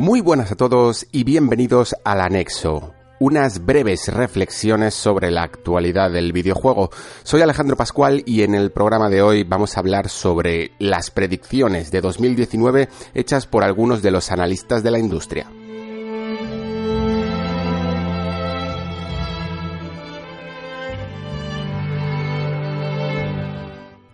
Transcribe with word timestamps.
Muy 0.00 0.22
buenas 0.22 0.50
a 0.50 0.56
todos 0.56 1.06
y 1.12 1.24
bienvenidos 1.24 1.94
al 2.04 2.22
anexo. 2.22 2.94
Unas 3.18 3.66
breves 3.66 4.08
reflexiones 4.08 4.94
sobre 4.94 5.30
la 5.30 5.42
actualidad 5.42 6.10
del 6.10 6.32
videojuego. 6.32 6.88
Soy 7.22 7.42
Alejandro 7.42 7.76
Pascual 7.76 8.22
y 8.24 8.40
en 8.40 8.54
el 8.54 8.70
programa 8.70 9.10
de 9.10 9.20
hoy 9.20 9.44
vamos 9.44 9.76
a 9.76 9.80
hablar 9.80 10.08
sobre 10.08 10.70
las 10.78 11.10
predicciones 11.10 11.90
de 11.90 12.00
2019 12.00 12.88
hechas 13.12 13.46
por 13.46 13.62
algunos 13.62 14.00
de 14.00 14.10
los 14.10 14.30
analistas 14.30 14.82
de 14.82 14.90
la 14.90 14.98
industria. 14.98 15.48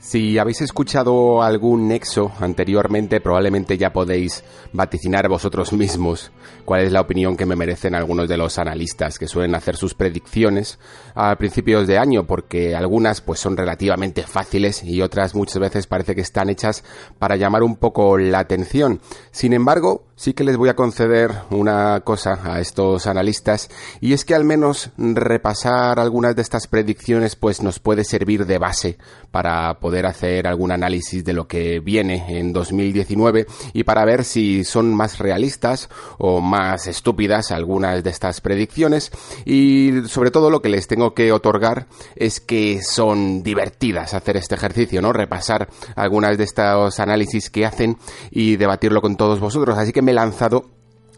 Si 0.07 0.39
habéis 0.39 0.61
escuchado 0.61 1.43
algún 1.43 1.89
nexo 1.89 2.31
anteriormente, 2.39 3.21
probablemente 3.21 3.77
ya 3.77 3.93
podéis 3.93 4.45
vaticinar 4.73 5.29
vosotros 5.29 5.73
mismos 5.73 6.31
cuál 6.67 6.83
es 6.83 6.93
la 6.93 7.01
opinión 7.01 7.37
que 7.37 7.47
me 7.47 7.57
merecen 7.57 7.95
algunos 7.95 8.29
de 8.29 8.37
los 8.37 8.59
analistas 8.59 9.19
que 9.19 9.29
suelen 9.29 9.55
hacer 9.55 9.77
sus 9.77 9.95
predicciones 9.95 10.79
a 11.15 11.35
principios 11.37 11.87
de 11.87 11.97
año, 11.97 12.27
porque 12.27 12.77
algunas 12.77 13.23
pues 13.23 13.41
son 13.41 13.57
relativamente 13.57 14.25
fáciles 14.25 14.83
y 14.83 15.01
otras 15.01 15.35
muchas 15.35 15.59
veces 15.59 15.87
parece 15.87 16.15
que 16.15 16.21
están 16.21 16.51
hechas 16.51 16.85
para 17.19 17.37
llamar 17.37 17.63
un 17.63 17.77
poco 17.77 18.19
la 18.19 18.41
atención. 18.41 19.01
Sin 19.31 19.55
embargo, 19.55 20.05
sí 20.17 20.33
que 20.33 20.45
les 20.45 20.57
voy 20.57 20.69
a 20.69 20.77
conceder 20.77 21.31
una 21.51 22.01
cosa 22.01 22.41
a 22.43 22.61
estos 22.61 23.07
analistas 23.07 23.71
y 24.01 24.13
es 24.13 24.25
que 24.25 24.35
al 24.35 24.45
menos 24.45 24.91
repasar 24.97 26.01
algunas 26.01 26.35
de 26.35 26.43
estas 26.43 26.67
predicciones 26.67 27.37
pues 27.37 27.63
nos 27.63 27.79
puede 27.79 28.03
servir 28.03 28.47
de 28.47 28.59
base 28.59 28.99
para 29.31 29.79
poder 29.79 30.07
hacer 30.07 30.47
algún 30.47 30.73
análisis 30.73 31.25
de 31.25 31.35
lo 31.35 31.47
que 31.47 31.81
viene 31.81 32.39
en 32.39 32.53
2019 32.53 33.47
y 33.75 33.85
para 33.85 34.05
ver 34.05 34.25
si 34.25 34.65
son 34.65 34.95
más 34.95 35.19
realistas 35.19 35.91
o 36.19 36.41
más 36.41 36.56
estúpidas 36.87 37.51
algunas 37.51 38.03
de 38.03 38.11
estas 38.11 38.41
predicciones 38.41 39.11
y 39.45 40.03
sobre 40.07 40.31
todo 40.31 40.51
lo 40.51 40.63
que 40.63 40.69
les 40.69 40.87
tengo 40.87 41.15
que 41.15 41.33
otorgar 41.33 41.87
es 42.15 42.41
que 42.41 42.83
son 42.83 43.43
divertidas 43.43 44.15
hacer 44.15 44.37
este 44.37 44.55
ejercicio, 44.55 45.03
¿no? 45.03 45.13
Repasar 45.13 45.69
algunas 45.95 46.39
de 46.39 46.45
estos 46.45 47.01
análisis 47.01 47.51
que 47.51 47.67
hacen 47.67 47.97
y 48.31 48.57
debatirlo 48.57 49.01
con 49.01 49.17
todos 49.17 49.41
vosotros. 49.41 49.79
Así 49.79 49.93
que 49.93 50.03
me 50.03 50.13
he 50.13 50.15
lanzado 50.15 50.71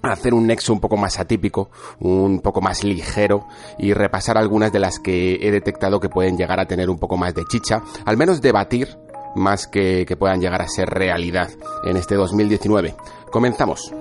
a 0.02 0.12
hacer 0.12 0.34
un 0.34 0.46
nexo 0.46 0.72
un 0.72 0.80
poco 0.80 0.96
más 0.96 1.18
atípico, 1.18 1.70
un 2.00 2.40
poco 2.40 2.60
más 2.60 2.84
ligero 2.84 3.46
y 3.78 3.92
repasar 3.92 4.38
algunas 4.38 4.72
de 4.72 4.78
las 4.78 4.98
que 4.98 5.34
he 5.40 5.50
detectado 5.50 6.00
que 6.00 6.08
pueden 6.08 6.36
llegar 6.36 6.60
a 6.60 6.66
tener 6.66 6.88
un 6.90 6.98
poco 6.98 7.16
más 7.16 7.34
de 7.34 7.44
chicha, 7.46 7.82
al 8.04 8.16
menos 8.16 8.40
debatir 8.40 8.96
más 9.34 9.66
que 9.66 10.04
que 10.06 10.16
puedan 10.16 10.40
llegar 10.40 10.62
a 10.62 10.68
ser 10.68 10.88
realidad 10.88 11.50
en 11.84 11.96
este 11.96 12.14
2019. 12.14 12.94
Comenzamos. 13.30 13.92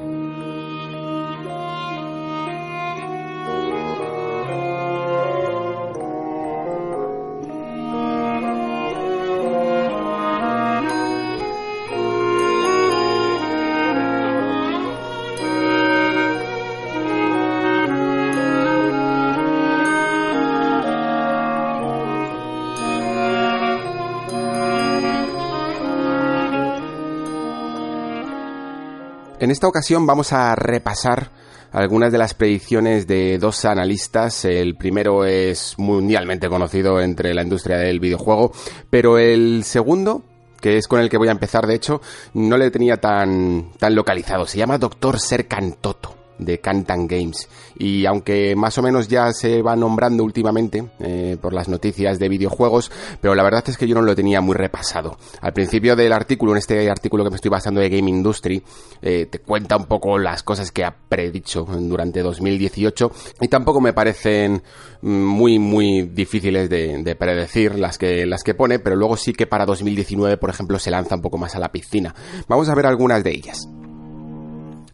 En 29.48 29.52
esta 29.52 29.70
ocasión 29.70 30.06
vamos 30.06 30.34
a 30.34 30.54
repasar 30.56 31.32
algunas 31.72 32.12
de 32.12 32.18
las 32.18 32.34
predicciones 32.34 33.08
de 33.08 33.38
dos 33.38 33.64
analistas. 33.64 34.44
El 34.44 34.76
primero 34.76 35.24
es 35.24 35.76
mundialmente 35.78 36.50
conocido 36.50 37.00
entre 37.00 37.34
la 37.34 37.44
industria 37.44 37.78
del 37.78 38.02
videojuego, 38.02 38.52
pero 38.90 39.18
el 39.18 39.64
segundo 39.64 40.22
que 40.60 40.76
es 40.76 40.90
con 40.90 41.00
el 41.00 41.08
que 41.08 41.18
voy 41.18 41.30
a 41.30 41.32
empezar, 41.32 41.66
de 41.66 41.76
hecho, 41.76 42.02
no 42.34 42.58
le 42.58 42.72
tenía 42.72 42.98
tan, 42.98 43.72
tan 43.80 43.96
localizado. 43.96 44.46
Se 44.46 44.58
llama 44.58 44.78
Doctor 44.78 45.18
Serkan 45.18 45.78
Toto 45.80 46.17
de 46.40 46.60
Cantan 46.60 47.08
Games. 47.08 47.48
Y 47.78 48.06
aunque 48.06 48.56
más 48.56 48.78
o 48.78 48.82
menos 48.82 49.08
ya 49.08 49.32
se 49.32 49.62
va 49.62 49.76
nombrando 49.76 50.24
últimamente 50.24 50.88
eh, 51.00 51.38
por 51.42 51.54
las 51.54 51.68
noticias 51.68 52.20
de 52.20 52.30
videojuegos, 52.30 52.92
pero 53.22 53.36
la 53.36 53.44
verdad 53.44 53.64
es 53.68 53.78
que 53.78 53.88
yo 53.88 53.96
no 53.96 54.02
lo 54.02 54.16
tenía 54.16 54.42
muy 54.42 54.56
repasado. 54.56 55.18
Al 55.42 55.54
principio 55.54 55.96
del 55.96 56.14
artículo, 56.14 56.52
en 56.54 56.60
este 56.60 56.90
artículo 56.90 57.24
que 57.24 57.30
me 57.30 57.36
estoy 57.36 57.50
basando 57.50 57.82
de 57.82 57.90
Game 57.90 58.10
Industry, 58.10 58.62
eh, 59.02 59.28
te 59.30 59.40
cuenta 59.40 59.78
un 59.78 59.86
poco 59.86 60.18
las 60.18 60.44
cosas 60.44 60.72
que 60.72 60.84
ha 60.84 60.96
predicho 61.08 61.64
durante 61.64 62.22
2018 62.22 63.12
y 63.42 63.48
tampoco 63.48 63.82
me 63.82 63.94
parecen 63.94 64.62
muy 65.02 65.60
muy 65.60 66.04
difíciles 66.04 66.70
de, 66.70 67.04
de 67.04 67.16
predecir 67.16 67.78
las 67.78 67.98
que 67.98 68.26
las 68.26 68.44
que 68.44 68.56
pone, 68.56 68.80
pero 68.80 68.96
luego 68.96 69.18
sí 69.18 69.34
que 69.34 69.48
para 69.48 69.66
2019, 69.66 70.38
por 70.38 70.50
ejemplo, 70.50 70.80
se 70.80 70.92
lanza 70.92 71.16
un 71.16 71.22
poco 71.22 71.38
más 71.38 71.56
a 71.56 71.60
la 71.60 71.72
piscina. 71.72 72.14
Vamos 72.48 72.70
a 72.70 72.76
ver 72.76 72.86
algunas 72.86 73.24
de 73.24 73.32
ellas. 73.32 73.68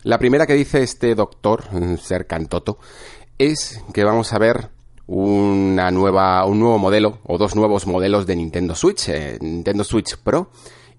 La 0.03 0.19
primera 0.19 0.45
que 0.45 0.53
dice 0.53 0.83
este 0.83 1.15
doctor, 1.15 1.63
Ser 1.97 2.27
Cantoto, 2.27 2.77
es 3.37 3.81
que 3.93 4.03
vamos 4.03 4.33
a 4.33 4.37
ver 4.37 4.69
una 5.07 5.91
nueva, 5.91 6.45
un 6.45 6.59
nuevo 6.59 6.77
modelo 6.77 7.19
o 7.23 7.37
dos 7.37 7.55
nuevos 7.55 7.87
modelos 7.87 8.25
de 8.25 8.35
Nintendo 8.35 8.75
Switch, 8.75 9.07
eh, 9.07 9.37
Nintendo 9.39 9.85
Switch 9.85 10.17
Pro 10.17 10.49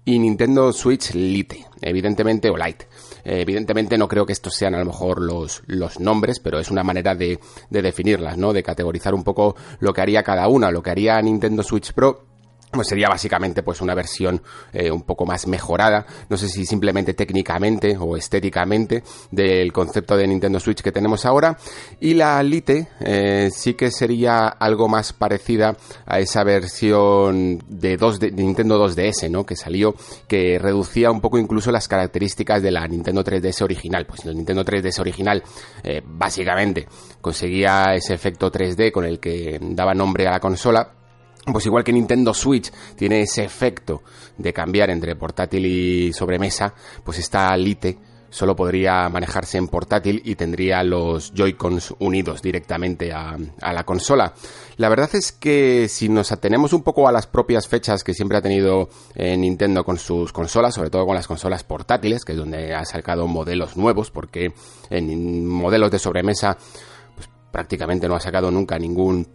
y 0.05 0.17
Nintendo 0.17 0.73
Switch 0.73 1.13
Lite, 1.13 1.67
evidentemente, 1.81 2.49
o 2.49 2.57
Lite. 2.57 2.87
Eh, 3.23 3.41
evidentemente 3.41 3.95
no 3.95 4.07
creo 4.07 4.25
que 4.25 4.33
estos 4.33 4.55
sean 4.55 4.73
a 4.73 4.79
lo 4.79 4.85
mejor 4.85 5.21
los, 5.21 5.61
los 5.67 5.99
nombres, 5.99 6.39
pero 6.39 6.59
es 6.59 6.71
una 6.71 6.83
manera 6.83 7.13
de, 7.13 7.39
de 7.69 7.81
definirlas, 7.83 8.39
¿no? 8.39 8.53
De 8.53 8.63
categorizar 8.63 9.13
un 9.13 9.23
poco 9.23 9.55
lo 9.81 9.93
que 9.93 10.01
haría 10.01 10.23
cada 10.23 10.47
una, 10.47 10.71
lo 10.71 10.81
que 10.81 10.89
haría 10.89 11.21
Nintendo 11.21 11.61
Switch 11.61 11.93
Pro 11.93 12.34
sería 12.83 13.07
básicamente 13.09 13.63
pues 13.63 13.81
una 13.81 13.95
versión 13.95 14.41
eh, 14.73 14.91
un 14.91 15.03
poco 15.03 15.25
más 15.25 15.47
mejorada, 15.47 16.05
no 16.29 16.37
sé 16.37 16.47
si 16.47 16.65
simplemente 16.65 17.13
técnicamente 17.13 17.97
o 17.99 18.17
estéticamente 18.17 19.03
del 19.31 19.71
concepto 19.71 20.17
de 20.17 20.27
Nintendo 20.27 20.59
Switch 20.59 20.81
que 20.81 20.91
tenemos 20.91 21.25
ahora. 21.25 21.57
Y 21.99 22.13
la 22.13 22.41
Lite 22.43 22.87
eh, 22.99 23.49
sí 23.51 23.73
que 23.73 23.91
sería 23.91 24.47
algo 24.47 24.87
más 24.87 25.13
parecida 25.13 25.75
a 26.05 26.19
esa 26.19 26.43
versión 26.43 27.63
de, 27.67 27.97
2 27.97 28.19
de 28.19 28.31
Nintendo 28.31 28.83
2DS, 28.83 29.29
¿no? 29.29 29.45
que 29.45 29.55
salió 29.55 29.95
que 30.27 30.57
reducía 30.59 31.11
un 31.11 31.21
poco 31.21 31.37
incluso 31.37 31.71
las 31.71 31.87
características 31.87 32.61
de 32.61 32.71
la 32.71 32.87
Nintendo 32.87 33.23
3DS 33.23 33.61
original, 33.61 34.05
pues 34.05 34.25
el 34.25 34.35
Nintendo 34.35 34.63
3DS 34.63 34.99
original 34.99 35.43
eh, 35.83 36.01
básicamente 36.03 36.87
conseguía 37.21 37.93
ese 37.95 38.13
efecto 38.13 38.51
3D 38.51 38.91
con 38.91 39.05
el 39.05 39.19
que 39.19 39.59
daba 39.61 39.93
nombre 39.93 40.27
a 40.27 40.31
la 40.31 40.39
consola 40.39 40.91
pues 41.51 41.65
igual 41.65 41.83
que 41.83 41.93
Nintendo 41.93 42.33
Switch 42.33 42.71
tiene 42.95 43.21
ese 43.21 43.43
efecto 43.43 44.01
de 44.37 44.53
cambiar 44.53 44.89
entre 44.89 45.15
portátil 45.15 45.65
y 45.65 46.13
sobremesa, 46.13 46.73
pues 47.03 47.19
esta 47.19 47.55
Lite 47.55 47.97
solo 48.35 48.53
podría 48.53 49.07
manejarse 49.07 49.57
en 49.57 49.69
portátil 49.69 50.21
y 50.25 50.35
tendría 50.35 50.83
los 50.83 51.33
Joy-Cons 51.33 51.95
unidos 51.99 52.41
directamente 52.41 53.13
a, 53.13 53.37
la 53.61 53.83
consola. 53.85 54.33
La 54.75 54.89
verdad 54.89 55.09
es 55.13 55.31
que 55.31 55.87
si 55.87 56.09
nos 56.09 56.33
atenemos 56.33 56.73
un 56.73 56.83
poco 56.83 57.07
a 57.07 57.13
las 57.13 57.27
propias 57.27 57.67
fechas 57.69 58.03
que 58.03 58.13
siempre 58.13 58.37
ha 58.37 58.41
tenido 58.41 58.89
eh, 59.15 59.37
Nintendo 59.37 59.85
con 59.85 59.97
sus 59.97 60.33
consolas, 60.33 60.73
sobre 60.73 60.89
todo 60.89 61.05
con 61.05 61.15
las 61.15 61.27
consolas 61.27 61.63
portátiles, 61.63 62.25
que 62.25 62.33
es 62.33 62.37
donde 62.37 62.73
ha 62.75 62.83
sacado 62.83 63.25
modelos 63.25 63.77
nuevos, 63.77 64.11
porque 64.11 64.53
en 64.89 65.47
modelos 65.47 65.89
de 65.91 65.99
sobremesa 65.99 66.57
pues, 67.15 67.29
prácticamente 67.51 68.09
no 68.09 68.15
ha 68.15 68.19
sacado 68.19 68.51
nunca 68.51 68.77
ningún 68.77 69.29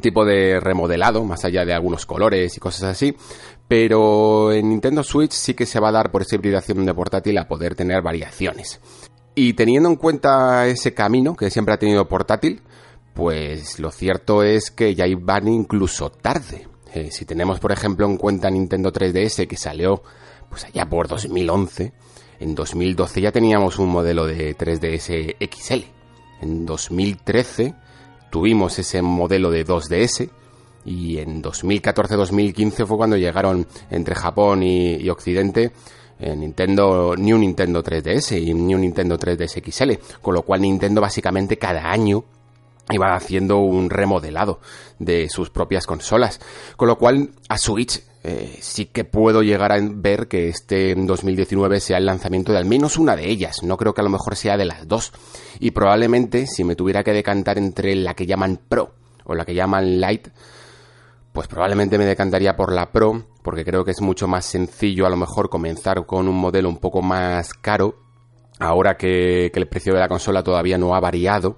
tipo 0.00 0.24
de 0.24 0.58
remodelado, 0.60 1.24
más 1.24 1.44
allá 1.44 1.64
de 1.64 1.74
algunos 1.74 2.06
colores 2.06 2.56
y 2.56 2.60
cosas 2.60 2.84
así, 2.84 3.14
pero 3.68 4.52
en 4.52 4.68
Nintendo 4.68 5.02
Switch 5.02 5.32
sí 5.32 5.54
que 5.54 5.66
se 5.66 5.80
va 5.80 5.88
a 5.88 5.92
dar 5.92 6.10
por 6.10 6.22
esa 6.22 6.36
hibridación 6.36 6.84
de 6.84 6.94
portátil 6.94 7.38
a 7.38 7.48
poder 7.48 7.74
tener 7.74 8.02
variaciones. 8.02 8.80
Y 9.34 9.54
teniendo 9.54 9.88
en 9.88 9.96
cuenta 9.96 10.66
ese 10.66 10.92
camino 10.94 11.34
que 11.34 11.50
siempre 11.50 11.74
ha 11.74 11.78
tenido 11.78 12.06
portátil, 12.08 12.62
pues 13.14 13.78
lo 13.78 13.90
cierto 13.90 14.42
es 14.42 14.70
que 14.70 14.94
ya 14.94 15.06
van 15.18 15.48
incluso 15.48 16.10
tarde. 16.10 16.68
Eh, 16.94 17.10
si 17.10 17.24
tenemos, 17.24 17.60
por 17.60 17.72
ejemplo, 17.72 18.06
en 18.06 18.16
cuenta 18.16 18.50
Nintendo 18.50 18.92
3DS 18.92 19.46
que 19.46 19.56
salió 19.56 20.02
pues 20.50 20.64
allá 20.64 20.86
por 20.86 21.08
2011, 21.08 21.92
en 22.40 22.54
2012 22.54 23.20
ya 23.22 23.32
teníamos 23.32 23.78
un 23.78 23.88
modelo 23.88 24.26
de 24.26 24.56
3DS 24.56 25.36
XL. 25.50 25.84
En 26.42 26.66
2013 26.66 27.74
tuvimos 28.32 28.78
ese 28.78 29.02
modelo 29.02 29.50
de 29.50 29.66
2DS 29.66 30.30
y 30.86 31.18
en 31.18 31.42
2014-2015 31.42 32.86
fue 32.86 32.96
cuando 32.96 33.18
llegaron 33.18 33.66
entre 33.90 34.14
Japón 34.14 34.62
y, 34.62 35.06
Occidente 35.10 35.70
eh, 36.18 36.34
Nintendo, 36.34 37.14
ni 37.14 37.34
un 37.34 37.42
Nintendo 37.42 37.84
3DS 37.84 38.42
y 38.42 38.52
un 38.54 38.80
Nintendo 38.80 39.18
3DS 39.18 39.62
XL, 39.70 40.20
con 40.22 40.34
lo 40.34 40.42
cual 40.42 40.62
Nintendo 40.62 41.02
básicamente 41.02 41.58
cada 41.58 41.90
año 41.90 42.24
iba 42.90 43.14
haciendo 43.14 43.58
un 43.58 43.90
remodelado 43.90 44.60
de 44.98 45.28
sus 45.28 45.50
propias 45.50 45.86
consolas, 45.86 46.40
con 46.76 46.88
lo 46.88 46.98
cual 46.98 47.30
a 47.48 47.58
Switch 47.58 48.02
eh, 48.24 48.58
sí 48.60 48.86
que 48.86 49.04
puedo 49.04 49.42
llegar 49.42 49.72
a 49.72 49.78
ver 49.80 50.28
que 50.28 50.48
este 50.48 50.94
2019 50.94 51.80
sea 51.80 51.98
el 51.98 52.06
lanzamiento 52.06 52.52
de 52.52 52.58
al 52.58 52.64
menos 52.64 52.96
una 52.96 53.16
de 53.16 53.28
ellas. 53.28 53.62
No 53.62 53.76
creo 53.76 53.94
que 53.94 54.00
a 54.00 54.04
lo 54.04 54.10
mejor 54.10 54.36
sea 54.36 54.56
de 54.56 54.64
las 54.64 54.86
dos. 54.86 55.12
Y 55.58 55.72
probablemente 55.72 56.46
si 56.46 56.64
me 56.64 56.76
tuviera 56.76 57.02
que 57.02 57.12
decantar 57.12 57.58
entre 57.58 57.94
la 57.96 58.14
que 58.14 58.26
llaman 58.26 58.60
Pro 58.68 58.94
o 59.24 59.34
la 59.34 59.44
que 59.44 59.54
llaman 59.54 60.00
Lite, 60.00 60.30
pues 61.32 61.48
probablemente 61.48 61.98
me 61.98 62.04
decantaría 62.04 62.56
por 62.56 62.72
la 62.72 62.92
Pro, 62.92 63.24
porque 63.42 63.64
creo 63.64 63.84
que 63.84 63.92
es 63.92 64.00
mucho 64.00 64.28
más 64.28 64.44
sencillo 64.44 65.06
a 65.06 65.10
lo 65.10 65.16
mejor 65.16 65.48
comenzar 65.48 66.04
con 66.06 66.28
un 66.28 66.36
modelo 66.36 66.68
un 66.68 66.78
poco 66.78 67.02
más 67.02 67.54
caro, 67.54 67.96
ahora 68.60 68.96
que, 68.96 69.46
el 69.46 69.68
precio 69.68 69.94
de 69.94 70.00
la 70.00 70.08
consola 70.08 70.42
todavía 70.42 70.78
no 70.78 70.94
ha 70.94 71.00
variado. 71.00 71.56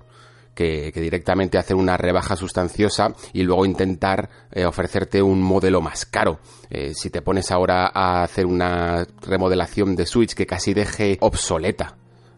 Que, 0.54 0.92
directamente 0.94 1.58
hacer 1.58 1.76
una 1.76 1.96
rebaja 1.96 2.36
sustanciosa 2.36 3.14
y 3.32 3.42
luego 3.42 3.66
intentar 3.66 4.30
eh, 4.52 4.64
ofrecerte 4.64 5.20
un 5.20 5.42
modelo 5.42 5.80
más 5.80 6.06
caro. 6.06 6.38
Eh, 6.70 6.92
si 6.94 7.10
te 7.10 7.22
pones 7.22 7.50
ahora 7.50 7.90
a 7.92 8.22
hacer 8.22 8.46
una 8.46 9.06
remodelación 9.22 9.96
de 9.96 10.06
Switch 10.06 10.34
que 10.34 10.46
casi 10.46 10.72
deje 10.72 11.18
obsoleta 11.20 11.96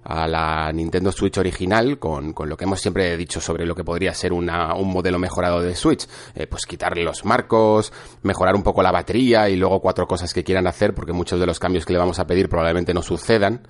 a 0.09 0.29
la 0.29 0.73
Nintendo 0.73 1.11
Switch 1.11 1.37
original 1.39 1.99
con, 1.99 2.33
con, 2.33 2.49
lo 2.49 2.57
que 2.57 2.65
hemos 2.65 2.81
siempre 2.81 3.17
dicho 3.17 3.41
sobre 3.41 3.67
lo 3.67 3.75
que 3.75 3.83
podría 3.83 4.15
ser 4.15 4.33
una, 4.33 4.75
un 4.75 4.93
modelo 4.93 5.19
mejorado 5.19 5.61
de 5.61 5.75
Switch. 5.75 6.07
Eh, 6.35 6.47
pues 6.47 6.65
quitarle 6.65 7.03
los 7.03 7.25
marcos, 7.25 7.93
mejorar 8.23 8.55
un 8.55 8.63
poco 8.63 8.83
la 8.83 8.93
batería 8.93 9.49
y 9.49 9.57
luego 9.57 9.81
cuatro 9.81 10.07
cosas 10.07 10.33
que 10.33 10.45
quieran 10.45 10.67
hacer 10.67 10.95
porque 10.95 11.13
muchos 11.13 11.41
de 11.41 11.47
los 11.47 11.59
cambios 11.59 11.85
que 11.85 11.93
le 11.93 11.99
vamos 11.99 12.21
a 12.21 12.27
pedir 12.27 12.49
probablemente 12.49 12.95
no 12.95 13.03
sucedan. 13.03 13.67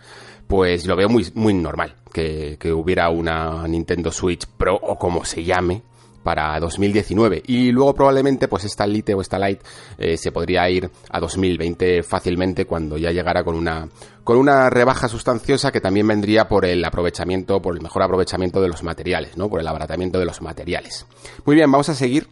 Pues 0.46 0.86
lo 0.86 0.96
veo 0.96 1.08
muy, 1.08 1.26
muy 1.34 1.54
normal 1.54 1.96
que, 2.12 2.56
que 2.58 2.72
hubiera 2.72 3.08
una 3.10 3.66
Nintendo 3.66 4.12
Switch 4.12 4.46
Pro 4.46 4.76
o 4.76 4.96
como 4.96 5.24
se 5.24 5.42
llame 5.42 5.82
para 6.26 6.58
2019 6.58 7.44
y 7.46 7.70
luego 7.70 7.94
probablemente 7.94 8.48
pues 8.48 8.64
esta 8.64 8.84
Lite 8.84 9.14
o 9.14 9.20
esta 9.20 9.38
Lite 9.38 9.62
eh, 9.96 10.16
se 10.16 10.32
podría 10.32 10.68
ir 10.68 10.90
a 11.08 11.20
2020 11.20 12.02
fácilmente 12.02 12.64
cuando 12.64 12.98
ya 12.98 13.12
llegara 13.12 13.44
con 13.44 13.54
una 13.54 13.88
con 14.24 14.36
una 14.36 14.68
rebaja 14.68 15.06
sustanciosa 15.06 15.70
que 15.70 15.80
también 15.80 16.08
vendría 16.08 16.48
por 16.48 16.66
el 16.66 16.84
aprovechamiento 16.84 17.62
por 17.62 17.76
el 17.76 17.80
mejor 17.80 18.02
aprovechamiento 18.02 18.60
de 18.60 18.66
los 18.66 18.82
materiales 18.82 19.36
no 19.36 19.48
por 19.48 19.60
el 19.60 19.68
abaratamiento 19.68 20.18
de 20.18 20.24
los 20.24 20.42
materiales. 20.42 21.06
Muy 21.44 21.54
bien 21.54 21.70
vamos 21.70 21.88
a 21.90 21.94
seguir. 21.94 22.26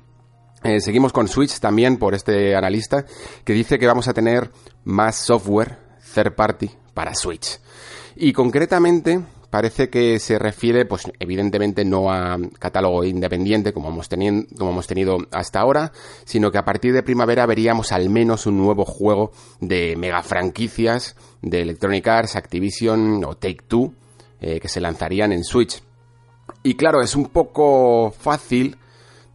Eh, 0.64 0.80
seguimos 0.80 1.12
con 1.12 1.28
Switch 1.28 1.60
también 1.60 1.96
por 1.96 2.14
este 2.14 2.56
analista 2.56 3.04
que 3.44 3.52
dice 3.52 3.78
que 3.78 3.86
vamos 3.86 4.08
a 4.08 4.12
tener 4.12 4.50
más 4.82 5.14
software 5.14 5.78
third 6.12 6.34
party 6.34 6.68
para 6.94 7.14
Switch 7.14 7.60
y 8.16 8.32
concretamente 8.32 9.20
parece 9.54 9.88
que 9.88 10.18
se 10.18 10.36
refiere, 10.36 10.84
pues 10.84 11.04
evidentemente 11.20 11.84
no 11.84 12.10
a 12.12 12.36
catálogo 12.58 13.04
independiente 13.04 13.72
como 13.72 13.88
hemos, 13.90 14.08
tenido, 14.08 15.18
hasta 15.30 15.60
ahora, 15.60 15.92
sino 16.24 16.50
que 16.50 16.58
a 16.58 16.64
partir 16.64 16.92
de 16.92 17.04
primavera 17.04 17.46
veríamos 17.46 17.92
al 17.92 18.10
menos 18.10 18.46
un 18.46 18.58
nuevo 18.58 18.84
juego 18.84 19.30
de 19.60 19.94
mega 19.96 20.24
franquicias 20.24 21.14
de 21.40 21.62
Electronic 21.62 22.08
Arts, 22.08 22.34
Activision 22.34 23.24
o 23.24 23.36
Take 23.36 23.62
Two 23.68 23.94
eh, 24.40 24.58
que 24.58 24.68
se 24.68 24.80
lanzarían 24.80 25.32
en 25.32 25.44
Switch. 25.44 25.82
Y 26.64 26.74
claro, 26.74 27.00
es 27.00 27.14
un 27.14 27.26
poco 27.26 28.10
fácil 28.10 28.76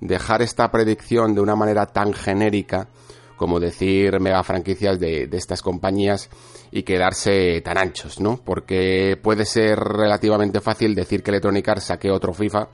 dejar 0.01 0.41
esta 0.41 0.69
predicción 0.69 1.33
de 1.33 1.39
una 1.39 1.55
manera 1.55 1.85
tan 1.85 2.13
genérica 2.13 2.89
como 3.37 3.61
decir 3.61 4.19
mega 4.19 4.43
franquicias 4.43 4.99
de, 4.99 5.27
de 5.27 5.37
estas 5.37 5.61
compañías 5.61 6.29
y 6.71 6.83
quedarse 6.83 7.61
tan 7.61 7.77
anchos, 7.77 8.19
¿no? 8.19 8.39
Porque 8.43 9.17
puede 9.21 9.45
ser 9.45 9.79
relativamente 9.79 10.61
fácil 10.61 10.95
decir 10.95 11.23
que 11.23 11.31
Electronic 11.31 11.67
Arts 11.67 11.85
saque 11.85 12.11
otro 12.11 12.33
FIFA 12.33 12.67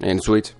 en 0.00 0.20
Switch 0.20 0.54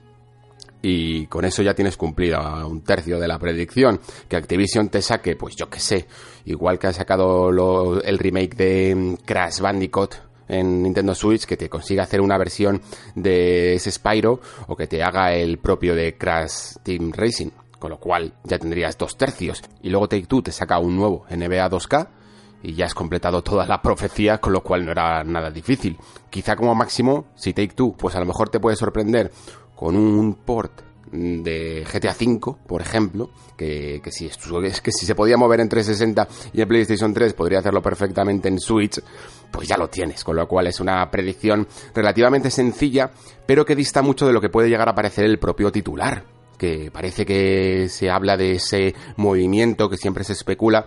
y 0.81 1.27
con 1.27 1.45
eso 1.45 1.63
ya 1.63 1.75
tienes 1.75 1.97
cumplida 1.97 2.65
un 2.67 2.83
tercio 2.83 3.19
de 3.19 3.29
la 3.29 3.39
predicción. 3.39 4.01
Que 4.29 4.37
Activision 4.37 4.89
te 4.89 5.03
saque, 5.03 5.37
pues 5.37 5.57
yo 5.57 5.69
qué 5.69 5.81
sé, 5.81 6.07
igual 6.45 6.79
que 6.79 6.89
ha 6.89 6.93
sacado 6.93 7.51
el 8.01 8.19
remake 8.19 8.57
de 8.57 9.19
Crash 9.25 9.61
Bandicoot 9.61 10.15
en 10.49 10.83
Nintendo 10.83 11.15
Switch, 11.15 11.45
que 11.45 11.57
te 11.57 11.69
consiga 11.69 12.05
hacer 12.05 12.21
una 12.21 12.39
versión 12.39 12.81
de 13.15 13.75
ese 13.75 13.91
Spyro 13.91 14.41
o 14.69 14.77
que 14.77 14.87
te 14.87 15.03
haga 15.03 15.35
el 15.35 15.59
propio 15.59 15.95
de 15.95 16.17
Crash 16.17 16.77
Team 16.83 17.13
Racing 17.13 17.51
con 17.79 17.91
lo 17.91 18.01
cual 18.01 18.35
ya 18.43 18.59
tendrías 18.59 18.99
dos 18.99 19.17
tercios. 19.17 19.63
Y 19.83 19.91
luego 19.91 20.09
Take 20.09 20.27
Two 20.27 20.43
te 20.43 20.53
saca 20.53 20.81
un 20.81 20.97
nuevo 20.97 21.27
NBA 21.31 21.71
2K 21.71 22.09
y 22.63 22.75
ya 22.75 22.87
has 22.87 22.95
completado 22.95 23.43
toda 23.43 23.67
la 23.67 23.81
profecía, 23.83 24.39
con 24.39 24.53
lo 24.53 24.63
cual 24.63 24.85
no 24.85 24.93
era 24.93 25.23
nada 25.25 25.51
difícil. 25.51 25.97
Quizá 26.31 26.57
como 26.57 26.75
máximo, 26.75 27.27
si 27.35 27.53
Take 27.53 27.75
Two, 27.75 27.97
pues 27.97 28.15
a 28.17 28.21
lo 28.21 28.27
mejor 28.27 28.49
te 28.49 28.61
puede 28.61 28.77
sorprender 28.77 29.31
con 29.75 29.97
un 29.97 30.35
port 30.35 30.83
de 31.13 31.87
GTA 31.91 32.15
V, 32.19 32.57
por 32.67 32.83
ejemplo, 32.83 33.31
que, 33.57 34.01
que, 34.03 34.11
si, 34.11 34.27
es 34.27 34.81
que 34.81 34.93
si 34.93 35.07
se 35.07 35.15
podía 35.15 35.37
mover 35.37 35.61
en 35.61 35.69
360 35.69 36.29
y 36.53 36.61
en 36.61 36.69
PlayStation 36.69 37.15
3 37.15 37.33
podría 37.35 37.61
hacerlo 37.61 37.81
perfectamente 37.81 38.49
en 38.49 38.59
Switch, 38.59 39.01
pues 39.51 39.69
ya 39.69 39.77
lo 39.77 39.89
tienes, 39.89 40.25
con 40.25 40.37
lo 40.37 40.47
cual 40.47 40.67
es 40.67 40.81
una 40.81 41.11
predicción 41.11 41.67
relativamente 41.95 42.51
sencilla, 42.51 43.11
pero 43.47 43.65
que 43.65 43.77
dista 43.77 44.03
mucho 44.03 44.27
de 44.27 44.33
lo 44.33 44.41
que 44.41 44.51
puede 44.51 44.69
llegar 44.69 44.89
a 44.89 44.95
parecer 44.95 45.25
el 45.25 45.39
propio 45.39 45.73
titular 45.73 46.25
que 46.59 46.91
parece 46.91 47.25
que 47.25 47.89
se 47.89 48.11
habla 48.11 48.37
de 48.37 48.53
ese 48.53 48.95
movimiento 49.17 49.89
que 49.89 49.97
siempre 49.97 50.25
se 50.25 50.33
especula 50.33 50.87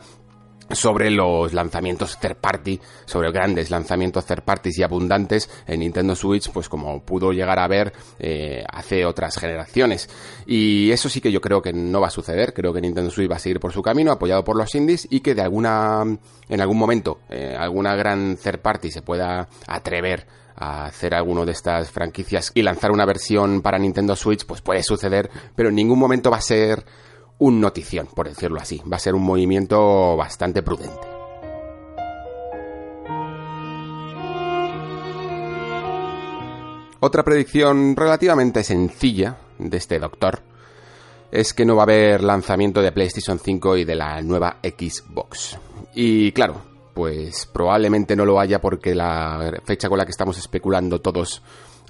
sobre 0.74 1.10
los 1.10 1.54
lanzamientos 1.54 2.20
third 2.20 2.38
party, 2.38 2.80
sobre 3.06 3.32
grandes 3.32 3.70
lanzamientos 3.70 4.26
third 4.26 4.44
parties 4.44 4.80
y 4.80 4.84
abundantes 4.84 5.50
en 5.68 5.80
Nintendo 5.82 6.16
Switch, 6.16 6.50
pues 6.52 6.70
como 6.70 7.02
pudo 7.04 7.32
llegar 7.32 7.60
a 7.60 7.68
ver 7.68 7.94
eh, 8.20 8.64
hace 8.72 9.06
otras 9.06 9.38
generaciones. 9.38 10.10
Y 10.46 10.92
eso 10.92 11.10
sí 11.10 11.22
que 11.22 11.32
yo 11.32 11.42
creo 11.42 11.62
que 11.62 11.74
no 11.74 12.02
va 12.02 12.08
a 12.08 12.12
suceder, 12.12 12.54
creo 12.54 12.74
que 12.74 12.82
Nintendo 12.82 13.10
Switch 13.10 13.32
va 13.32 13.36
a 13.36 13.40
seguir 13.40 13.60
por 13.60 13.74
su 13.74 13.82
camino, 13.82 14.12
apoyado 14.12 14.44
por 14.44 14.58
los 14.58 14.74
indies, 14.76 15.08
y 15.10 15.22
que 15.22 15.36
de 15.36 15.42
alguna, 15.42 16.04
en 16.50 16.62
algún 16.62 16.78
momento, 16.78 17.20
eh, 17.30 17.56
alguna 17.58 17.96
gran 17.96 18.38
third 18.38 18.60
party 18.60 18.92
se 18.92 19.02
pueda 19.02 19.48
atrever 19.68 20.28
a 20.56 20.86
hacer 20.86 21.16
alguno 21.16 21.46
de 21.46 21.54
estas 21.54 21.90
franquicias 21.90 22.52
y 22.54 22.62
lanzar 22.62 22.92
una 22.92 23.06
versión 23.06 23.62
para 23.62 23.80
Nintendo 23.80 24.16
Switch, 24.16 24.46
pues 24.46 24.62
puede 24.62 24.84
suceder, 24.84 25.30
pero 25.56 25.70
en 25.70 25.76
ningún 25.76 25.98
momento 25.98 26.30
va 26.30 26.38
a 26.38 26.42
ser 26.42 26.86
un 27.42 27.60
notición, 27.60 28.08
por 28.14 28.30
decirlo 28.30 28.60
así. 28.62 28.82
Va 28.92 28.98
a 28.98 29.00
ser 29.00 29.16
un 29.16 29.24
movimiento 29.24 30.16
bastante 30.16 30.62
prudente. 30.62 31.08
Otra 37.00 37.24
predicción 37.24 37.96
relativamente 37.96 38.64
sencilla 38.64 39.38
de 39.58 39.76
este 39.78 39.98
doctor 39.98 40.44
es 41.32 41.56
que 41.56 41.66
no 41.66 41.76
va 41.76 41.82
a 41.82 41.86
haber 41.86 42.24
lanzamiento 42.24 42.80
de 42.80 42.92
PlayStation 42.92 43.40
5 43.40 43.78
y 43.78 43.86
de 43.86 43.96
la 43.96 44.22
nueva 44.22 44.58
Xbox. 44.62 45.58
Y 45.96 46.32
claro, 46.34 46.62
pues 46.94 47.48
probablemente 47.52 48.16
no 48.16 48.24
lo 48.24 48.40
haya 48.40 48.62
porque 48.62 48.94
la 48.94 49.52
fecha 49.66 49.90
con 49.90 49.98
la 49.98 50.06
que 50.06 50.12
estamos 50.12 50.38
especulando 50.38 51.02
todos 51.02 51.42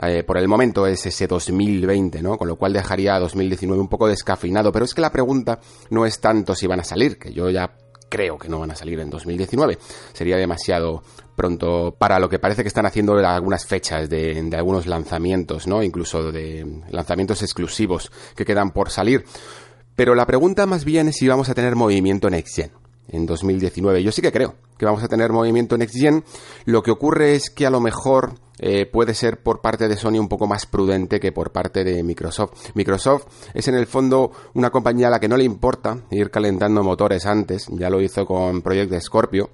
eh, 0.01 0.24
por 0.24 0.38
el 0.38 0.48
momento 0.48 0.88
es 0.88 1.05
ese 1.05 1.27
2020, 1.27 2.22
¿no? 2.22 2.38
Con 2.38 2.48
lo 2.48 2.55
cual 2.55 2.74
dejaría 2.74 3.15
a 3.15 3.20
2019 3.20 3.81
un 3.81 3.88
poco 3.88 4.08
descafeinado. 4.08 4.72
Pero 4.72 4.86
es 4.86 4.93
que 4.93 5.01
la 5.01 5.12
pregunta 5.12 5.60
no 5.89 6.05
es 6.05 6.20
tanto 6.20 6.55
si 6.55 6.67
van 6.67 6.79
a 6.79 6.84
salir, 6.84 7.17
que 7.17 7.31
yo 7.31 7.50
ya 7.50 7.72
creo 8.10 8.38
que 8.38 8.50
no 8.50 8.60
van 8.60 8.72
a 8.72 8.75
salir 8.75 9.00
en 9.00 9.10
2019. 9.10 9.77
Sería 10.13 10.38
demasiado 10.38 11.03
pronto 11.36 11.96
para 11.98 12.20
lo 12.20 12.29
que 12.29 12.39
parece 12.39 12.63
que 12.63 12.67
están 12.67 12.86
haciendo 12.86 13.13
algunas 13.13 13.65
fechas 13.65 14.10
de, 14.10 14.41
de 14.41 14.58
algunos 14.58 14.88
lanzamientos, 14.88 15.67
¿no? 15.67 15.84
Incluso 15.84 16.31
de 16.31 16.81
lanzamientos 16.89 17.41
exclusivos 17.41 18.12
que 18.36 18.46
quedan 18.46 18.72
por 18.72 18.89
salir. 18.89 19.24
Pero 19.96 20.15
la 20.15 20.25
pregunta 20.25 20.65
más 20.65 20.84
bien 20.84 21.10
es 21.10 21.17
si 21.17 21.27
vamos 21.27 21.50
a 21.50 21.53
tener 21.53 21.75
movimiento 21.75 22.29
Next 22.29 22.55
Gen 22.55 22.81
en 23.12 23.25
2019. 23.25 24.03
Yo 24.03 24.12
sí 24.12 24.22
que 24.22 24.32
creo 24.32 24.56
que 24.77 24.86
vamos 24.86 25.03
a 25.03 25.08
tener 25.08 25.32
movimiento 25.32 25.77
Next 25.77 25.96
Gen. 25.96 26.24
Lo 26.65 26.82
que 26.82 26.91
ocurre 26.91 27.36
es 27.36 27.50
que 27.50 27.65
a 27.65 27.70
lo 27.70 27.80
mejor 27.80 28.34
eh, 28.60 28.86
puede 28.86 29.13
ser 29.13 29.41
por 29.41 29.62
parte 29.62 29.88
de 29.88 29.98
Sony 29.98 30.20
un 30.20 30.27
poco 30.27 30.48
más 30.48 30.65
prudente 30.65 31.20
que 31.20 31.32
por 31.32 31.51
parte 31.51 31.84
de 31.84 32.03
Microsoft. 32.03 32.72
Microsoft 32.75 33.25
es 33.53 33.68
en 33.68 33.75
el 33.75 33.88
fondo 33.88 34.32
una 34.53 34.70
compañía 34.70 35.08
a 35.08 35.12
la 35.12 35.20
que 35.20 35.27
no 35.27 35.38
le 35.38 35.44
importa 35.44 35.98
ir 36.12 36.30
calentando 36.30 36.84
motores 36.84 37.25
antes. 37.25 37.68
Ya 37.72 37.89
lo 37.89 38.01
hizo 38.01 38.25
con 38.25 38.62
Project 38.62 39.00
Scorpio 39.01 39.50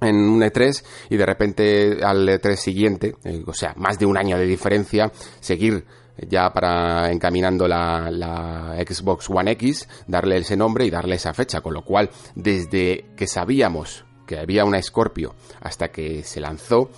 en 0.00 0.16
un 0.16 0.40
E3 0.40 0.84
y 1.10 1.16
de 1.16 1.26
repente 1.26 1.98
al 2.02 2.28
E3 2.28 2.56
siguiente, 2.56 3.16
eh, 3.24 3.42
o 3.46 3.52
sea, 3.52 3.74
más 3.76 3.98
de 3.98 4.06
un 4.06 4.16
año 4.16 4.38
de 4.38 4.46
diferencia, 4.46 5.10
seguir 5.40 5.84
ya 6.26 6.52
para 6.52 7.10
encaminando 7.10 7.68
la, 7.68 8.76
Xbox 8.86 9.28
One 9.30 9.52
X, 9.52 9.88
darle 10.06 10.38
ese 10.38 10.56
nombre 10.56 10.84
y 10.86 10.90
darle 10.90 11.16
esa 11.16 11.34
fecha, 11.34 11.60
con 11.60 11.74
lo 11.74 11.84
cual 11.84 12.10
desde 12.34 13.06
que 13.16 13.26
sabíamos 13.26 14.04
que 14.26 14.38
había 14.38 14.64
una 14.64 14.82
Scorpio 14.82 15.34
hasta 15.60 15.88
que 15.88 16.22
se 16.22 16.40
lanzó, 16.40 16.90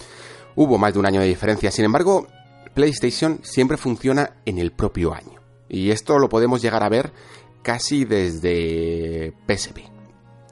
hubo 0.57 0.79
más 0.79 0.93
de 0.93 0.99
un 0.99 1.07
año 1.07 1.21
de 1.21 1.27
diferencia. 1.27 1.71
Sin 1.71 1.85
embargo, 1.85 2.27
PlayStation 2.75 3.41
siempre 3.43 3.77
funciona 3.77 4.37
en 4.45 4.59
el 4.59 4.73
propio 4.73 5.15
año. 5.15 5.41
Y 5.69 5.91
esto 5.91 6.19
lo 6.19 6.29
podemos 6.29 6.61
llegar 6.62 6.83
a 6.83 6.89
ver 6.89 7.12
casi 7.62 8.05
desde 8.05 9.33
PSP. 9.47 10.00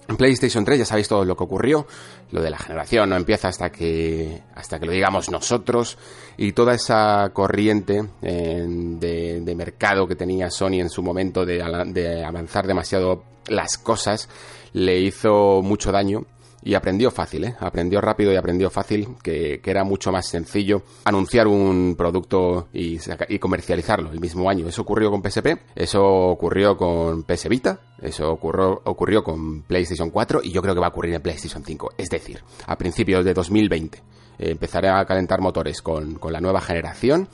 En 0.08 0.16
PlayStation 0.16 0.64
3 0.64 0.78
ya 0.78 0.84
sabéis 0.86 1.06
todo 1.06 1.22
lo 1.22 1.36
que 1.36 1.44
ocurrió, 1.44 1.86
lo 2.30 2.40
de 2.40 2.48
la 2.48 2.56
generación 2.56 3.10
no 3.10 3.16
empieza 3.16 3.48
hasta 3.48 3.70
que 3.70 4.42
hasta 4.54 4.80
que 4.80 4.86
lo 4.86 4.92
digamos 4.92 5.30
nosotros 5.30 5.98
y 6.38 6.52
toda 6.52 6.74
esa 6.74 7.30
corriente 7.34 8.02
eh, 8.22 8.64
de, 8.66 9.54
mercado 9.54 10.08
que 10.08 10.16
tenía 10.16 10.50
Sony 10.50 10.80
en 10.80 10.88
su 10.88 11.02
momento 11.02 11.44
de, 11.44 11.62
de 11.92 12.24
avanzar 12.24 12.66
demasiado 12.66 13.22
las 13.48 13.76
cosas 13.76 14.30
le 14.72 14.98
hizo 14.98 15.60
mucho 15.62 15.92
daño 15.92 16.24
y 16.62 16.74
aprendió 16.74 17.10
fácil, 17.10 17.44
¿eh? 17.44 17.56
aprendió 17.60 18.00
rápido 18.00 18.32
y 18.32 18.36
aprendió 18.36 18.70
fácil, 18.70 19.08
que, 19.22 19.60
era 19.64 19.84
mucho 19.84 20.10
más 20.10 20.26
sencillo 20.26 20.82
anunciar 21.04 21.46
un 21.46 21.94
producto 21.96 22.68
y, 22.72 22.98
comercializarlo 23.38 24.10
el 24.10 24.20
mismo 24.20 24.48
año. 24.48 24.66
Eso 24.66 24.82
ocurrió 24.82 25.10
con 25.10 25.22
PSP, 25.22 25.58
eso 25.74 26.02
ocurrió 26.02 26.76
con 26.76 27.22
PS 27.24 27.48
Vita, 27.48 27.80
eso 28.00 28.32
ocurrió, 28.32 28.80
ocurrió 28.84 29.22
con 29.22 29.62
PlayStation 29.62 30.10
4 30.10 30.40
y 30.42 30.52
yo 30.52 30.62
creo 30.62 30.74
que 30.74 30.80
va 30.80 30.86
a 30.86 30.90
ocurrir 30.90 31.14
en 31.14 31.22
PlayStation 31.22 31.62
5. 31.64 31.92
Es 31.98 32.08
decir, 32.08 32.42
a 32.66 32.76
principios 32.76 33.24
de 33.24 33.34
2020 33.34 33.98
eh, 33.98 34.02
empezaré 34.38 34.88
a 34.88 35.04
calentar 35.04 35.40
motores 35.40 35.82
con, 35.82 36.14
con 36.14 36.32
la 36.32 36.40
nueva 36.40 36.60
generación 36.60 37.28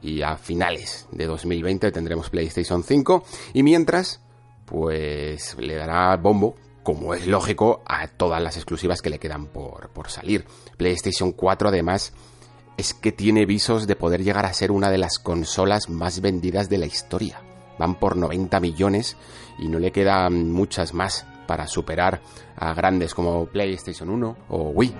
y 0.00 0.22
a 0.22 0.36
finales 0.36 1.06
de 1.10 1.26
2020 1.26 1.90
tendremos 1.92 2.30
PlayStation 2.30 2.82
5 2.82 3.24
y 3.54 3.62
mientras 3.62 4.22
pues 4.66 5.56
le 5.58 5.76
dará 5.76 6.16
bombo 6.16 6.56
como 6.86 7.14
es 7.14 7.26
lógico, 7.26 7.82
a 7.84 8.06
todas 8.06 8.40
las 8.40 8.54
exclusivas 8.56 9.02
que 9.02 9.10
le 9.10 9.18
quedan 9.18 9.46
por, 9.48 9.90
salir. 10.06 10.44
PlayStation 10.76 11.32
4 11.32 11.70
además 11.70 12.12
es 12.76 12.94
que 12.94 13.10
tiene 13.10 13.44
visos 13.44 13.88
de 13.88 13.96
poder 13.96 14.22
llegar 14.22 14.46
a 14.46 14.52
ser 14.52 14.70
una 14.70 14.88
de 14.88 14.98
las 14.98 15.18
consolas 15.18 15.90
más 15.90 16.20
vendidas 16.20 16.68
de 16.68 16.78
la 16.78 16.86
historia. 16.86 17.42
Van 17.76 17.96
por 17.96 18.16
90 18.16 18.60
millones 18.60 19.16
y 19.58 19.66
no 19.66 19.80
le 19.80 19.90
quedan 19.90 20.52
muchas 20.52 20.94
más 20.94 21.26
para 21.48 21.66
superar 21.66 22.22
a 22.54 22.72
grandes 22.72 23.14
como 23.14 23.46
PlayStation 23.46 24.08
1 24.08 24.36
o 24.48 24.68
Wii. 24.68 24.94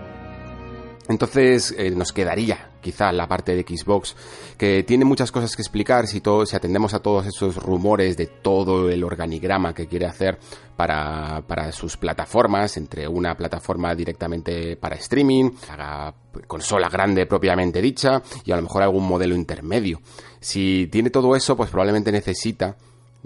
Entonces 1.08 1.74
eh, 1.78 1.90
nos 1.90 2.12
quedaría 2.12 2.70
quizá 2.80 3.10
la 3.12 3.26
parte 3.26 3.54
de 3.54 3.62
Xbox 3.62 4.14
que 4.56 4.82
tiene 4.84 5.04
muchas 5.04 5.32
cosas 5.32 5.54
que 5.56 5.62
explicar 5.62 6.06
si, 6.06 6.20
todo, 6.20 6.46
si 6.46 6.56
atendemos 6.56 6.94
a 6.94 7.00
todos 7.00 7.26
esos 7.26 7.56
rumores 7.56 8.16
de 8.16 8.26
todo 8.26 8.88
el 8.88 9.02
organigrama 9.02 9.74
que 9.74 9.86
quiere 9.86 10.06
hacer 10.06 10.38
para, 10.76 11.72
sus 11.72 11.96
plataformas, 11.96 12.76
entre 12.76 13.08
una 13.08 13.34
plataforma 13.34 13.94
directamente 13.94 14.76
para 14.76 14.96
streaming, 14.96 15.50
haga 15.70 16.14
consola 16.46 16.88
grande 16.88 17.26
propiamente 17.26 17.80
dicha 17.80 18.22
y 18.44 18.52
a 18.52 18.56
lo 18.56 18.62
mejor 18.62 18.82
algún 18.82 19.06
modelo 19.08 19.34
intermedio. 19.34 20.00
Si 20.38 20.88
tiene 20.92 21.10
todo 21.10 21.34
eso, 21.34 21.56
pues 21.56 21.70
probablemente 21.70 22.12
necesita 22.12 22.76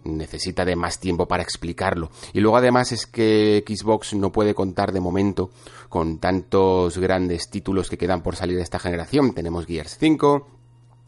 necesita 0.04 0.64
de 0.64 0.76
más 0.76 0.99
tiempo 0.99 1.26
para 1.26 1.42
explicarlo. 1.42 2.11
Y 2.33 2.40
luego 2.40 2.57
además 2.57 2.92
es 2.92 3.07
que 3.07 3.64
Xbox 3.66 4.14
no 4.14 4.33
puede 4.33 4.54
contar 4.54 4.92
de 4.92 5.00
momento 5.00 5.50
con 5.88 6.19
tantos 6.19 6.99
grandes 6.99 7.50
títulos 7.50 7.90
que 7.90 7.99
quedan 7.99 8.23
por 8.23 8.37
salir 8.37 8.57
de 8.57 8.62
esta 8.62 8.78
generación. 8.78 9.35
Tenemos 9.35 9.66
Gears 9.66 9.97
5, 9.99 10.47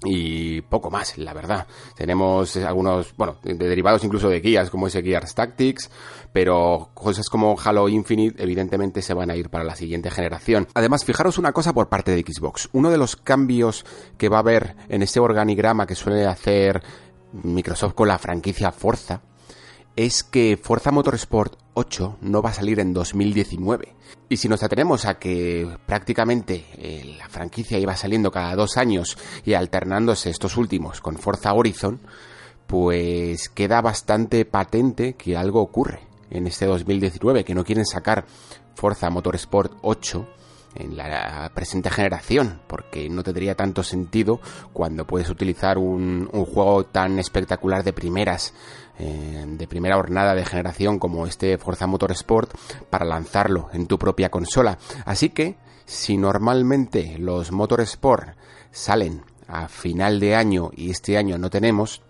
y 0.05 0.63
poco 0.63 0.91
más, 0.91 1.17
la 1.19 1.33
verdad. 1.33 1.67
Tenemos 1.97 2.57
algunos, 2.57 3.15
bueno, 3.17 3.37
derivados 3.43 4.03
incluso 4.05 4.29
de 4.29 4.41
guías 4.41 4.71
como 4.71 4.87
ese 4.87 5.03
Gears 5.03 5.35
Tactics, 5.35 5.91
pero 6.33 6.91
cosas 6.95 7.29
como 7.29 7.57
Halo 7.63 7.89
Infinite 7.89 8.43
evidentemente 8.43 9.03
se 9.03 9.15
van 9.15 9.31
a 9.31 9.37
ir 9.37 9.49
para 9.49 9.65
la 9.65 9.77
siguiente 9.77 10.11
generación. 10.11 10.67
Además, 10.75 11.05
fijaros 11.05 11.39
una 11.39 11.53
cosa 11.53 11.73
por 11.73 11.89
parte 11.89 12.11
de 12.11 12.23
Xbox. 12.23 12.69
Uno 12.73 12.91
de 12.91 12.99
los 12.99 13.17
cambios 13.17 13.85
que 14.19 14.29
va 14.29 14.39
a 14.39 14.41
haber 14.41 14.75
en 14.89 15.03
ese 15.03 15.21
organigrama 15.21 15.87
que 15.87 15.95
suele 15.95 16.27
hacer 16.27 16.83
Microsoft 17.33 17.95
con 17.95 18.09
la 18.09 18.19
franquicia 18.19 18.73
Forza 18.73 19.23
es 19.97 20.23
que 20.23 20.59
Forza 20.62 20.91
Motorsport 20.91 21.59
8 21.75 22.19
no 22.23 22.43
va 22.43 22.51
a 22.51 22.55
salir 22.55 22.81
en 22.81 22.93
2019. 22.93 23.95
Y 24.29 24.39
si 24.39 24.49
nos 24.49 24.62
atenemos 24.62 25.05
a 25.05 25.19
que 25.19 25.77
prácticamente 25.87 26.67
eh, 26.75 27.17
la 27.19 27.29
franquicia 27.29 27.79
iba 27.79 27.97
saliendo 27.97 28.31
cada 28.31 28.55
dos 28.57 28.77
años 28.77 29.19
y 29.45 29.55
alternándose 29.55 30.31
estos 30.31 30.57
últimos 30.57 31.01
con 31.01 31.19
Forza 31.19 31.53
Horizon, 31.53 32.01
pues 32.67 33.49
queda 33.51 33.83
bastante 33.83 34.45
patente 34.45 35.15
que 35.15 35.37
algo 35.37 35.61
ocurre 35.61 36.01
en 36.31 36.47
este 36.47 36.65
2019, 36.65 37.45
que 37.45 37.55
no 37.55 37.65
quieren 37.65 37.85
sacar 37.85 38.25
Forza 38.75 39.11
Motorsport 39.11 39.75
8 39.83 40.27
en 40.75 40.97
la 40.97 41.50
presente 41.55 41.91
generación, 41.91 42.61
porque 42.67 43.09
no 43.09 43.23
tendría 43.23 43.55
tanto 43.55 43.83
sentido 43.83 44.41
cuando 44.73 45.07
puedes 45.07 45.29
utilizar 45.31 45.79
un, 45.79 46.29
juego 46.33 46.85
tan 46.85 47.19
espectacular 47.19 47.85
de 47.85 47.93
primeras, 47.93 48.55
eh, 48.99 49.45
de 49.47 49.67
primera 49.69 49.97
jornada 49.97 50.35
de 50.35 50.45
generación 50.45 50.99
como 50.99 51.26
este 51.26 51.59
Forza 51.59 51.87
Motorsport 51.87 52.55
para 52.91 53.05
lanzarlo 53.05 53.69
en 53.73 53.87
tu 53.87 53.99
propia 53.99 54.31
consola. 54.31 54.79
Así 55.05 55.31
que, 55.31 55.57
si 55.85 56.17
normalmente 56.17 57.17
los 57.19 57.52
Motorsport 57.52 58.37
salen 58.71 59.23
a 59.47 59.69
final 59.69 60.21
de 60.21 60.35
año 60.35 60.71
y 60.75 60.91
este 60.91 61.19
año 61.19 61.38
no 61.38 61.50
tenemos, 61.50 62.02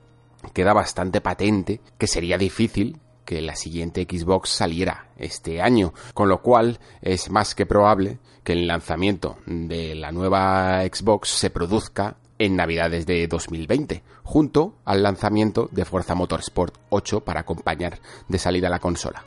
queda 0.53 0.73
bastante 0.73 1.21
patente 1.21 1.81
que 1.99 2.07
sería 2.07 2.39
difícil 2.39 3.01
que 3.25 3.41
la 3.41 3.57
siguiente 3.57 4.07
Xbox 4.09 4.51
saliera 4.51 5.09
este 5.17 5.61
año, 5.61 5.93
con 6.15 6.29
lo 6.29 6.43
cual 6.43 6.79
es 7.01 7.31
más 7.31 7.55
que 7.55 7.67
probable 7.67 8.19
que 8.45 8.53
el 8.53 8.67
lanzamiento 8.67 9.39
de 9.47 9.95
la 9.95 10.13
nueva 10.13 10.83
Xbox 10.83 11.29
se 11.29 11.51
produzca 11.51 12.17
en 12.39 12.57
Navidades 12.57 13.07
de 13.07 13.29
2020, 13.29 14.03
junto 14.25 14.75
al 14.85 15.03
lanzamiento 15.03 15.69
de 15.71 15.85
Forza 15.85 16.15
Motorsport 16.15 16.75
8 16.91 17.21
para 17.21 17.41
acompañar 17.41 18.01
de 18.27 18.39
salida 18.39 18.69
la 18.69 18.81
consola. 18.81 19.25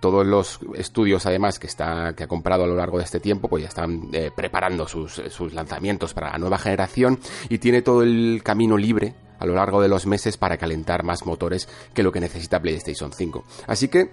Todos 0.00 0.26
los 0.26 0.58
estudios, 0.74 1.26
además, 1.26 1.58
que, 1.58 1.66
está, 1.66 2.14
que 2.16 2.24
ha 2.24 2.26
comprado 2.26 2.64
a 2.64 2.66
lo 2.66 2.74
largo 2.74 2.98
de 2.98 3.04
este 3.04 3.20
tiempo, 3.20 3.48
pues 3.48 3.62
ya 3.62 3.68
están 3.68 4.08
eh, 4.12 4.30
preparando 4.34 4.88
sus, 4.88 5.22
sus 5.28 5.52
lanzamientos 5.52 6.14
para 6.14 6.30
la 6.30 6.38
nueva 6.38 6.58
generación 6.58 7.20
y 7.50 7.58
tiene 7.58 7.82
todo 7.82 8.02
el 8.02 8.40
camino 8.42 8.78
libre 8.78 9.14
a 9.40 9.46
lo 9.46 9.54
largo 9.54 9.82
de 9.82 9.88
los 9.88 10.06
meses 10.06 10.36
para 10.36 10.56
calentar 10.56 11.02
más 11.02 11.26
motores 11.26 11.68
que 11.92 12.04
lo 12.04 12.12
que 12.12 12.20
necesita 12.20 12.60
PlayStation 12.60 13.12
5. 13.12 13.44
Así 13.66 13.88
que 13.88 14.12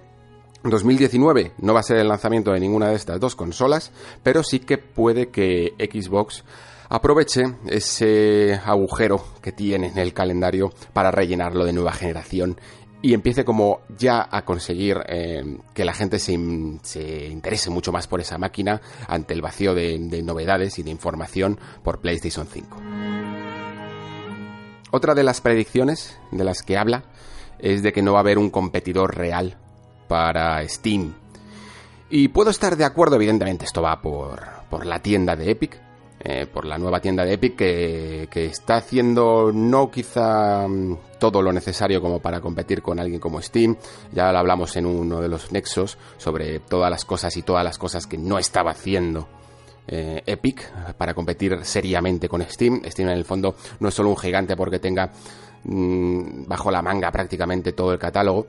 2019 0.64 1.52
no 1.58 1.74
va 1.74 1.80
a 1.80 1.84
ser 1.84 1.98
el 1.98 2.08
lanzamiento 2.08 2.52
de 2.52 2.60
ninguna 2.60 2.88
de 2.88 2.96
estas 2.96 3.20
dos 3.20 3.36
consolas, 3.36 3.92
pero 4.22 4.42
sí 4.42 4.58
que 4.60 4.78
puede 4.78 5.28
que 5.28 5.74
Xbox 5.78 6.44
aproveche 6.88 7.44
ese 7.66 8.54
agujero 8.64 9.22
que 9.40 9.52
tiene 9.52 9.88
en 9.88 9.98
el 9.98 10.12
calendario 10.12 10.72
para 10.92 11.10
rellenarlo 11.10 11.64
de 11.64 11.72
nueva 11.72 11.92
generación 11.92 12.58
y 13.00 13.14
empiece 13.14 13.44
como 13.44 13.82
ya 13.96 14.28
a 14.28 14.44
conseguir 14.44 14.98
eh, 15.06 15.58
que 15.72 15.84
la 15.84 15.94
gente 15.94 16.18
se, 16.18 16.32
interese 16.32 17.70
mucho 17.70 17.92
más 17.92 18.08
por 18.08 18.20
esa 18.20 18.38
máquina 18.38 18.80
ante 19.06 19.34
el 19.34 19.42
vacío 19.42 19.74
de, 19.74 19.98
de 19.98 20.22
novedades 20.22 20.78
y 20.78 20.82
de 20.82 20.90
información 20.90 21.60
por 21.84 22.00
PlayStation 22.00 22.46
5. 22.46 23.17
Otra 24.90 25.14
de 25.14 25.22
las 25.22 25.40
predicciones 25.40 26.18
de 26.30 26.44
las 26.44 26.62
que 26.62 26.78
habla 26.78 27.04
es 27.58 27.82
de 27.82 27.92
que 27.92 28.02
no 28.02 28.12
va 28.12 28.20
a 28.20 28.22
haber 28.22 28.38
un 28.38 28.50
competidor 28.50 29.16
real 29.16 29.56
para 30.08 30.66
Steam. 30.66 31.14
Y 32.10 32.28
puedo 32.28 32.50
estar 32.50 32.76
de 32.76 32.84
acuerdo, 32.84 33.16
evidentemente 33.16 33.66
esto 33.66 33.82
va 33.82 34.00
por, 34.00 34.40
por 34.70 34.86
la 34.86 35.00
tienda 35.00 35.36
de 35.36 35.50
Epic, 35.50 35.78
eh, 36.20 36.46
por 36.46 36.64
la 36.64 36.78
nueva 36.78 37.00
tienda 37.00 37.24
de 37.24 37.34
Epic 37.34 37.54
que, 37.56 38.28
que, 38.30 38.46
está 38.46 38.76
haciendo 38.76 39.52
no 39.52 39.90
quizá 39.90 40.66
mm, 40.66 40.96
todo 41.20 41.42
lo 41.42 41.52
necesario 41.52 42.00
como 42.00 42.20
para 42.20 42.40
competir 42.40 42.80
con 42.80 42.98
alguien 42.98 43.20
como 43.20 43.42
Steam. 43.42 43.76
Ya 44.12 44.32
lo 44.32 44.38
hablamos 44.38 44.74
en 44.76 44.86
uno 44.86 45.20
de 45.20 45.28
los 45.28 45.52
nexos 45.52 45.98
sobre 46.16 46.60
todas 46.60 46.90
las 46.90 47.04
cosas 47.04 47.36
y 47.36 47.42
todas 47.42 47.62
las 47.62 47.76
cosas 47.76 48.06
que 48.06 48.16
no 48.16 48.38
estaba 48.38 48.70
haciendo 48.70 49.28
eh, 49.88 50.22
Epic 50.26 50.70
para 50.96 51.14
competir 51.14 51.58
seriamente 51.64 52.28
con 52.28 52.42
Steam. 52.42 52.82
Steam 52.84 53.08
en 53.08 53.16
el 53.16 53.24
fondo 53.24 53.56
no 53.80 53.88
es 53.88 53.94
solo 53.94 54.10
un 54.10 54.16
gigante 54.16 54.56
porque 54.56 54.78
tenga 54.78 55.10
mm, 55.64 56.46
bajo 56.46 56.70
la 56.70 56.82
manga 56.82 57.10
prácticamente 57.10 57.72
todo 57.72 57.92
el 57.92 57.98
catálogo, 57.98 58.46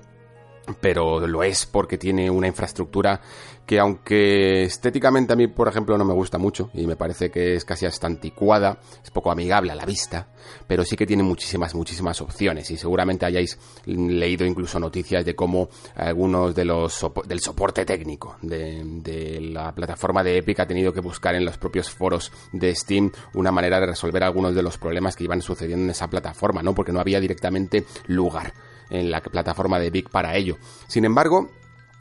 pero 0.79 1.25
lo 1.27 1.43
es 1.43 1.65
porque 1.65 1.97
tiene 1.97 2.29
una 2.29 2.47
infraestructura 2.47 3.21
que 3.69 3.79
aunque 3.79 4.63
estéticamente 4.63 5.33
a 5.33 5.35
mí, 5.35 5.45
por 5.45 5.67
ejemplo, 5.67 5.95
no 5.95 6.03
me 6.03 6.15
gusta 6.15 6.39
mucho 6.39 6.71
y 6.73 6.87
me 6.87 6.95
parece 6.95 7.29
que 7.29 7.53
es 7.53 7.65
casi 7.65 7.85
hasta 7.85 8.07
anticuada, 8.07 8.79
es 9.03 9.11
poco 9.11 9.29
amigable 9.29 9.71
a 9.71 9.75
la 9.75 9.85
vista, 9.85 10.29
pero 10.65 10.83
sí 10.83 10.95
que 10.95 11.05
tiene 11.05 11.21
muchísimas, 11.21 11.75
muchísimas 11.75 12.19
opciones 12.19 12.71
y 12.71 12.77
seguramente 12.77 13.27
hayáis 13.27 13.59
leído 13.85 14.43
incluso 14.43 14.79
noticias 14.79 15.23
de 15.23 15.35
cómo 15.35 15.69
algunos 15.93 16.55
de 16.55 16.65
los 16.65 17.05
del 17.27 17.41
soporte 17.41 17.85
técnico 17.85 18.37
de, 18.41 18.81
de 18.83 19.39
la 19.39 19.71
plataforma 19.75 20.23
de 20.23 20.39
Epic 20.39 20.61
ha 20.61 20.65
tenido 20.65 20.91
que 20.91 21.01
buscar 21.01 21.35
en 21.35 21.45
los 21.45 21.59
propios 21.59 21.91
foros 21.91 22.31
de 22.51 22.73
Steam 22.73 23.11
una 23.35 23.51
manera 23.51 23.79
de 23.79 23.85
resolver 23.85 24.23
algunos 24.23 24.55
de 24.55 24.63
los 24.63 24.79
problemas 24.79 25.15
que 25.15 25.25
iban 25.25 25.43
sucediendo 25.43 25.83
en 25.83 25.91
esa 25.91 26.09
plataforma, 26.09 26.63
¿no? 26.63 26.73
Porque 26.73 26.91
no 26.91 26.99
había 26.99 27.19
directamente 27.19 27.85
lugar 28.07 28.51
en 28.89 29.11
la 29.11 29.21
plataforma 29.21 29.79
de 29.79 29.87
Epic 29.87 30.09
para 30.09 30.35
ello. 30.35 30.57
Sin 30.87 31.05
embargo, 31.05 31.49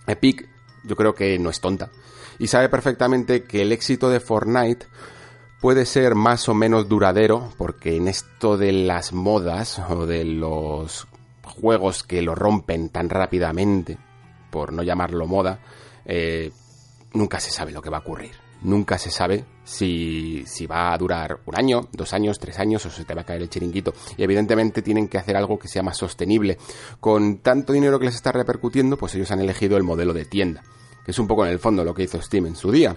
Epic 0.06 0.48
yo 0.84 0.96
creo 0.96 1.14
que 1.14 1.38
no 1.38 1.50
es 1.50 1.60
tonta. 1.60 1.90
Y 2.38 2.46
sabe 2.46 2.68
perfectamente 2.68 3.44
que 3.44 3.62
el 3.62 3.72
éxito 3.72 4.10
de 4.10 4.20
Fortnite 4.20 4.86
puede 5.60 5.86
ser 5.86 6.14
más 6.14 6.48
o 6.48 6.54
menos 6.54 6.88
duradero, 6.88 7.50
porque 7.56 7.96
en 7.96 8.08
esto 8.08 8.56
de 8.56 8.72
las 8.72 9.12
modas 9.12 9.80
o 9.90 10.06
de 10.06 10.24
los 10.24 11.08
juegos 11.42 12.04
que 12.04 12.22
lo 12.22 12.34
rompen 12.34 12.90
tan 12.90 13.08
rápidamente, 13.08 13.98
por 14.50 14.72
no 14.72 14.82
llamarlo 14.82 15.26
moda, 15.26 15.58
eh, 16.04 16.52
nunca 17.12 17.40
se 17.40 17.50
sabe 17.50 17.72
lo 17.72 17.82
que 17.82 17.90
va 17.90 17.98
a 17.98 18.00
ocurrir. 18.00 18.47
Nunca 18.62 18.98
se 18.98 19.10
sabe 19.10 19.44
si, 19.64 20.44
si, 20.46 20.66
va 20.66 20.92
a 20.92 20.98
durar 20.98 21.40
un 21.46 21.56
año, 21.56 21.88
dos 21.92 22.12
años, 22.12 22.38
tres 22.38 22.58
años 22.58 22.84
o 22.86 22.90
se 22.90 23.04
te 23.04 23.14
va 23.14 23.22
a 23.22 23.24
caer 23.24 23.42
el 23.42 23.50
chiringuito. 23.50 23.94
Y 24.16 24.22
evidentemente 24.22 24.82
tienen 24.82 25.08
que 25.08 25.18
hacer 25.18 25.36
algo 25.36 25.58
que 25.58 25.68
sea 25.68 25.82
más 25.82 25.96
sostenible. 25.96 26.58
Con 27.00 27.38
tanto 27.38 27.72
dinero 27.72 27.98
que 27.98 28.06
les 28.06 28.16
está 28.16 28.32
repercutiendo, 28.32 28.96
pues 28.96 29.14
ellos 29.14 29.30
han 29.30 29.40
elegido 29.40 29.76
el 29.76 29.84
modelo 29.84 30.12
de 30.12 30.24
tienda 30.24 30.62
que 31.08 31.12
es 31.12 31.18
un 31.18 31.26
poco 31.26 31.46
en 31.46 31.52
el 31.52 31.58
fondo 31.58 31.82
lo 31.84 31.94
que 31.94 32.02
hizo 32.02 32.20
Steam 32.20 32.48
en 32.48 32.54
su 32.54 32.70
día. 32.70 32.94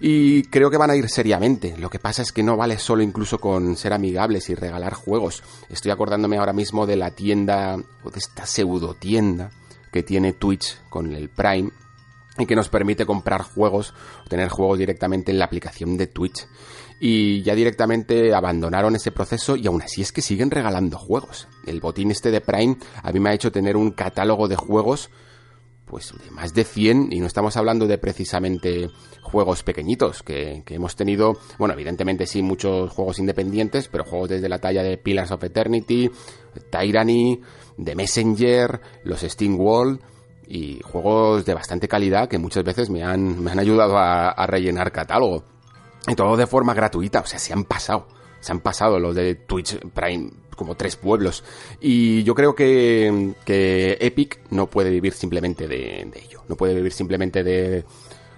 Y 0.00 0.44
creo 0.44 0.70
que 0.70 0.78
van 0.78 0.88
a 0.88 0.96
ir 0.96 1.10
seriamente. 1.10 1.76
Lo 1.76 1.90
que 1.90 1.98
pasa 1.98 2.22
es 2.22 2.32
que 2.32 2.42
no 2.42 2.56
vale 2.56 2.78
solo 2.78 3.02
incluso 3.02 3.38
con 3.38 3.76
ser 3.76 3.92
amigables 3.92 4.48
y 4.48 4.54
regalar 4.54 4.94
juegos. 4.94 5.42
Estoy 5.68 5.90
acordándome 5.90 6.38
ahora 6.38 6.54
mismo 6.54 6.86
de 6.86 6.96
la 6.96 7.10
tienda, 7.10 7.76
o 8.04 8.10
de 8.10 8.18
esta 8.18 8.46
pseudo 8.46 8.94
tienda 8.94 9.50
que 9.92 10.02
tiene 10.02 10.32
Twitch 10.32 10.80
con 10.88 11.12
el 11.12 11.28
Prime 11.28 11.70
y 12.38 12.46
que 12.46 12.56
nos 12.56 12.68
permite 12.68 13.04
comprar 13.06 13.42
juegos 13.42 13.94
tener 14.28 14.48
juegos 14.48 14.78
directamente 14.78 15.32
en 15.32 15.38
la 15.38 15.44
aplicación 15.44 15.96
de 15.96 16.06
Twitch. 16.06 16.46
Y 17.00 17.42
ya 17.42 17.54
directamente 17.54 18.32
abandonaron 18.34 18.94
ese 18.94 19.10
proceso 19.10 19.56
y 19.56 19.66
aún 19.66 19.82
así 19.82 20.02
es 20.02 20.12
que 20.12 20.22
siguen 20.22 20.50
regalando 20.50 20.98
juegos. 20.98 21.48
El 21.66 21.80
botín 21.80 22.10
este 22.10 22.30
de 22.30 22.40
Prime 22.40 22.76
a 23.02 23.12
mí 23.12 23.20
me 23.20 23.30
ha 23.30 23.34
hecho 23.34 23.50
tener 23.50 23.76
un 23.76 23.90
catálogo 23.90 24.48
de 24.48 24.56
juegos 24.56 25.10
pues 25.92 26.14
de 26.24 26.30
más 26.30 26.54
de 26.54 26.64
100 26.64 27.08
y 27.12 27.20
no 27.20 27.26
estamos 27.26 27.58
hablando 27.58 27.86
de 27.86 27.98
precisamente 27.98 28.88
juegos 29.20 29.62
pequeñitos 29.62 30.22
que, 30.22 30.62
hemos 30.68 30.96
tenido, 30.96 31.34
bueno, 31.58 31.74
evidentemente 31.74 32.26
sí 32.26 32.40
muchos 32.40 32.90
juegos 32.92 33.18
independientes, 33.18 33.88
pero 33.88 34.04
juegos 34.04 34.30
desde 34.30 34.48
la 34.48 34.58
talla 34.58 34.82
de 34.82 34.96
Pillars 34.96 35.32
of 35.32 35.44
Eternity, 35.44 36.10
Tyranny, 36.70 37.42
The 37.82 37.94
Messenger, 37.94 38.80
los 39.04 39.20
Steam 39.20 39.60
World 39.60 40.00
y 40.52 40.82
juegos 40.82 41.46
de 41.46 41.54
bastante 41.54 41.88
calidad 41.88 42.28
que 42.28 42.36
muchas 42.36 42.62
veces 42.62 42.90
me 42.90 43.02
han, 43.02 43.42
me 43.42 43.50
han 43.50 43.58
ayudado 43.58 43.96
a, 43.96 44.46
rellenar 44.46 44.92
catálogo. 44.92 45.44
Y 46.06 46.14
todo 46.14 46.36
de 46.36 46.46
forma 46.46 46.74
gratuita, 46.74 47.20
o 47.20 47.26
sea, 47.26 47.38
se 47.38 47.54
han 47.54 47.64
pasado 47.64 48.06
se 48.40 48.50
han 48.50 48.60
pasado 48.60 48.98
los 48.98 49.14
de 49.14 49.36
Twitch 49.36 49.78
Prime 49.94 50.30
como 50.56 50.74
tres 50.74 50.96
pueblos. 50.96 51.44
Y 51.80 52.24
yo 52.24 52.34
creo 52.34 52.56
que, 52.56 53.34
que 53.44 53.96
Epic 54.00 54.40
no 54.50 54.66
puede 54.66 54.90
vivir 54.90 55.12
simplemente 55.12 55.68
de, 55.68 56.00
ello. 56.00 56.42
No 56.48 56.56
puede 56.56 56.74
vivir 56.74 56.92
simplemente 56.92 57.44
de 57.44 57.84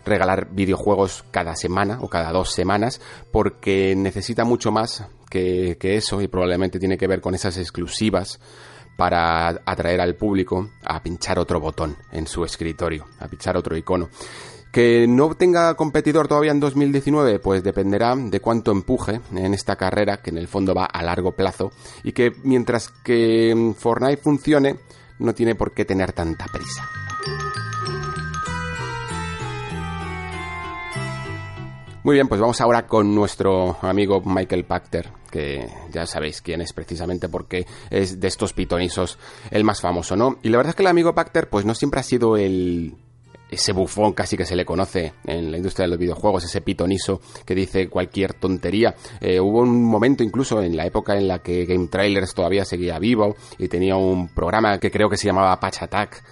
regalar 0.05 0.49
videojuegos 0.53 1.25
cada 1.31 1.57
semana 1.57 1.99
o 2.03 2.09
cada 2.09 2.31
dos 2.33 2.53
semanas 2.53 3.01
porque 3.33 3.97
necesita 3.97 4.45
mucho 4.45 4.71
más 4.71 5.09
que, 5.31 5.79
que 5.81 5.97
eso 5.97 6.21
y 6.21 6.29
probablemente 6.29 6.79
tiene 6.79 6.99
que 6.99 7.09
ver 7.09 7.23
con 7.23 7.35
esas 7.35 7.57
exclusivas 7.57 8.39
para 8.97 9.49
atraer 9.49 10.01
al 10.01 10.15
público 10.15 10.71
a 10.85 11.03
pinchar 11.03 11.39
otro 11.39 11.61
botón 11.61 11.97
en 12.13 12.27
su 12.27 12.45
escritorio, 12.45 13.07
a 13.19 13.29
pinchar 13.29 13.57
otro 13.57 13.77
icono. 13.77 14.09
Que 14.73 15.07
no 15.09 15.35
tenga 15.37 15.75
competidor 15.75 16.27
todavía 16.27 16.51
en 16.51 16.59
2019, 16.59 17.39
pues 17.39 17.63
dependerá 17.63 18.17
de 18.17 18.41
cuánto 18.41 18.73
empuje 18.73 19.21
en 19.33 19.55
esta 19.55 19.77
carrera, 19.77 20.17
que 20.17 20.31
en 20.31 20.39
el 20.39 20.49
fondo 20.49 20.75
va 20.75 20.87
a 20.87 21.03
largo 21.03 21.33
plazo, 21.33 21.71
y 22.03 22.13
que 22.13 22.33
mientras 22.43 22.89
que 22.89 23.75
Fortnite 23.79 24.17
funcione, 24.17 24.77
no 25.21 25.33
tiene 25.33 25.55
por 25.55 25.73
qué 25.73 25.85
tener 25.85 26.13
tanta 26.13 26.47
prisa. 26.47 26.89
Muy 32.03 32.15
bien, 32.17 32.29
pues 32.29 32.39
vamos 32.39 32.61
ahora 32.61 32.87
con 32.87 33.15
nuestro 33.15 33.79
amigo 33.81 34.21
Michael 34.27 34.65
Pachter, 34.65 35.09
que 35.35 35.69
ya 35.91 36.07
sabéis 36.07 36.41
quién 36.41 36.61
es 36.61 36.73
precisamente 36.73 37.29
porque 37.29 37.67
es 37.91 38.21
de 38.21 38.29
estos 38.29 38.53
pitonisos 38.53 39.19
el 39.51 39.65
más 39.65 39.81
famoso, 39.81 40.15
¿no? 40.15 40.39
Y 40.45 40.49
la 40.49 40.59
verdad 40.59 40.71
es 40.71 40.77
que 40.77 40.85
el 40.85 40.89
amigo 40.89 41.13
Pachter 41.13 41.49
pues 41.49 41.65
no 41.65 41.75
siempre 41.75 41.99
ha 41.99 42.05
sido 42.05 42.37
el 42.37 42.95
ese 43.51 43.73
bufón 43.73 44.13
casi 44.13 44.37
que 44.37 44.47
se 44.47 44.55
le 44.55 44.65
conoce 44.65 45.13
en 45.25 45.51
la 45.51 45.57
industria 45.57 45.85
de 45.85 45.91
los 45.91 45.99
videojuegos, 45.99 46.45
ese 46.45 46.61
pitoniso 46.61 47.21
que 47.45 47.57
dice 47.57 47.89
cualquier 47.89 48.35
tontería. 48.35 48.95
Eh, 49.21 49.41
hubo 49.41 49.61
un 49.61 49.85
momento 49.85 50.23
incluso 50.23 50.63
en 50.63 50.77
la 50.77 50.87
época 50.87 51.17
en 51.17 51.27
la 51.27 51.41
que 51.41 51.65
Game 51.65 51.89
Trailers 51.89 52.33
todavía 52.33 52.65
seguía 52.65 53.01
vivo 53.01 53.35
y 53.59 53.67
tenía 53.67 53.97
un 53.97 54.29
programa 54.29 54.79
que 54.79 54.93
creo 54.93 55.09
que 55.09 55.17
se 55.17 55.27
llamaba 55.27 55.59
Patch 55.59 55.83
Attack, 55.83 56.23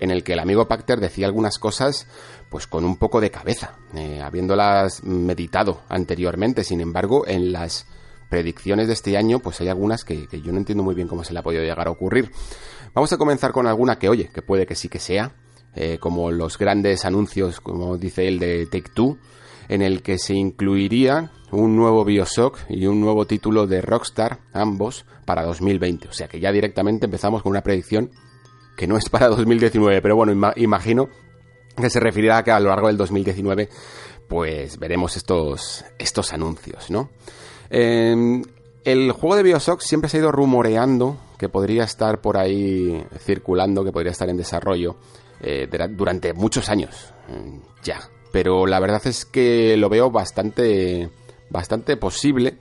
en 0.00 0.10
el 0.10 0.24
que 0.24 0.32
el 0.32 0.38
amigo 0.38 0.66
Pacter 0.66 1.00
decía 1.00 1.26
algunas 1.26 1.58
cosas 1.58 2.06
pues 2.48 2.66
con 2.66 2.84
un 2.84 2.96
poco 2.96 3.20
de 3.20 3.30
cabeza, 3.30 3.74
eh, 3.94 4.22
habiéndolas 4.22 5.04
meditado 5.04 5.82
anteriormente. 5.88 6.64
Sin 6.64 6.80
embargo, 6.80 7.26
en 7.26 7.52
las 7.52 7.86
predicciones 8.28 8.86
de 8.86 8.92
este 8.92 9.16
año, 9.16 9.38
pues 9.38 9.60
hay 9.60 9.68
algunas 9.68 10.04
que, 10.04 10.28
yo 10.42 10.52
no 10.52 10.58
entiendo 10.58 10.84
muy 10.84 10.94
bien 10.94 11.08
cómo 11.08 11.24
se 11.24 11.32
le 11.32 11.38
ha 11.38 11.42
podido 11.42 11.62
llegar 11.62 11.88
a 11.88 11.90
ocurrir. 11.90 12.30
Vamos 12.94 13.12
a 13.12 13.18
comenzar 13.18 13.52
con 13.52 13.66
alguna 13.66 13.98
que, 13.98 14.08
oye, 14.08 14.30
que 14.32 14.42
puede 14.42 14.66
que 14.66 14.74
sí 14.74 14.88
que 14.88 14.98
sea, 14.98 15.36
eh, 15.74 15.98
como 15.98 16.30
los 16.30 16.58
grandes 16.58 17.04
anuncios, 17.04 17.60
como 17.60 17.96
dice 17.98 18.26
él, 18.28 18.38
de 18.38 18.66
Take 18.66 18.90
Two, 18.94 19.18
en 19.68 19.82
el 19.82 20.02
que 20.02 20.18
se 20.18 20.34
incluiría 20.34 21.30
un 21.50 21.76
nuevo 21.76 22.04
Bioshock 22.04 22.58
y 22.68 22.86
un 22.86 23.00
nuevo 23.00 23.26
título 23.26 23.66
de 23.66 23.80
Rockstar, 23.80 24.40
ambos, 24.52 25.06
para 25.24 25.44
2020. 25.44 26.08
O 26.08 26.12
sea 26.12 26.28
que 26.28 26.40
ya 26.40 26.52
directamente 26.52 27.06
empezamos 27.06 27.42
con 27.42 27.50
una 27.50 27.62
predicción 27.62 28.10
que 28.76 28.86
no 28.86 28.96
es 28.96 29.08
para 29.08 29.28
2019, 29.28 30.00
pero 30.00 30.16
bueno, 30.16 30.52
imagino 30.56 31.08
que 31.76 31.90
se 31.90 32.00
referirá 32.00 32.38
a 32.38 32.44
que 32.44 32.50
a 32.50 32.60
lo 32.60 32.70
largo 32.70 32.88
del 32.88 32.96
2019 32.96 33.68
pues 34.28 34.78
veremos 34.78 35.16
estos, 35.16 35.84
estos 35.98 36.32
anuncios, 36.32 36.90
¿no? 36.90 37.10
Em, 37.70 38.42
el 38.84 39.12
juego 39.12 39.36
de 39.36 39.42
Bioshock 39.42 39.80
siempre 39.80 40.08
se 40.08 40.16
ha 40.16 40.20
ido 40.20 40.32
rumoreando 40.32 41.18
que 41.38 41.48
podría 41.48 41.84
estar 41.84 42.20
por 42.20 42.36
ahí 42.36 43.04
circulando, 43.18 43.84
que 43.84 43.92
podría 43.92 44.12
estar 44.12 44.28
en 44.28 44.36
desarrollo 44.36 44.96
eh, 45.40 45.68
durante 45.90 46.32
muchos 46.32 46.68
años 46.68 47.12
mm, 47.28 47.82
ya. 47.82 48.00
Pero 48.32 48.66
la 48.66 48.80
verdad 48.80 49.00
es 49.06 49.24
que 49.24 49.76
lo 49.76 49.88
veo 49.88 50.10
bastante, 50.10 51.08
bastante 51.50 51.96
posible 51.96 52.58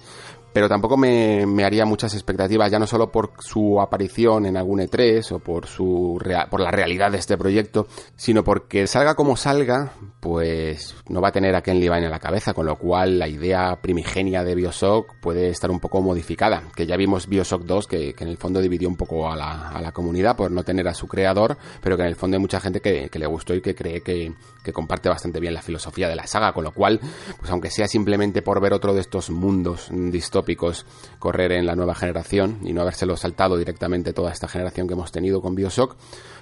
pero 0.58 0.70
tampoco 0.70 0.98
me, 0.98 1.63
haría 1.63 1.86
muchas 1.86 2.15
expectativas, 2.15 2.72
ya 2.72 2.80
no 2.80 2.88
solo 2.88 3.12
por 3.12 3.34
su 3.38 3.80
aparición 3.80 4.48
en 4.48 4.58
algún 4.58 4.80
E3 4.80 5.34
o 5.34 5.38
por, 5.38 5.67
su 5.67 6.20
por 6.50 6.60
la 6.62 6.72
realidad 6.72 7.12
de 7.12 7.20
este 7.20 7.38
proyecto, 7.38 7.86
sino 8.15 8.43
porque 8.43 8.88
salga 8.88 9.13
como 9.13 9.38
salga, 9.38 9.91
pues 10.20 10.96
no 11.10 11.22
va 11.22 11.28
a 11.28 11.32
tener 11.32 11.56
a 11.56 11.62
Ken 11.62 11.80
Levine 11.80 12.06
en 12.06 12.10
la 12.10 12.17
cabeza, 12.17 12.56
con 12.56 12.65
lo 12.65 12.76
cual 12.76 13.20
la 13.20 13.28
idea 13.28 13.78
primigenia 13.84 14.43
de 14.43 14.56
Bioshock 14.56 15.20
puede 15.22 15.50
estar 15.50 15.70
un 15.70 15.80
poco 15.80 16.02
modificada, 16.02 16.63
que 16.76 16.88
ya 16.88 16.98
vimos 16.98 17.28
Bioshock 17.28 17.62
2 17.62 17.86
que, 17.86 18.15
en 18.17 18.28
el 18.28 18.38
fondo 18.38 18.60
dividió 18.60 18.89
un 18.89 18.98
poco 18.98 19.32
a 19.32 19.36
la, 19.36 19.70
a 19.70 19.80
la, 19.80 19.91
comunidad 19.91 20.36
por 20.36 20.50
no 20.50 20.63
tener 20.63 20.88
a 20.88 20.96
su 20.96 21.08
creador, 21.08 21.56
pero 21.84 21.98
que 21.98 22.02
en 22.02 22.10
el 22.10 22.15
fondo 22.15 22.36
hay 22.36 22.41
mucha 22.41 22.60
gente 22.60 22.82
que, 22.82 23.10
que 23.10 23.20
le 23.20 23.28
gustó 23.28 23.54
y 23.54 23.62
que 23.62 23.76
cree 23.76 24.02
que, 24.02 24.34
que 24.63 24.74
comparte 24.74 25.08
bastante 25.08 25.39
bien 25.39 25.54
la 25.54 25.62
filosofía 25.62 26.10
de 26.10 26.15
la 26.15 26.26
saga, 26.26 26.52
con 26.52 26.63
lo 26.63 26.72
cual, 26.72 27.00
pues 27.38 27.52
aunque 27.52 27.70
sea 27.70 27.88
simplemente 27.88 28.41
por 28.41 28.60
ver 28.60 28.74
otro 28.74 28.96
de 28.96 29.02
estos 29.02 29.30
mundos 29.30 29.89
distópicos, 29.91 30.46
correr 30.55 31.51
en 31.51 31.65
la 31.65 31.75
nueva 31.75 31.95
generación 31.95 32.60
y 32.63 32.73
no 32.73 32.81
habérselo 32.81 33.17
saltado 33.17 33.57
directamente 33.57 34.13
toda 34.13 34.31
esta 34.31 34.47
generación 34.47 34.88
que 34.88 34.93
hemos 34.93 35.12
tenido 35.12 35.41
con 35.41 35.55
Bioshock, 35.55 35.95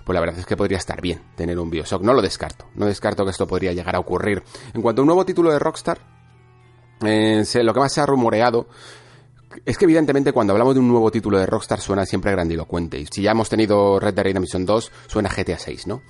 pues 0.06 0.14
la 0.14 0.20
verdad 0.20 0.40
es 0.40 0.46
que 0.46 0.56
podría 0.56 0.78
estar 0.78 1.02
bien 1.02 1.22
tener 1.36 1.58
un 1.58 1.70
Bioshock. 1.70 2.02
No 2.02 2.14
lo 2.14 2.22
descarto, 2.22 2.66
no 2.76 2.86
descarto 2.86 3.24
que 3.24 3.32
esto 3.32 3.48
podría 3.48 3.74
llegar 3.74 3.96
a 3.96 4.00
ocurrir. 4.00 4.44
En 4.74 4.82
cuanto 4.82 5.02
a 5.02 5.04
un 5.04 5.08
nuevo 5.08 5.26
título 5.26 5.52
de 5.52 5.60
Rockstar, 5.60 6.00
eh, 7.04 7.44
lo 7.64 7.74
que 7.74 7.80
más 7.80 7.94
se 7.94 8.02
ha 8.02 8.06
rumoreado 8.06 8.68
es 9.64 9.78
que 9.78 9.86
evidentemente 9.86 10.34
cuando 10.34 10.54
hablamos 10.54 10.74
de 10.74 10.82
un 10.82 10.88
nuevo 10.88 11.12
título 11.12 11.40
de 11.40 11.46
Rockstar 11.46 11.80
suena 11.80 12.06
siempre 12.06 12.32
grandilocuente. 12.32 13.00
Y 13.00 13.06
si 13.06 13.22
ya 13.22 13.32
hemos 13.32 13.50
tenido 13.50 14.00
Red 14.00 14.14
Dead 14.14 14.26
Redemption 14.26 14.66
2, 14.66 14.92
suena 15.08 15.30
GTA 15.30 15.58
6, 15.58 15.88
¿no? 15.88 16.02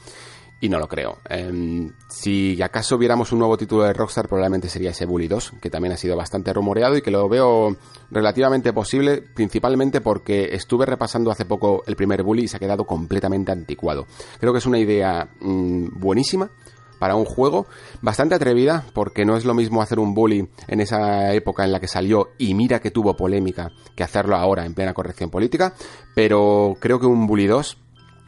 Y 0.60 0.70
no 0.70 0.80
lo 0.80 0.88
creo. 0.88 1.18
Em, 1.30 1.91
si 2.08 2.62
acaso 2.62 2.98
viéramos 2.98 3.32
un 3.32 3.39
nuevo 3.39 3.58
título 3.58 3.84
de 3.84 3.94
Rockstar, 3.94 4.28
probablemente 4.28 4.70
sería 4.70 4.91
ese 4.91 5.06
Bully 5.06 5.28
2, 5.28 5.54
que 5.62 5.70
también 5.70 5.94
ha 5.94 5.98
sido 5.98 6.15
bastante 6.15 6.54
rumoreado 6.54 6.98
y 6.98 7.02
que 7.02 7.12
lo 7.12 7.28
veo 7.28 7.76
relativamente 8.10 8.74
posible, 8.74 9.22
principalmente 9.22 10.02
porque 10.02 10.56
estuve 10.56 10.86
repasando 10.86 11.32
hace 11.32 11.46
poco 11.46 11.84
el 11.88 11.96
primer 11.96 12.24
Bully 12.24 12.44
y 12.44 12.48
se 12.48 12.58
ha 12.58 12.60
quedado 12.60 12.86
completamente 12.86 13.52
anticuado. 13.52 14.08
Creo 14.39 14.54
que 14.54 14.60
es 14.60 14.65
una 14.65 14.80
idea 14.80 15.30
mm, 15.39 16.00
buenísima 16.00 16.50
para 17.00 17.15
un 17.15 17.26
juego 17.26 17.68
bastante 18.02 18.36
atrevida 18.36 18.86
porque 18.94 19.26
no 19.26 19.36
es 19.36 19.46
lo 19.46 19.54
mismo 19.54 19.82
hacer 19.82 20.00
un 20.00 20.13
bully 20.13 20.48
en 20.68 20.82
esa 20.82 21.34
época 21.34 21.63
en 21.63 21.72
la 21.72 21.80
que 21.80 21.88
salió 21.88 22.30
y 22.38 22.54
mira 22.54 22.80
que 22.80 22.91
tuvo 22.91 23.15
polémica 23.15 23.72
que 23.96 24.04
hacerlo 24.04 24.36
ahora 24.36 24.65
en 24.65 24.74
plena 24.74 24.94
corrección 24.94 25.30
política, 25.30 25.74
pero 26.13 26.78
creo 26.80 27.00
que 27.00 27.06
un 27.06 27.28
bully 27.28 27.48
2 27.48 27.78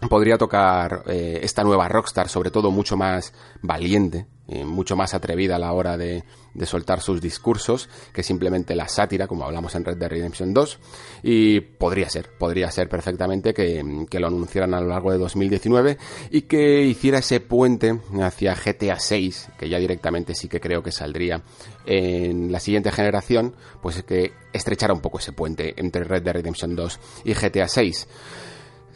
podría 0.09 0.37
tocar 0.37 1.03
eh, 1.07 1.39
esta 1.41 1.63
nueva 1.63 1.87
Rockstar, 1.87 2.29
sobre 2.29 2.51
todo 2.51 2.69
mucho 2.71 2.95
más 2.95 3.33
valiente, 3.61 4.27
eh, 4.47 4.63
mucho 4.63 4.95
más 4.95 5.13
atrevida 5.13 5.55
a 5.55 5.59
la 5.59 5.73
hora 5.73 5.97
de, 5.97 6.23
de, 6.53 6.65
soltar 6.65 7.01
sus 7.01 7.19
discursos 7.19 7.89
que 8.13 8.23
simplemente 8.23 8.75
la 8.75 8.87
sátira, 8.87 9.27
como 9.27 9.43
hablamos 9.43 9.75
en 9.75 9.83
Red 9.83 9.97
Dead 9.97 10.09
Redemption 10.09 10.53
2. 10.53 10.79
Y 11.23 11.59
podría 11.59 12.09
ser, 12.09 12.29
podría 12.37 12.71
ser 12.71 12.87
perfectamente 12.87 13.53
que, 13.53 14.05
que 14.09 14.19
lo 14.19 14.27
anunciaran 14.27 14.73
a 14.73 14.81
lo 14.81 14.87
largo 14.87 15.11
de 15.11 15.17
2019 15.17 15.97
y 16.29 16.43
que 16.43 16.83
hiciera 16.83 17.17
ese 17.17 17.39
puente 17.39 17.99
hacia 18.21 18.55
GTA 18.55 18.99
6, 18.99 19.49
que 19.57 19.67
ya 19.67 19.79
directamente 19.79 20.35
sí 20.35 20.47
que 20.47 20.61
creo 20.61 20.83
que 20.83 20.91
saldría 20.91 21.41
en 21.85 22.51
la 22.51 22.59
siguiente 22.59 22.91
generación, 22.91 23.55
pues 23.81 24.03
que 24.03 24.31
estrechara 24.53 24.93
un 24.93 25.01
poco 25.01 25.19
ese 25.19 25.33
puente 25.33 25.73
entre 25.77 26.03
Red 26.03 26.21
Dead 26.21 26.33
Redemption 26.35 26.75
2 26.75 26.99
y 27.25 27.33
GTA 27.33 27.67
6. 27.67 28.07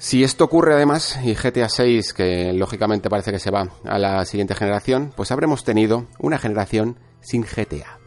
Si 0.01 0.23
esto 0.23 0.45
ocurre 0.45 0.73
además, 0.73 1.19
y 1.23 1.35
GTA 1.35 1.69
6, 1.69 2.13
que 2.13 2.53
lógicamente 2.53 3.07
parece 3.07 3.31
que 3.31 3.37
se 3.37 3.51
va 3.51 3.69
a 3.85 3.99
la 3.99 4.25
siguiente 4.25 4.55
generación, 4.55 5.13
pues 5.15 5.31
habremos 5.31 5.63
tenido 5.63 6.07
una 6.17 6.39
generación 6.39 6.97
sin 7.19 7.43
GTA. 7.43 7.99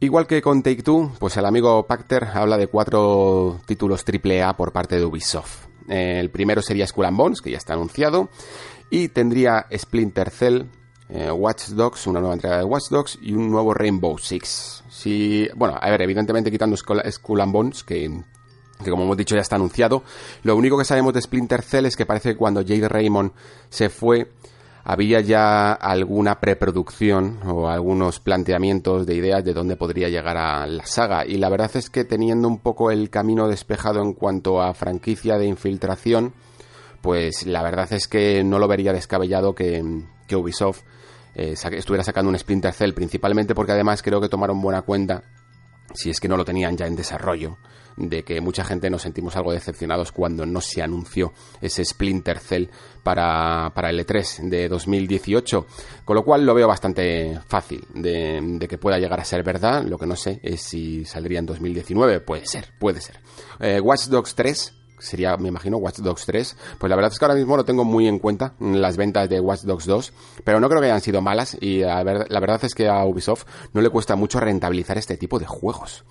Igual 0.00 0.26
que 0.26 0.42
con 0.42 0.62
Take 0.62 0.82
Two, 0.82 1.12
pues 1.18 1.38
el 1.38 1.46
amigo 1.46 1.86
Pacter 1.86 2.24
habla 2.24 2.58
de 2.58 2.66
cuatro 2.66 3.58
títulos 3.64 4.04
AAA 4.04 4.54
por 4.58 4.72
parte 4.72 4.96
de 4.96 5.06
Ubisoft. 5.06 5.68
El 5.88 6.28
primero 6.28 6.60
sería 6.60 6.86
Skull 6.86 7.06
and 7.06 7.16
Bones, 7.16 7.40
que 7.40 7.52
ya 7.52 7.56
está 7.56 7.72
anunciado, 7.72 8.28
y 8.90 9.08
tendría 9.08 9.64
Splinter 9.74 10.28
Cell, 10.28 10.64
eh, 11.08 11.30
Watch 11.30 11.68
Dogs, 11.68 12.06
una 12.06 12.20
nueva 12.20 12.34
entrega 12.34 12.58
de 12.58 12.64
Watch 12.64 12.90
Dogs 12.90 13.18
y 13.22 13.32
un 13.32 13.50
nuevo 13.50 13.72
Rainbow 13.72 14.18
Six. 14.18 14.84
Si, 15.00 15.48
bueno, 15.56 15.78
a 15.80 15.88
ver, 15.88 16.02
evidentemente 16.02 16.50
quitando 16.50 16.76
Skull 16.76 17.40
and 17.40 17.52
Bones, 17.52 17.84
que, 17.84 18.06
como 18.84 19.04
hemos 19.04 19.16
dicho 19.16 19.34
ya 19.34 19.40
está 19.40 19.56
anunciado. 19.56 20.02
Lo 20.42 20.54
único 20.56 20.76
que 20.76 20.84
sabemos 20.84 21.14
de 21.14 21.22
Splinter 21.22 21.62
Cell 21.62 21.86
es 21.86 21.96
que 21.96 22.04
parece 22.04 22.32
que 22.32 22.36
cuando 22.36 22.60
Jade 22.60 22.86
Raymond 22.86 23.32
se 23.70 23.88
fue, 23.88 24.30
había 24.84 25.22
ya 25.22 25.72
alguna 25.72 26.38
preproducción 26.38 27.40
o 27.46 27.70
algunos 27.70 28.20
planteamientos 28.20 29.06
de 29.06 29.14
ideas 29.14 29.42
de 29.42 29.54
dónde 29.54 29.76
podría 29.76 30.10
llegar 30.10 30.36
a 30.36 30.66
la 30.66 30.84
saga. 30.84 31.24
Y 31.24 31.38
la 31.38 31.48
verdad 31.48 31.70
es 31.76 31.88
que 31.88 32.04
teniendo 32.04 32.46
un 32.46 32.58
poco 32.58 32.90
el 32.90 33.08
camino 33.08 33.48
despejado 33.48 34.02
en 34.02 34.12
cuanto 34.12 34.60
a 34.60 34.74
franquicia 34.74 35.38
de 35.38 35.46
infiltración, 35.46 36.34
pues 37.00 37.46
la 37.46 37.62
verdad 37.62 37.90
es 37.94 38.06
que 38.06 38.44
no 38.44 38.58
lo 38.58 38.68
vería 38.68 38.92
descabellado 38.92 39.54
que, 39.54 39.82
que 40.26 40.36
Ubisoft 40.36 40.82
eh, 41.34 41.54
estuviera 41.54 42.04
sacando 42.04 42.30
un 42.30 42.38
Splinter 42.38 42.72
Cell, 42.72 42.92
principalmente 42.92 43.54
porque 43.54 43.72
además 43.72 44.02
creo 44.02 44.20
que 44.20 44.28
tomaron 44.28 44.60
buena 44.60 44.82
cuenta, 44.82 45.22
si 45.94 46.10
es 46.10 46.20
que 46.20 46.28
no 46.28 46.36
lo 46.36 46.44
tenían 46.44 46.76
ya 46.76 46.86
en 46.86 46.96
desarrollo, 46.96 47.58
de 47.96 48.22
que 48.22 48.40
mucha 48.40 48.64
gente 48.64 48.88
nos 48.88 49.02
sentimos 49.02 49.36
algo 49.36 49.52
decepcionados 49.52 50.12
cuando 50.12 50.46
no 50.46 50.60
se 50.60 50.82
anunció 50.82 51.32
ese 51.60 51.84
Splinter 51.84 52.38
Cell 52.38 52.68
para, 53.02 53.72
para 53.74 53.90
el 53.90 53.98
E3 54.04 54.48
de 54.48 54.68
2018, 54.68 55.66
con 56.04 56.16
lo 56.16 56.24
cual 56.24 56.44
lo 56.44 56.54
veo 56.54 56.68
bastante 56.68 57.38
fácil 57.46 57.86
de, 57.94 58.66
que 58.68 58.78
pueda 58.78 58.98
llegar 58.98 59.20
a 59.20 59.24
ser 59.24 59.42
verdad, 59.42 59.84
lo 59.84 59.98
que 59.98 60.06
no 60.06 60.16
sé 60.16 60.40
es 60.42 60.62
si 60.62 61.04
saldría 61.04 61.40
en 61.40 61.46
2019, 61.46 62.20
puede 62.20 62.46
ser, 62.46 62.72
puede 62.78 63.00
ser. 63.00 63.20
Eh, 63.58 63.80
Watch 63.80 64.06
Dogs 64.06 64.34
3 64.34 64.79
sería, 65.00 65.36
me 65.36 65.48
imagino, 65.48 65.78
Watch 65.78 65.98
Dogs 65.98 66.26
3. 66.26 66.56
Pues 66.78 66.90
la 66.90 66.96
verdad 66.96 67.12
es 67.12 67.18
que 67.18 67.24
ahora 67.24 67.34
mismo 67.34 67.56
lo 67.56 67.64
tengo 67.64 67.84
muy 67.84 68.06
en 68.06 68.18
cuenta, 68.18 68.54
las 68.60 68.96
ventas 68.96 69.28
de 69.28 69.40
Watch 69.40 69.62
Dogs 69.62 69.86
2, 69.86 70.12
pero 70.44 70.60
no 70.60 70.68
creo 70.68 70.80
que 70.80 70.86
hayan 70.86 71.00
sido 71.00 71.20
malas 71.20 71.56
y 71.60 71.80
la 71.80 72.02
verdad 72.04 72.60
es 72.64 72.74
que 72.74 72.88
a 72.88 73.04
Ubisoft 73.04 73.44
no 73.72 73.80
le 73.80 73.90
cuesta 73.90 74.16
mucho 74.16 74.40
rentabilizar 74.40 74.98
este 74.98 75.16
tipo 75.16 75.38
de 75.38 75.46
juegos. 75.46 76.04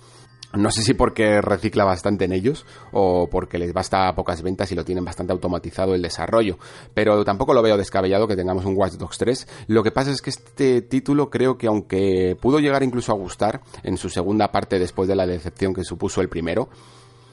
No 0.52 0.72
sé 0.72 0.82
si 0.82 0.94
porque 0.94 1.40
recicla 1.40 1.84
bastante 1.84 2.24
en 2.24 2.32
ellos 2.32 2.66
o 2.90 3.28
porque 3.30 3.56
les 3.56 3.72
basta 3.72 4.12
pocas 4.16 4.42
ventas 4.42 4.72
y 4.72 4.74
lo 4.74 4.84
tienen 4.84 5.04
bastante 5.04 5.32
automatizado 5.32 5.94
el 5.94 6.02
desarrollo. 6.02 6.58
Pero 6.92 7.24
tampoco 7.24 7.54
lo 7.54 7.62
veo 7.62 7.76
descabellado 7.76 8.26
que 8.26 8.34
tengamos 8.34 8.64
un 8.64 8.76
Watch 8.76 8.94
Dogs 8.94 9.16
3. 9.18 9.46
Lo 9.68 9.84
que 9.84 9.92
pasa 9.92 10.10
es 10.10 10.20
que 10.20 10.30
este 10.30 10.82
título 10.82 11.30
creo 11.30 11.56
que 11.56 11.68
aunque 11.68 12.36
pudo 12.40 12.58
llegar 12.58 12.82
incluso 12.82 13.12
a 13.12 13.14
gustar 13.14 13.60
en 13.84 13.96
su 13.96 14.08
segunda 14.08 14.50
parte 14.50 14.80
después 14.80 15.08
de 15.08 15.14
la 15.14 15.24
decepción 15.24 15.72
que 15.72 15.84
supuso 15.84 16.20
el 16.20 16.28
primero, 16.28 16.68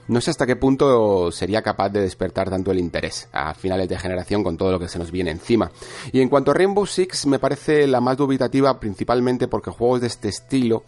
no 0.08 0.22
sé 0.22 0.32
hasta 0.32 0.46
qué 0.46 0.56
punto 0.56 1.32
sería 1.32 1.62
capaz 1.62 1.90
de 1.90 2.02
despertar 2.02 2.50
tanto 2.50 2.72
el 2.72 2.80
interés 2.80 3.28
a 3.32 3.54
finales 3.54 3.90
de 3.90 4.00
generación 4.00 4.44
con 4.44 4.58
todo 4.58 4.72
lo 4.72 4.80
que 4.80 4.88
se 4.88 5.00
nos 5.00 5.12
viene 5.12 5.32
encima. 5.32 5.72
Y 6.12 6.22
en 6.22 6.30
cuanto 6.30 6.52
a 6.52 6.54
Rainbow 6.54 6.86
Six, 6.86 7.26
me 7.26 7.40
parece 7.40 7.88
la 7.88 8.02
más 8.02 8.18
dubitativa 8.18 8.80
principalmente 8.80 9.48
porque 9.48 9.72
juegos 9.72 10.02
de 10.02 10.08
este 10.08 10.30
estilo 10.30 10.84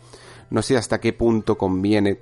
no 0.50 0.62
sé 0.62 0.78
hasta 0.78 1.00
qué 1.00 1.14
punto 1.14 1.58
conviene 1.58 2.20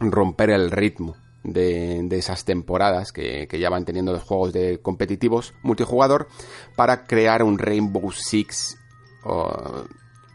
romper 0.00 0.50
el 0.50 0.70
ritmo 0.70 1.16
de, 1.42 2.06
esas 2.10 2.44
temporadas 2.44 3.12
que, 3.12 3.48
ya 3.58 3.70
van 3.70 3.84
teniendo 3.84 4.12
los 4.12 4.22
juegos 4.22 4.52
de 4.52 4.80
competitivos 4.80 5.54
multijugador 5.62 6.28
para 6.74 7.04
crear 7.04 7.42
un 7.42 7.58
Rainbow 7.58 8.10
Six 8.12 8.78
o 9.24 9.84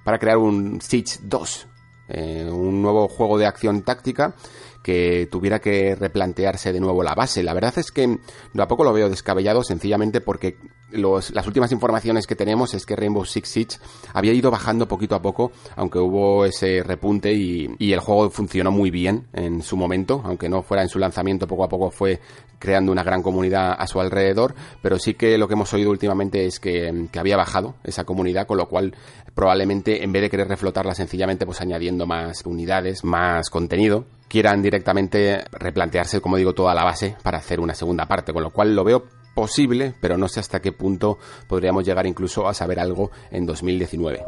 para 0.04 0.20
crear 0.20 0.38
un 0.38 0.82
Siege 0.82 1.20
2 1.24 1.68
eh, 2.10 2.50
un 2.52 2.82
nuevo 2.82 3.08
juego 3.08 3.38
de 3.38 3.46
acción 3.46 3.84
táctica 3.84 4.36
que 4.84 5.28
tuviera 5.32 5.60
que 5.60 5.96
replantearse 5.96 6.74
de 6.74 6.80
nuevo 6.80 7.04
la 7.04 7.16
base. 7.16 7.44
La 7.44 7.54
verdad 7.54 7.78
es 7.78 7.92
que 7.92 8.18
a 8.58 8.68
poco 8.68 8.84
lo 8.84 8.94
veo 8.94 9.10
descabellado 9.10 9.64
sencillamente 9.64 10.22
porque 10.22 10.58
las 10.92 11.48
últimas 11.48 11.72
informaciones 11.72 12.28
que 12.28 12.36
tenemos 12.36 12.74
es 12.74 12.86
que 12.86 12.96
Rainbow 12.96 13.26
Six 13.26 13.48
Siege 13.48 13.78
había 14.14 14.34
ido 14.34 14.52
bajando 14.52 14.88
poquito 14.88 15.16
a 15.16 15.22
poco, 15.22 15.52
aunque 15.76 16.00
hubo 16.00 16.46
ese 16.46 16.84
repunte 16.84 17.34
y, 17.34 17.70
y 17.80 17.94
el 17.94 18.00
juego 18.00 18.30
funcionó 18.30 18.72
muy 18.72 18.92
bien 18.92 19.28
en 19.34 19.62
su 19.62 19.78
momento, 19.78 20.22
aunque 20.26 20.50
no 20.50 20.64
fuera 20.64 20.84
en 20.84 20.90
su 20.90 21.00
lanzamiento, 21.00 21.48
poco 21.48 21.64
a 21.64 21.70
poco 21.70 21.92
fue 21.92 22.20
creando 22.62 22.92
una 22.92 23.04
gran 23.04 23.24
comunidad 23.24 23.76
a 23.78 23.88
su 23.88 24.00
alrededor, 24.00 24.54
pero 24.82 25.00
sí 25.00 25.16
que 25.16 25.38
lo 25.38 25.48
que 25.48 25.56
hemos 25.56 25.74
oído 25.74 25.90
últimamente 25.90 26.46
es 26.46 26.60
que, 26.60 27.10
había 27.18 27.36
bajado 27.36 27.76
esa 27.84 28.06
comunidad, 28.06 28.48
con 28.48 28.58
lo 28.58 28.70
cual 28.70 28.96
probablemente 29.34 30.04
en 30.04 30.12
vez 30.12 30.22
de 30.22 30.30
querer 30.30 30.48
reflotarla 30.48 30.94
sencillamente 30.94 31.46
pues 31.46 31.60
añadiendo 31.62 32.06
más 32.06 32.46
unidades, 32.46 33.04
más 33.04 33.50
contenido, 33.50 34.06
quieran 34.28 34.62
directamente 34.62 35.44
replantearse, 35.52 36.22
como 36.22 36.38
digo, 36.38 36.54
toda 36.54 36.74
la 36.74 36.84
base 36.84 37.16
para 37.24 37.40
hacer 37.40 37.60
una 37.60 37.74
segunda 37.74 38.06
parte, 38.06 38.32
con 38.32 38.44
lo 38.44 38.52
cual 38.52 38.76
lo 38.76 38.84
veo 38.84 39.04
posible, 39.34 39.94
pero 40.00 40.18
no 40.18 40.28
sé 40.28 40.40
hasta 40.40 40.62
qué 40.62 40.72
punto 40.72 41.18
podríamos 41.48 41.84
llegar 41.84 42.06
incluso 42.06 42.48
a 42.48 42.54
saber 42.54 42.80
algo 42.80 43.10
en 43.32 43.46
2019. 43.46 44.24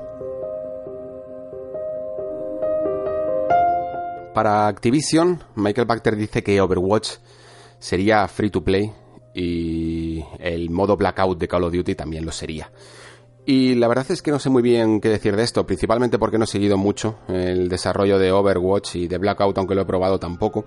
Para 4.34 4.68
Activision, 4.68 5.44
Michael 5.56 5.86
Bacter 5.86 6.16
dice 6.16 6.42
que 6.42 6.60
Overwatch 6.60 7.18
sería 7.84 8.26
free 8.30 8.50
to 8.50 8.64
play 8.64 8.90
y 9.34 10.24
el 10.40 10.70
modo 10.70 10.96
blackout 10.96 11.38
de 11.38 11.50
Call 11.50 11.66
of 11.66 11.74
Duty 11.74 11.96
también 11.96 12.26
lo 12.26 12.32
sería. 12.32 12.72
Y 13.46 13.76
la 13.76 13.90
verdad 13.90 14.06
es 14.10 14.22
que 14.22 14.32
no 14.32 14.40
sé 14.40 14.50
muy 14.50 14.64
bien 14.64 15.02
qué 15.02 15.10
decir 15.10 15.36
de 15.36 15.44
esto, 15.44 15.66
principalmente 15.66 16.18
porque 16.18 16.38
no 16.38 16.46
he 16.46 16.48
seguido 16.48 16.78
mucho 16.78 17.18
el 17.28 17.68
desarrollo 17.68 18.18
de 18.20 18.32
Overwatch 18.32 18.96
y 18.96 19.08
de 19.10 19.18
Blackout, 19.18 19.58
aunque 19.58 19.76
lo 19.76 19.82
he 19.82 19.86
probado 19.86 20.18
tampoco. 20.18 20.64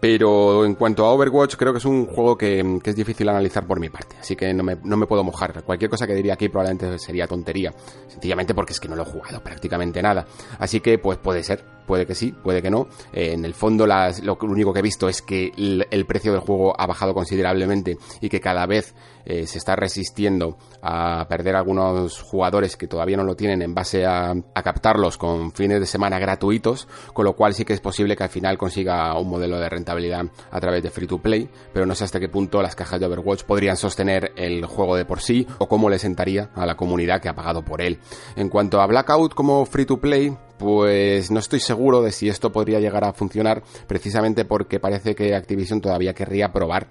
Pero 0.00 0.64
en 0.64 0.76
cuanto 0.76 1.04
a 1.04 1.12
Overwatch, 1.12 1.56
creo 1.56 1.72
que 1.72 1.78
es 1.78 1.84
un 1.84 2.06
juego 2.06 2.38
que, 2.38 2.80
es 2.82 2.96
difícil 2.96 3.28
analizar 3.28 3.66
por 3.66 3.78
mi 3.78 3.90
parte, 3.90 4.16
así 4.18 4.34
que 4.34 4.54
no 4.54 4.62
me, 4.62 4.76
no 4.82 4.96
me, 4.96 5.06
puedo 5.06 5.24
mojar. 5.24 5.62
Cualquier 5.62 5.90
cosa 5.90 6.06
que 6.06 6.14
diría 6.14 6.34
aquí 6.34 6.48
probablemente 6.48 6.98
sería 6.98 7.26
tontería, 7.26 7.74
sencillamente 8.08 8.54
porque 8.54 8.72
es 8.72 8.80
que 8.80 8.88
no 8.88 8.96
lo 8.96 9.02
he 9.02 9.06
jugado 9.06 9.42
prácticamente 9.42 10.00
nada. 10.00 10.26
Así 10.58 10.80
que, 10.80 10.98
pues 10.98 11.18
puede 11.18 11.42
ser, 11.42 11.75
puede 11.86 12.06
que 12.06 12.14
sí, 12.14 12.32
puede 12.32 12.62
que 12.62 12.70
no. 12.70 12.88
Eh, 13.12 13.32
en 13.32 13.44
el 13.44 13.54
fondo, 13.54 13.86
las, 13.86 14.22
lo, 14.22 14.38
único 14.42 14.72
que 14.72 14.80
he 14.80 14.82
visto 14.82 15.08
es 15.08 15.22
que 15.22 15.52
el, 15.56 16.06
precio 16.06 16.32
del 16.32 16.40
juego 16.40 16.78
ha 16.78 16.86
bajado 16.86 17.14
considerablemente 17.14 17.98
y 18.20 18.28
que 18.28 18.40
cada 18.40 18.66
vez 18.66 18.94
eh, 19.24 19.46
se 19.46 19.58
está 19.58 19.74
resistiendo 19.74 20.56
a 20.82 21.26
perder 21.28 21.56
algunos 21.56 22.20
jugadores 22.20 22.76
que 22.76 22.86
todavía 22.86 23.16
no 23.16 23.24
lo 23.24 23.34
tienen 23.34 23.62
en 23.62 23.74
base 23.74 24.06
a, 24.06 24.30
a 24.30 24.62
captarlos 24.62 25.18
con 25.18 25.52
fines 25.52 25.80
de 25.80 25.86
semana 25.86 26.18
gratuitos, 26.18 26.86
con 27.12 27.24
lo 27.24 27.34
cual 27.34 27.54
sí 27.54 27.64
que 27.64 27.72
es 27.72 27.80
posible 27.80 28.16
que 28.16 28.22
al 28.22 28.28
final 28.28 28.58
consiga 28.58 29.18
un 29.18 29.28
modelo 29.28 29.58
de 29.58 29.68
rentabilidad 29.68 30.26
a 30.50 30.60
través 30.60 30.82
de 30.82 30.90
free 30.90 31.06
to 31.06 31.18
play, 31.18 31.48
pero 31.72 31.86
no 31.86 31.94
sé 31.94 32.04
hasta 32.04 32.20
qué 32.20 32.28
punto 32.28 32.62
las 32.62 32.76
cajas 32.76 33.00
de 33.00 33.06
Overwatch 33.06 33.44
podrían 33.44 33.76
sostener 33.76 34.32
el 34.36 34.64
juego 34.66 34.96
de 34.96 35.04
por 35.04 35.20
sí 35.20 35.46
o 35.58 35.68
cómo 35.68 35.90
le 35.90 35.98
sentaría 35.98 36.50
a 36.54 36.66
la 36.66 36.76
comunidad 36.76 37.20
que 37.20 37.28
ha 37.28 37.34
pagado 37.34 37.62
por 37.62 37.80
él. 37.80 37.98
En 38.36 38.48
cuanto 38.48 38.80
a 38.80 38.86
Blackout 38.86 39.34
como 39.34 39.64
free 39.66 39.86
to 39.86 39.98
play, 39.98 40.36
pues 40.58 41.30
no 41.30 41.38
estoy 41.38 41.60
seguro 41.60 42.02
de 42.02 42.12
si 42.12 42.28
esto 42.28 42.52
podría 42.52 42.80
llegar 42.80 43.04
a 43.04 43.12
funcionar, 43.12 43.62
precisamente 43.86 44.44
porque 44.44 44.80
parece 44.80 45.14
que 45.14 45.34
Activision 45.34 45.80
todavía 45.80 46.14
querría 46.14 46.52
probar 46.52 46.88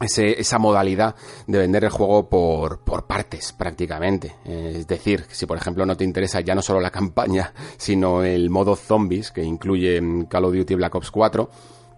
esa 0.00 0.58
modalidad 0.58 1.16
de 1.46 1.58
vender 1.58 1.84
el 1.84 1.90
juego 1.90 2.28
por, 2.28 3.06
partes 3.06 3.52
prácticamente. 3.52 4.36
Es 4.44 4.86
decir, 4.86 5.24
si 5.30 5.46
por 5.46 5.56
ejemplo 5.56 5.84
no 5.86 5.96
te 5.96 6.04
interesa 6.04 6.40
ya 6.40 6.54
no 6.54 6.62
solo 6.62 6.80
la 6.80 6.90
campaña, 6.98 7.52
sino 7.76 8.22
el 8.22 8.50
modo 8.50 8.76
zombies 8.76 9.30
que 9.30 9.42
incluye 9.42 10.00
Call 10.28 10.44
of 10.44 10.54
Duty 10.54 10.74
Black 10.74 10.94
Ops 10.94 11.10
4, 11.10 11.50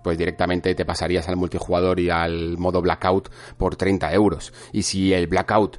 pues 0.02 0.16
directamente 0.16 0.74
te 0.74 0.86
pasarías 0.86 1.28
al 1.28 1.36
multijugador 1.36 2.00
y 2.00 2.08
al 2.08 2.56
modo 2.56 2.80
Blackout 2.80 3.28
por 3.58 3.76
30 3.76 4.12
euros. 4.14 4.52
Y 4.72 4.82
si 4.82 5.12
el 5.12 5.26
Blackout 5.26 5.78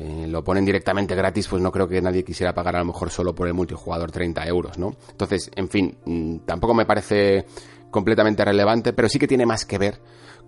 eh, 0.00 0.26
lo 0.28 0.44
ponen 0.44 0.64
directamente 0.64 1.16
gratis, 1.16 1.48
pues 1.48 1.60
no 1.60 1.72
creo 1.72 1.88
que 1.88 2.00
nadie 2.00 2.22
quisiera 2.22 2.54
pagar 2.54 2.76
a 2.76 2.78
lo 2.78 2.84
mejor 2.84 3.10
solo 3.10 3.34
por 3.34 3.48
el 3.48 3.54
multijugador 3.54 4.12
30 4.12 4.46
euros, 4.46 4.78
¿no? 4.78 4.94
Entonces, 5.10 5.50
en 5.56 5.68
fin, 5.68 5.98
mm, 6.04 6.36
tampoco 6.46 6.72
me 6.72 6.86
parece 6.86 7.46
completamente 7.90 8.44
relevante, 8.44 8.92
pero 8.92 9.08
sí 9.08 9.18
que 9.18 9.26
tiene 9.26 9.44
más 9.44 9.64
que 9.64 9.76
ver 9.76 9.98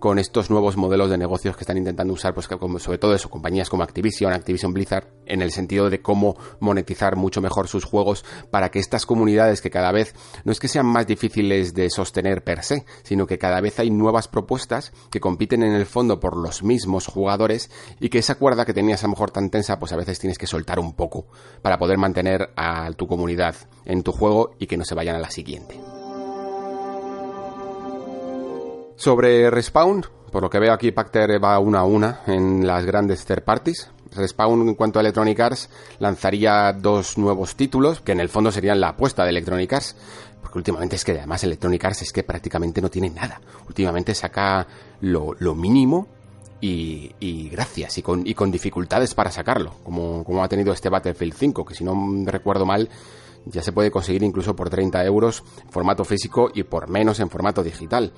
con 0.01 0.17
estos 0.17 0.49
nuevos 0.49 0.77
modelos 0.77 1.11
de 1.11 1.17
negocios 1.19 1.55
que 1.55 1.61
están 1.61 1.77
intentando 1.77 2.13
usar, 2.13 2.33
pues 2.33 2.49
sobre 2.79 2.97
todo 2.97 3.13
eso, 3.13 3.29
compañías 3.29 3.69
como 3.69 3.83
Activision, 3.83 4.33
Activision 4.33 4.73
Blizzard, 4.73 5.05
en 5.27 5.43
el 5.43 5.51
sentido 5.51 5.91
de 5.91 6.01
cómo 6.01 6.35
monetizar 6.59 7.15
mucho 7.15 7.39
mejor 7.39 7.67
sus 7.67 7.85
juegos 7.85 8.25
para 8.49 8.71
que 8.71 8.79
estas 8.79 9.05
comunidades 9.05 9.61
que 9.61 9.69
cada 9.69 9.91
vez 9.91 10.15
no 10.43 10.51
es 10.51 10.59
que 10.59 10.67
sean 10.67 10.87
más 10.87 11.05
difíciles 11.05 11.75
de 11.75 11.91
sostener 11.91 12.43
per 12.43 12.63
se, 12.63 12.83
sino 13.03 13.27
que 13.27 13.37
cada 13.37 13.61
vez 13.61 13.79
hay 13.79 13.91
nuevas 13.91 14.27
propuestas 14.27 14.91
que 15.11 15.19
compiten 15.19 15.61
en 15.61 15.73
el 15.73 15.85
fondo 15.85 16.19
por 16.19 16.35
los 16.35 16.63
mismos 16.63 17.05
jugadores 17.05 17.69
y 17.99 18.09
que 18.09 18.17
esa 18.17 18.35
cuerda 18.35 18.65
que 18.65 18.73
tenías 18.73 19.03
a 19.03 19.07
lo 19.07 19.11
mejor 19.11 19.29
tan 19.29 19.51
tensa, 19.51 19.77
pues 19.77 19.93
a 19.93 19.97
veces 19.97 20.17
tienes 20.17 20.39
que 20.39 20.47
soltar 20.47 20.79
un 20.79 20.93
poco 20.93 21.27
para 21.61 21.77
poder 21.77 21.99
mantener 21.99 22.49
a 22.55 22.91
tu 22.93 23.05
comunidad 23.05 23.55
en 23.85 24.01
tu 24.01 24.11
juego 24.11 24.55
y 24.57 24.65
que 24.65 24.77
no 24.77 24.83
se 24.83 24.95
vayan 24.95 25.15
a 25.15 25.19
la 25.19 25.29
siguiente. 25.29 26.00
Sobre 29.01 29.49
Respawn, 29.49 30.05
por 30.31 30.43
lo 30.43 30.49
que 30.51 30.59
veo 30.59 30.71
aquí 30.71 30.91
Pacter 30.91 31.43
va 31.43 31.57
una 31.57 31.79
a 31.79 31.85
una 31.85 32.19
en 32.27 32.67
las 32.67 32.85
grandes 32.85 33.25
third 33.25 33.43
parties. 33.43 33.89
Respawn 34.11 34.69
en 34.69 34.75
cuanto 34.75 34.99
a 34.99 35.01
Electronic 35.01 35.39
Arts 35.39 35.69
lanzaría 35.97 36.71
dos 36.71 37.17
nuevos 37.17 37.55
títulos 37.55 37.99
que 38.01 38.11
en 38.11 38.19
el 38.19 38.29
fondo 38.29 38.51
serían 38.51 38.79
la 38.79 38.89
apuesta 38.89 39.23
de 39.23 39.31
Electronic 39.31 39.73
Arts. 39.73 39.95
Porque 40.39 40.59
últimamente 40.59 40.97
es 40.97 41.03
que 41.03 41.13
además 41.13 41.43
Electronic 41.43 41.83
Arts 41.83 42.03
es 42.03 42.13
que 42.13 42.21
prácticamente 42.21 42.79
no 42.79 42.91
tiene 42.91 43.09
nada. 43.09 43.41
Últimamente 43.67 44.13
saca 44.13 44.67
lo, 44.99 45.55
mínimo 45.55 46.07
y, 46.61 47.49
gracias, 47.49 47.97
y 47.97 48.03
con, 48.03 48.27
y 48.27 48.35
con 48.35 48.51
dificultades 48.51 49.15
para 49.15 49.31
sacarlo, 49.31 49.77
como, 49.83 50.23
como 50.23 50.43
ha 50.43 50.47
tenido 50.47 50.73
este 50.73 50.89
Battlefield 50.89 51.33
5, 51.33 51.65
que 51.65 51.73
si 51.73 51.83
no 51.83 51.95
recuerdo 52.27 52.67
mal 52.67 52.87
ya 53.45 53.63
se 53.63 53.71
puede 53.71 53.89
conseguir 53.89 54.21
incluso 54.21 54.55
por 54.55 54.69
30 54.69 55.03
euros 55.05 55.43
en 55.63 55.71
formato 55.71 56.05
físico 56.05 56.51
y 56.53 56.61
por 56.61 56.87
menos 56.87 57.19
en 57.19 57.31
formato 57.31 57.63
digital. 57.63 58.13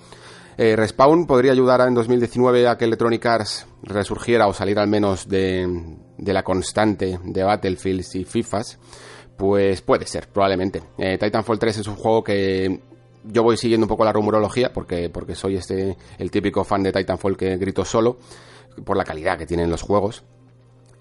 Eh, 0.58 0.76
Respawn 0.76 1.26
podría 1.26 1.52
ayudar 1.52 1.82
en 1.88 1.94
2019 1.94 2.68
a 2.68 2.78
que 2.78 2.86
Electronic 2.86 3.26
Arts 3.26 3.66
resurgiera 3.84 4.48
o 4.48 4.54
salir 4.54 4.80
al 4.80 4.88
menos 4.88 5.28
de, 5.28 5.68
la 6.18 6.44
constante 6.44 7.20
de 7.24 7.44
Battlefields 7.44 8.16
y 8.16 8.26
FIFAs. 8.26 8.80
Pues 9.38 9.82
puede 9.82 10.06
ser, 10.06 10.28
probablemente. 10.28 10.84
Eh, 10.98 11.18
Titanfall 11.18 11.60
3 11.60 11.80
es 11.80 11.88
un 11.88 11.96
juego 11.96 12.24
que 12.24 12.82
yo 13.24 13.44
voy 13.44 13.58
siguiendo 13.58 13.86
un 13.86 13.90
poco 13.90 14.06
la 14.06 14.14
rumorología 14.14 14.72
porque, 14.72 15.10
porque 15.10 15.34
soy 15.34 15.56
este, 15.56 15.98
el 16.18 16.30
típico 16.30 16.64
fan 16.64 16.84
de 16.84 16.92
Titanfall 16.92 17.38
que 17.38 17.58
grito 17.58 17.84
solo 17.84 18.20
por 18.86 18.98
la 18.98 19.04
calidad 19.04 19.38
que 19.38 19.46
tienen 19.46 19.70
los 19.70 19.82
juegos. 19.82 20.24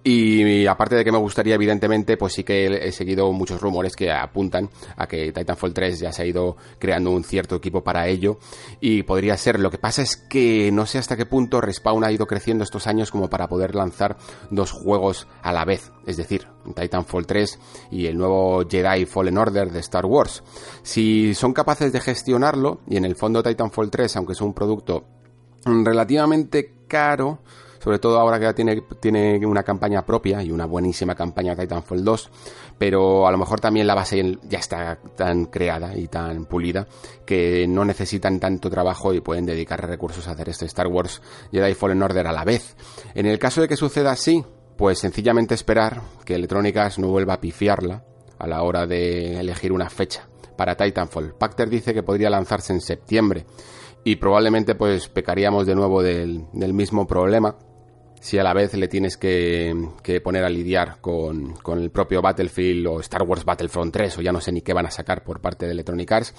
Y 0.05 0.67
aparte 0.67 0.97
de 0.97 1.05
que 1.05 1.13
me 1.13 1.19
gustaría, 1.19 1.55
evidentemente, 1.55 2.17
pues 2.17 2.33
sí 2.33 2.43
que 2.43 2.67
he 2.67 2.91
seguido 2.91 3.31
muchos 3.33 3.61
rumores 3.61 3.95
que 3.95 4.11
apuntan 4.11 4.69
a 4.97 5.07
que 5.07 5.31
Titanfall 5.31 5.73
3 5.73 6.01
ya 6.01 6.13
se 6.13 6.23
ha 6.23 6.27
ido 6.27 6.57
creando 6.81 7.13
un 7.13 7.23
cierto 7.23 7.55
equipo 7.55 7.85
para 7.85 8.09
ello 8.09 8.39
y 8.81 9.05
podría 9.05 9.37
ser. 9.37 9.61
Lo 9.61 9.71
que 9.71 9.79
pasa 9.79 10.03
es 10.03 10.17
que 10.17 10.73
no 10.73 10.87
sé 10.87 10.99
hasta 10.99 11.17
qué 11.17 11.25
punto 11.25 11.61
Respawn 11.61 12.03
ha 12.03 12.11
ido 12.11 12.27
creciendo 12.27 12.65
estos 12.65 12.89
años 12.89 13.13
como 13.13 13.31
para 13.31 13.47
poder 13.47 13.77
lanzar 13.77 14.17
dos 14.51 14.73
juegos 14.73 15.29
a 15.41 15.53
la 15.53 15.65
vez, 15.65 15.93
es 16.05 16.17
decir, 16.17 16.49
Titanfall 16.75 17.27
3 17.27 17.59
y 17.93 18.07
el 18.07 18.19
nuevo 18.19 18.65
Jedi 18.69 19.07
Fallen 19.07 19.39
Order 19.39 19.71
de 19.71 19.79
Star 19.81 20.07
Wars. 20.07 20.43
Si 20.83 21.33
son 21.35 21.53
capaces 21.53 21.93
de 21.93 22.01
gestionarlo, 22.01 22.81
y 22.89 22.97
en 22.97 23.05
el 23.05 23.15
fondo 23.15 23.41
Titanfall 23.41 23.91
3, 23.91 24.17
aunque 24.17 24.33
es 24.33 24.41
un 24.41 24.53
producto 24.53 25.05
relativamente 25.65 26.75
caro, 26.89 27.39
sobre 27.83 27.99
todo 27.99 28.21
ahora 28.21 28.39
que 28.39 28.45
ya 28.45 28.55
tiene, 28.55 28.83
tiene 29.01 29.45
una 29.45 29.65
campaña 29.65 30.07
propia 30.07 30.41
y 30.43 30.53
una 30.53 30.67
buenísima 30.67 31.17
campaña 31.17 31.57
Titanfall 31.57 32.05
2, 32.05 32.31
pero 32.79 33.27
a 33.27 33.33
lo 33.33 33.39
mejor 33.39 33.59
también 33.59 33.89
la 33.89 33.97
base 33.97 34.39
ya 34.49 34.61
está 34.61 35.01
tan 35.17 35.47
creada 35.47 35.97
y 35.97 36.07
tan 36.07 36.45
pulida 36.45 36.87
que 37.27 37.67
no 37.67 37.85
necesitan 37.85 38.39
tanto 38.39 38.71
trabajo 38.71 39.13
y 39.13 39.21
pueden 39.21 39.47
dedicar 39.47 39.85
recursos 39.85 40.29
a 40.29 40.31
hacer 40.31 40.49
este 40.51 40.67
Star 40.67 40.87
Wars 40.87 41.21
Jedi 41.51 41.75
Fallen 41.75 42.03
Order 42.03 42.29
a 42.29 42.33
la 42.33 42.45
vez. 42.45 42.77
En 43.15 43.27
el 43.27 43.41
caso 43.41 43.61
de 43.61 43.67
que 43.67 43.77
suceda 43.77 44.13
así, 44.13 44.45
pues 44.77 45.01
sencillamente 45.01 45.55
esperar 45.55 46.03
que 46.25 46.37
Electronic 46.37 46.99
no 46.99 47.09
vuelva 47.09 47.35
a 47.35 47.41
pifiarla 47.41 48.05
a 48.39 48.47
la 48.47 48.63
hora 48.63 48.87
de 48.87 49.41
elegir 49.41 49.73
una 49.73 49.91
fecha 49.91 50.29
para 50.57 50.77
Titanfall. 50.77 51.35
Pacter 51.35 51.69
dice 51.69 51.93
que 51.93 52.05
podría 52.05 52.31
lanzarse 52.31 52.73
en 52.73 52.81
septiembre 52.81 53.45
y 54.05 54.17
probablemente 54.17 54.77
pues 54.77 55.09
pecaríamos 55.09 55.67
de 55.67 55.75
nuevo 55.75 56.01
del, 56.01 56.47
del 56.53 56.75
mismo 56.75 57.09
problema 57.09 57.57
si 58.23 58.39
a 58.39 58.45
la 58.45 58.55
vez 58.55 58.73
le 58.75 58.87
tienes 58.87 59.17
que, 59.17 59.75
poner 60.23 60.45
a 60.45 60.49
lidiar 60.49 61.01
con, 61.01 61.57
el 61.77 61.91
propio 61.91 62.23
Battlefield 62.23 62.87
o 62.87 63.01
Star 63.01 63.25
Wars 63.25 63.45
Battlefront 63.45 63.93
3 63.93 64.19
o 64.19 64.23
ya 64.23 64.31
no 64.31 64.41
sé 64.41 64.53
ni 64.53 64.61
qué 64.61 64.73
van 64.73 64.87
a 64.87 64.93
sacar 64.93 65.25
por 65.25 65.41
parte 65.41 65.67
de 65.67 65.73
Electronic 65.73 66.13
Arts 66.13 66.35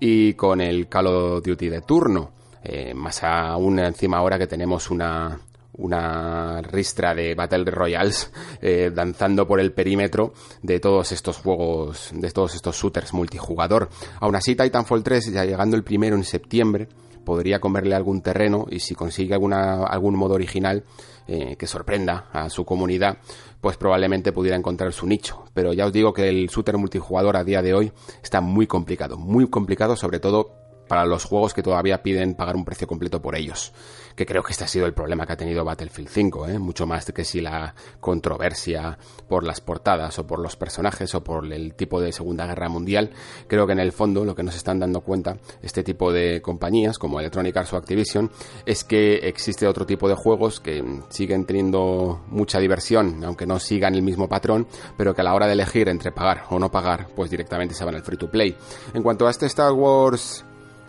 y 0.00 0.32
con 0.32 0.62
el 0.62 0.88
Call 0.88 1.08
of 1.08 1.44
Duty 1.44 1.68
de 1.68 1.82
turno. 1.82 2.32
Eh, 2.64 2.94
más 2.94 3.22
aún 3.22 3.78
encima 3.78 4.16
ahora 4.16 4.38
que 4.38 4.46
tenemos 4.46 4.90
una, 4.90 5.38
una 5.74 6.62
ristra 6.62 7.14
de 7.14 7.34
Battle 7.34 7.70
Royals 7.70 8.32
eh, 8.62 8.90
danzando 8.92 9.46
por 9.46 9.60
el 9.60 9.72
perímetro 9.72 10.32
de 10.62 10.80
todos 10.80 11.12
estos 11.12 11.36
juegos, 11.36 12.12
de 12.14 12.30
todos 12.30 12.54
estos 12.54 12.76
shooters 12.76 13.12
multijugador. 13.12 13.90
Aún 14.20 14.36
así, 14.36 14.56
Titanfall 14.56 15.02
3, 15.02 15.32
ya 15.34 15.44
llegando 15.44 15.76
el 15.76 15.84
primero 15.84 16.16
en 16.16 16.24
septiembre, 16.24 16.88
podría 17.26 17.60
comerle 17.60 17.94
algún 17.94 18.22
terreno 18.22 18.66
y 18.70 18.78
si 18.78 18.94
consigue 18.94 19.34
alguna, 19.34 19.84
algún 19.84 20.16
modo 20.16 20.34
original 20.34 20.84
eh, 21.26 21.56
que 21.58 21.66
sorprenda 21.66 22.28
a 22.32 22.48
su 22.48 22.64
comunidad, 22.64 23.18
pues 23.60 23.76
probablemente 23.76 24.32
pudiera 24.32 24.56
encontrar 24.56 24.92
su 24.92 25.06
nicho. 25.06 25.44
Pero 25.52 25.72
ya 25.74 25.86
os 25.86 25.92
digo 25.92 26.14
que 26.14 26.28
el 26.28 26.46
shooter 26.46 26.78
multijugador 26.78 27.36
a 27.36 27.44
día 27.44 27.62
de 27.62 27.74
hoy 27.74 27.92
está 28.22 28.40
muy 28.40 28.68
complicado, 28.68 29.18
muy 29.18 29.48
complicado 29.50 29.96
sobre 29.96 30.20
todo 30.20 30.65
para 30.86 31.04
los 31.04 31.24
juegos 31.24 31.54
que 31.54 31.62
todavía 31.62 32.02
piden 32.02 32.34
pagar 32.34 32.56
un 32.56 32.64
precio 32.64 32.86
completo 32.86 33.20
por 33.20 33.36
ellos. 33.36 33.72
Que 34.14 34.24
creo 34.24 34.42
que 34.42 34.52
este 34.52 34.64
ha 34.64 34.68
sido 34.68 34.86
el 34.86 34.94
problema 34.94 35.26
que 35.26 35.34
ha 35.34 35.36
tenido 35.36 35.64
Battlefield 35.64 36.08
5, 36.08 36.48
¿eh? 36.48 36.58
mucho 36.58 36.86
más 36.86 37.04
que 37.12 37.24
si 37.24 37.40
la 37.40 37.74
controversia 38.00 38.98
por 39.28 39.44
las 39.44 39.60
portadas 39.60 40.18
o 40.18 40.26
por 40.26 40.38
los 40.38 40.56
personajes 40.56 41.14
o 41.14 41.22
por 41.22 41.52
el 41.52 41.74
tipo 41.74 42.00
de 42.00 42.12
Segunda 42.12 42.46
Guerra 42.46 42.68
Mundial. 42.68 43.10
Creo 43.46 43.66
que 43.66 43.72
en 43.72 43.80
el 43.80 43.92
fondo 43.92 44.24
lo 44.24 44.34
que 44.34 44.42
nos 44.42 44.56
están 44.56 44.78
dando 44.78 45.02
cuenta 45.02 45.36
este 45.62 45.82
tipo 45.82 46.12
de 46.12 46.40
compañías 46.40 46.98
como 46.98 47.20
Electronic 47.20 47.56
Arts 47.56 47.74
o 47.74 47.76
Activision 47.76 48.30
es 48.64 48.84
que 48.84 49.16
existe 49.16 49.66
otro 49.66 49.84
tipo 49.84 50.08
de 50.08 50.14
juegos 50.14 50.60
que 50.60 50.82
siguen 51.10 51.44
teniendo 51.44 52.24
mucha 52.28 52.58
diversión, 52.58 53.22
aunque 53.24 53.46
no 53.46 53.58
sigan 53.58 53.94
el 53.94 54.02
mismo 54.02 54.28
patrón, 54.28 54.66
pero 54.96 55.14
que 55.14 55.20
a 55.20 55.24
la 55.24 55.34
hora 55.34 55.46
de 55.46 55.52
elegir 55.52 55.88
entre 55.88 56.12
pagar 56.12 56.44
o 56.50 56.58
no 56.58 56.70
pagar, 56.70 57.08
pues 57.14 57.30
directamente 57.30 57.74
se 57.74 57.84
van 57.84 57.94
al 57.94 58.02
free 58.02 58.16
to 58.16 58.30
play. 58.30 58.56
En 58.94 59.02
cuanto 59.02 59.26
a 59.26 59.30
este 59.30 59.46
Star 59.46 59.72
Wars 59.72 60.45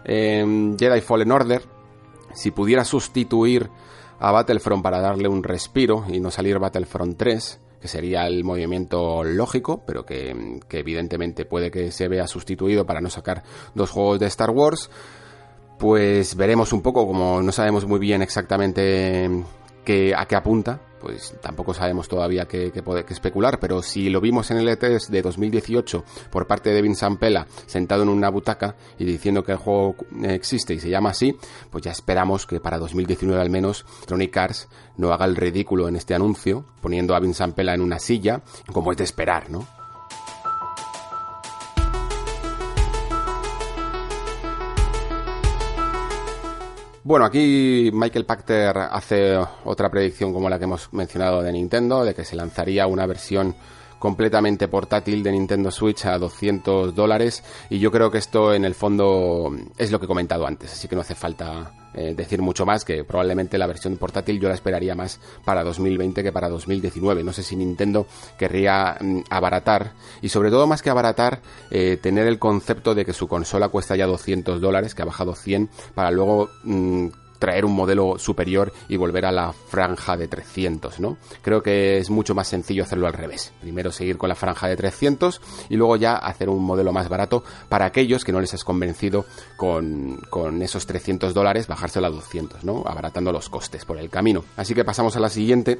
Jedi 0.07 1.01
Fallen 1.01 1.31
Order, 1.31 1.63
si 2.33 2.51
pudiera 2.51 2.85
sustituir 2.85 3.69
a 4.19 4.31
Battlefront 4.31 4.81
para 4.81 5.01
darle 5.01 5.27
un 5.27 5.43
respiro 5.43 6.05
y 6.07 6.19
no 6.19 6.31
salir 6.31 6.59
Battlefront 6.59 7.17
3, 7.17 7.59
que 7.81 7.87
sería 7.87 8.25
el 8.25 8.43
movimiento 8.43 9.23
lógico, 9.23 9.83
pero 9.85 10.05
que, 10.05 10.59
evidentemente 10.69 11.45
puede 11.45 11.69
que 11.69 11.91
se 11.91 12.07
vea 12.07 12.27
sustituido 12.27 12.85
para 12.85 13.01
no 13.01 13.09
sacar 13.09 13.43
dos 13.75 13.91
juegos 13.91 14.19
de 14.19 14.27
Star 14.27 14.49
Wars, 14.49 14.89
pues 15.77 16.35
veremos 16.35 16.73
un 16.73 16.81
poco, 16.81 17.05
como 17.05 17.41
no 17.41 17.51
sabemos 17.51 17.85
muy 17.85 17.99
bien 17.99 18.21
exactamente 18.21 19.29
a 20.15 20.25
qué 20.25 20.35
apunta, 20.35 20.81
pues 20.99 21.35
tampoco 21.41 21.73
sabemos 21.73 22.07
todavía 22.07 22.45
qué, 22.45 22.71
puede 22.83 23.05
especular, 23.07 23.59
pero 23.59 23.81
si 23.81 24.09
lo 24.09 24.19
vimos 24.19 24.51
en 24.51 24.57
el 24.57 24.67
E3 24.67 25.07
de 25.07 25.21
2018 25.21 26.03
por 26.29 26.47
parte 26.47 26.71
de 26.71 26.81
Vincent 26.81 27.19
Pella 27.19 27.47
sentado 27.65 28.03
en 28.03 28.09
una 28.09 28.29
butaca 28.29 28.75
y 28.97 29.05
diciendo 29.05 29.43
que 29.43 29.53
el 29.53 29.57
juego 29.57 29.95
existe 30.23 30.73
y 30.73 30.79
se 30.79 30.89
llama 30.89 31.11
así, 31.11 31.37
pues 31.69 31.83
ya 31.83 31.91
esperamos 31.91 32.45
que 32.45 32.59
para 32.59 32.77
2019 32.77 33.41
al 33.41 33.49
menos 33.49 33.85
Tronic 34.05 34.35
Arts 34.35 34.67
no 34.97 35.13
haga 35.13 35.25
el 35.25 35.35
ridículo 35.35 35.87
en 35.87 35.95
este 35.95 36.15
anuncio, 36.15 36.65
poniendo 36.81 37.15
a 37.15 37.19
Vincent 37.19 37.55
Pella 37.55 37.73
en 37.73 37.81
una 37.81 37.99
silla, 37.99 38.41
como 38.71 38.91
es 38.91 38.97
de 38.97 39.03
esperar, 39.03 39.49
¿no? 39.49 39.76
Bueno, 47.07 47.23
aquí 47.23 47.89
Michael 47.93 48.25
Pachter 48.25 48.77
hace 48.77 49.37
otra 49.63 49.89
predicción 49.89 50.33
como 50.33 50.49
la 50.49 50.57
que 50.57 50.65
hemos 50.65 50.91
mencionado 50.91 51.41
de 51.41 51.53
Nintendo, 51.53 52.03
de 52.03 52.13
que 52.13 52.25
se 52.25 52.35
lanzaría 52.35 52.85
una 52.85 53.05
versión 53.05 53.55
completamente 53.97 54.67
portátil 54.67 55.23
de 55.23 55.31
Nintendo 55.31 55.71
Switch 55.71 56.05
a 56.05 56.17
200 56.17 56.93
dólares. 56.93 57.45
Y 57.69 57.79
yo 57.79 57.93
creo 57.93 58.11
que 58.11 58.17
esto 58.17 58.53
en 58.53 58.65
el 58.65 58.75
fondo 58.75 59.55
es 59.77 59.89
lo 59.89 59.99
que 59.99 60.05
he 60.05 60.07
comentado 60.09 60.45
antes, 60.45 60.73
así 60.73 60.89
que 60.89 60.95
no 60.95 61.01
hace 61.01 61.15
falta 61.15 61.71
eh, 61.93 62.13
decir 62.15 62.41
mucho 62.41 62.65
más, 62.65 62.85
que 62.85 63.03
probablemente 63.03 63.57
la 63.57 63.67
versión 63.67 63.97
portátil 63.97 64.39
yo 64.39 64.49
la 64.49 64.55
esperaría 64.55 64.95
más 64.95 65.19
para 65.45 65.63
2020 65.63 66.23
que 66.23 66.31
para 66.31 66.49
2019. 66.49 67.23
No 67.23 67.33
sé 67.33 67.43
si 67.43 67.55
Nintendo 67.55 68.07
querría 68.37 68.97
mm, 68.99 69.21
abaratar 69.29 69.93
y 70.21 70.29
sobre 70.29 70.49
todo 70.49 70.67
más 70.67 70.81
que 70.81 70.89
abaratar, 70.89 71.41
eh, 71.71 71.97
tener 72.01 72.27
el 72.27 72.39
concepto 72.39 72.95
de 72.95 73.05
que 73.05 73.13
su 73.13 73.27
consola 73.27 73.69
cuesta 73.69 73.95
ya 73.95 74.05
200 74.05 74.61
dólares, 74.61 74.95
que 74.95 75.01
ha 75.01 75.05
bajado 75.05 75.35
100, 75.35 75.69
para 75.95 76.11
luego... 76.11 76.49
Mm, 76.63 77.07
traer 77.39 77.65
un 77.65 77.75
modelo 77.75 78.17
superior 78.17 78.73
y 78.87 78.97
volver 78.97 79.25
a 79.25 79.31
la 79.31 79.51
franja 79.51 80.17
de 80.17 80.27
300, 80.27 80.99
¿no? 80.99 81.17
Creo 81.41 81.61
que 81.61 81.97
es 81.97 82.09
mucho 82.09 82.35
más 82.35 82.47
sencillo 82.47 82.83
hacerlo 82.83 83.07
al 83.07 83.13
revés. 83.13 83.53
Primero 83.61 83.91
seguir 83.91 84.17
con 84.17 84.29
la 84.29 84.35
franja 84.35 84.67
de 84.67 84.75
300 84.75 85.41
y 85.69 85.75
luego 85.75 85.95
ya 85.95 86.15
hacer 86.15 86.49
un 86.49 86.63
modelo 86.63 86.91
más 86.91 87.09
barato 87.09 87.43
para 87.69 87.85
aquellos 87.85 88.23
que 88.23 88.31
no 88.31 88.41
les 88.41 88.53
has 88.53 88.63
convencido 88.63 89.25
con, 89.55 90.19
con 90.29 90.61
esos 90.61 90.85
300 90.85 91.33
dólares, 91.33 91.67
bajárselo 91.67 92.07
a 92.07 92.11
200, 92.11 92.63
¿no? 92.63 92.83
Abaratando 92.85 93.31
los 93.31 93.49
costes 93.49 93.85
por 93.85 93.97
el 93.97 94.09
camino. 94.09 94.43
Así 94.55 94.73
que 94.73 94.85
pasamos 94.85 95.15
a 95.15 95.19
la 95.19 95.29
siguiente 95.29 95.79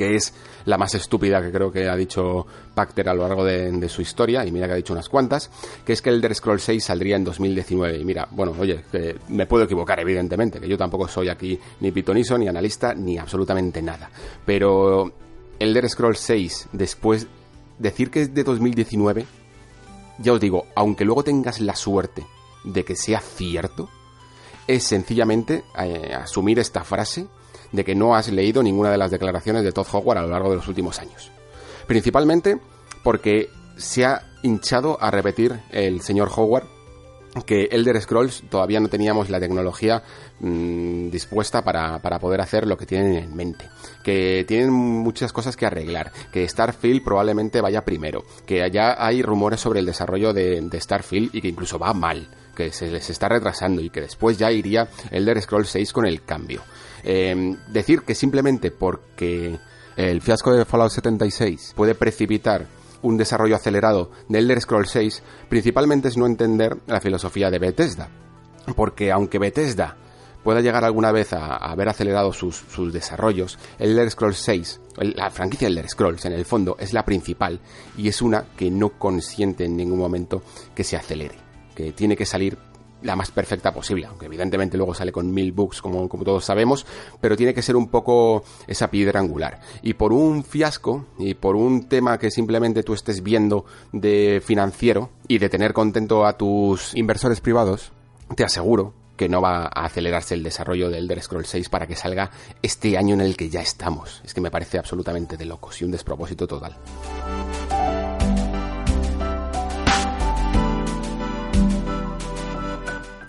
que 0.00 0.16
es 0.16 0.32
la 0.64 0.78
más 0.78 0.94
estúpida 0.94 1.42
que 1.42 1.52
creo 1.52 1.70
que 1.70 1.86
ha 1.86 1.94
dicho 1.94 2.46
Pacter 2.74 3.06
a 3.10 3.12
lo 3.12 3.28
largo 3.28 3.44
de, 3.44 3.86
su 3.90 4.00
historia, 4.00 4.46
y 4.46 4.50
mira 4.50 4.66
que 4.66 4.72
ha 4.72 4.76
dicho 4.76 4.94
unas 4.94 5.10
cuantas, 5.10 5.50
que 5.84 5.92
es 5.92 6.00
que 6.00 6.08
el 6.08 6.16
Elder 6.16 6.34
Scroll 6.34 6.58
6 6.58 6.82
saldría 6.82 7.16
en 7.16 7.24
2019. 7.24 7.98
Y 7.98 8.04
mira, 8.06 8.26
bueno, 8.30 8.54
oye, 8.58 8.82
que 8.90 9.16
me 9.28 9.44
puedo 9.44 9.64
equivocar, 9.64 10.00
evidentemente, 10.00 10.58
que 10.58 10.66
yo 10.66 10.78
tampoco 10.78 11.06
soy 11.06 11.28
aquí 11.28 11.60
ni 11.80 11.92
pitoniso, 11.92 12.38
ni 12.38 12.48
analista, 12.48 12.94
ni 12.94 13.18
absolutamente 13.18 13.82
nada. 13.82 14.10
Pero 14.46 15.12
el 15.58 15.68
Elder 15.68 15.90
Scroll 15.90 16.16
6, 16.16 16.68
después, 16.72 17.26
decir 17.78 18.10
que 18.10 18.22
es 18.22 18.32
de 18.32 18.42
2019, 18.42 19.26
ya 20.18 20.32
os 20.32 20.40
digo, 20.40 20.64
aunque 20.76 21.04
luego 21.04 21.24
tengas 21.24 21.60
la 21.60 21.76
suerte 21.76 22.24
de 22.64 22.86
que 22.86 22.96
sea 22.96 23.20
cierto, 23.20 23.90
es 24.66 24.82
sencillamente 24.82 25.62
eh, 25.78 26.14
asumir 26.14 26.58
esta 26.58 26.84
frase 26.84 27.26
de 27.72 27.84
que 27.84 27.94
no 27.94 28.14
has 28.14 28.30
leído 28.30 28.62
ninguna 28.62 28.90
de 28.90 28.98
las 28.98 29.10
declaraciones 29.10 29.64
de 29.64 29.72
Todd 29.72 29.86
Howard 29.92 30.18
a 30.18 30.22
lo 30.22 30.28
largo 30.28 30.50
de 30.50 30.56
los 30.56 30.68
últimos 30.68 30.98
años. 30.98 31.30
Principalmente 31.86 32.58
porque 33.02 33.50
se 33.76 34.04
ha 34.04 34.22
hinchado 34.42 34.98
a 35.00 35.10
repetir 35.10 35.60
el 35.70 36.00
señor 36.02 36.30
Howard 36.34 36.66
que 37.46 37.68
Elder 37.70 38.00
Scrolls 38.00 38.42
todavía 38.50 38.80
no 38.80 38.88
teníamos 38.88 39.30
la 39.30 39.38
tecnología 39.38 40.02
mm, 40.40 41.10
dispuesta 41.10 41.62
para, 41.62 42.00
poder 42.18 42.40
hacer 42.40 42.66
lo 42.66 42.76
que 42.76 42.86
tienen 42.86 43.14
en 43.14 43.34
mente. 43.34 43.66
Que 44.02 44.44
tienen 44.46 44.72
muchas 44.72 45.32
cosas 45.32 45.56
que 45.56 45.66
arreglar. 45.66 46.10
Que 46.32 46.48
Starfield 46.48 47.04
probablemente 47.04 47.60
vaya 47.60 47.84
primero. 47.84 48.24
Que 48.46 48.62
allá 48.62 48.96
hay 49.04 49.22
rumores 49.22 49.60
sobre 49.60 49.80
el 49.80 49.86
desarrollo 49.86 50.32
de, 50.32 50.60
de 50.60 50.80
Starfield 50.80 51.34
y 51.34 51.40
que 51.40 51.48
incluso 51.48 51.78
va 51.78 51.94
mal. 51.94 52.28
Que 52.54 52.72
se 52.72 52.90
les 52.90 53.08
está 53.10 53.28
retrasando 53.28 53.80
y 53.80 53.90
que 53.90 54.00
después 54.00 54.36
ya 54.36 54.50
iría 54.50 54.88
Elder 55.10 55.40
Scrolls 55.40 55.70
6 55.70 55.92
con 55.92 56.06
el 56.06 56.24
cambio. 56.24 56.62
Eh, 57.04 57.56
decir 57.68 58.02
que 58.02 58.14
simplemente 58.14 58.70
porque 58.70 59.58
el 59.96 60.20
fiasco 60.20 60.52
de 60.52 60.64
Fallout 60.64 60.92
76 60.92 61.74
puede 61.76 61.94
precipitar 61.94 62.66
un 63.02 63.16
desarrollo 63.16 63.56
acelerado 63.56 64.10
de 64.28 64.38
Elder 64.38 64.60
Scrolls 64.60 64.90
6, 64.90 65.22
principalmente 65.48 66.08
es 66.08 66.16
no 66.16 66.26
entender 66.26 66.76
la 66.86 67.00
filosofía 67.00 67.50
de 67.50 67.58
Bethesda. 67.58 68.08
Porque 68.76 69.10
aunque 69.10 69.38
Bethesda 69.38 69.96
pueda 70.42 70.60
llegar 70.60 70.84
alguna 70.84 71.12
vez 71.12 71.32
a, 71.32 71.56
haber 71.56 71.88
acelerado 71.88 72.32
sus, 72.32 72.64
desarrollos, 72.92 73.58
Elder 73.78 74.10
Scrolls 74.10 74.38
6, 74.38 74.80
la 74.98 75.30
franquicia 75.30 75.68
Elder 75.68 75.88
Scrolls 75.88 76.24
en 76.24 76.32
el 76.32 76.44
fondo 76.44 76.76
es 76.78 76.92
la 76.92 77.04
principal 77.04 77.60
y 77.96 78.08
es 78.08 78.22
una 78.22 78.44
que 78.56 78.70
no 78.70 78.90
consiente 78.90 79.64
en 79.64 79.76
ningún 79.76 79.98
momento 79.98 80.42
que 80.74 80.84
se 80.84 80.96
acelere, 80.96 81.36
que 81.74 81.92
tiene 81.92 82.16
que 82.16 82.26
salir 82.26 82.58
la 83.02 83.16
más 83.16 83.30
perfecta 83.30 83.72
posible, 83.72 84.06
aunque 84.06 84.26
evidentemente 84.26 84.76
luego 84.76 84.94
sale 84.94 85.12
con 85.12 85.32
mil 85.32 85.52
bugs 85.52 85.80
como, 85.80 86.08
como 86.08 86.24
todos 86.24 86.44
sabemos, 86.44 86.86
pero 87.20 87.36
tiene 87.36 87.54
que 87.54 87.62
ser 87.62 87.76
un 87.76 87.88
poco 87.88 88.44
esa 88.66 88.90
piedra 88.90 89.20
angular. 89.20 89.60
Y 89.82 89.94
por 89.94 90.12
un 90.12 90.44
fiasco 90.44 91.06
y 91.18 91.34
por 91.34 91.56
un 91.56 91.88
tema 91.88 92.18
que 92.18 92.30
simplemente 92.30 92.82
tú 92.82 92.94
estés 92.94 93.22
viendo 93.22 93.64
de 93.92 94.42
financiero 94.44 95.10
y 95.28 95.38
de 95.38 95.48
tener 95.48 95.72
contento 95.72 96.26
a 96.26 96.36
tus 96.36 96.94
inversores 96.94 97.40
privados, 97.40 97.92
te 98.36 98.44
aseguro 98.44 98.94
que 99.20 99.28
no 99.28 99.42
va 99.42 99.64
a 99.64 99.84
acelerarse 99.84 100.32
el 100.32 100.42
desarrollo 100.42 100.88
del 100.88 101.04
Elder 101.04 101.22
Scroll 101.22 101.44
6 101.44 101.68
para 101.68 101.86
que 101.86 101.94
salga 101.94 102.30
este 102.62 102.96
año 102.96 103.12
en 103.14 103.20
el 103.20 103.36
que 103.36 103.50
ya 103.50 103.60
estamos. 103.60 104.22
Es 104.24 104.32
que 104.32 104.40
me 104.40 104.50
parece 104.50 104.78
absolutamente 104.78 105.36
de 105.36 105.44
locos 105.44 105.78
y 105.82 105.84
un 105.84 105.90
despropósito 105.90 106.46
total. 106.46 106.78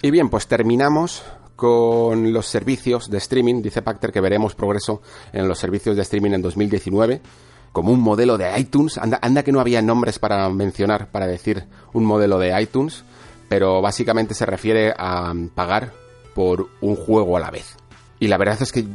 Y 0.02 0.10
bien, 0.10 0.30
pues 0.30 0.48
terminamos 0.48 1.24
con 1.56 2.34
los 2.34 2.48
servicios 2.48 3.10
de 3.10 3.20
streaming. 3.20 3.62
Dice 3.62 3.84
Pacter 3.84 4.12
que 4.12 4.20
veremos 4.20 4.56
progreso 4.56 5.02
en 5.32 5.48
los 5.48 5.60
servicios 5.60 5.96
de 5.96 6.02
streaming 6.02 6.32
en 6.32 6.42
2019 6.42 7.22
como 7.72 7.92
un 7.92 8.00
modelo 8.00 8.38
de 8.38 8.60
iTunes. 8.60 8.98
Anda, 8.98 9.20
anda 9.22 9.44
que 9.44 9.52
no 9.52 9.60
había 9.60 9.82
nombres 9.82 10.18
para 10.18 10.50
mencionar, 10.50 11.12
para 11.12 11.28
decir 11.28 11.66
un 11.94 12.06
modelo 12.06 12.40
de 12.40 12.60
iTunes, 12.60 13.04
pero 13.48 13.82
básicamente 13.82 14.34
se 14.34 14.46
refiere 14.46 14.94
a 14.98 15.34
pagar 15.54 15.94
por 16.34 16.70
un 16.82 16.96
juego 16.96 17.38
a 17.38 17.40
la 17.40 17.52
vez. 17.52 17.78
Y 18.20 18.28
la 18.28 18.38
verdad 18.38 18.62
es 18.62 18.72
que 18.72 18.86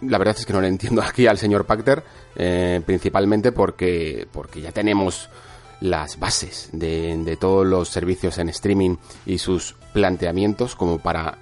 la 0.00 0.18
verdad 0.18 0.36
es 0.38 0.46
que 0.46 0.52
no 0.52 0.60
le 0.60 0.68
entiendo 0.68 1.02
aquí 1.06 1.26
al 1.26 1.38
señor 1.38 1.66
Pacter, 1.66 2.02
eh, 2.36 2.80
principalmente 2.84 3.52
porque, 3.52 4.26
porque 4.32 4.60
ya 4.60 4.72
tenemos 4.72 5.28
las 5.80 6.18
bases 6.18 6.70
de, 6.72 7.36
todos 7.40 7.66
los 7.66 7.88
servicios 7.88 8.38
en 8.38 8.48
streaming 8.48 8.96
y 9.26 9.38
sus 9.38 9.74
planteamientos 9.92 10.74
como 10.74 10.98
para 10.98 11.38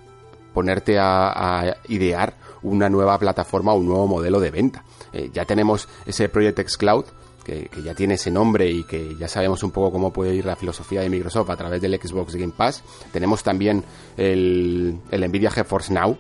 ponerte 0.53 0.99
a, 0.99 1.77
idear 1.89 2.35
una 2.63 2.89
nueva 2.89 3.19
plataforma 3.19 3.75
un 3.75 3.87
nuevo 3.87 4.07
modelo 4.07 4.41
de 4.41 4.51
venta. 4.51 4.85
Eh, 5.13 5.31
ya 5.33 5.45
tenemos 5.45 5.89
ese 6.07 6.29
Project 6.29 6.59
X 6.61 6.77
Cloud, 6.77 7.05
que, 7.45 7.71
ya 7.85 7.95
tiene 7.95 8.15
ese 8.15 8.31
nombre 8.31 8.69
y 8.69 8.85
que 8.85 9.15
ya 9.17 9.29
sabemos 9.29 9.63
un 9.63 9.71
poco 9.71 9.93
cómo 9.93 10.13
puede 10.13 10.35
ir 10.35 10.45
la 10.45 10.57
filosofía 10.57 11.03
de 11.03 11.11
Microsoft 11.11 11.51
a 11.51 11.57
través 11.57 11.81
del 11.81 11.99
Xbox 12.01 12.35
Game 12.35 12.53
Pass. 12.57 12.83
Tenemos 13.13 13.43
también 13.43 13.85
el, 14.17 14.99
el 15.11 15.29
Nvidia 15.29 15.51
GeForce 15.51 15.93
Now, 15.93 16.19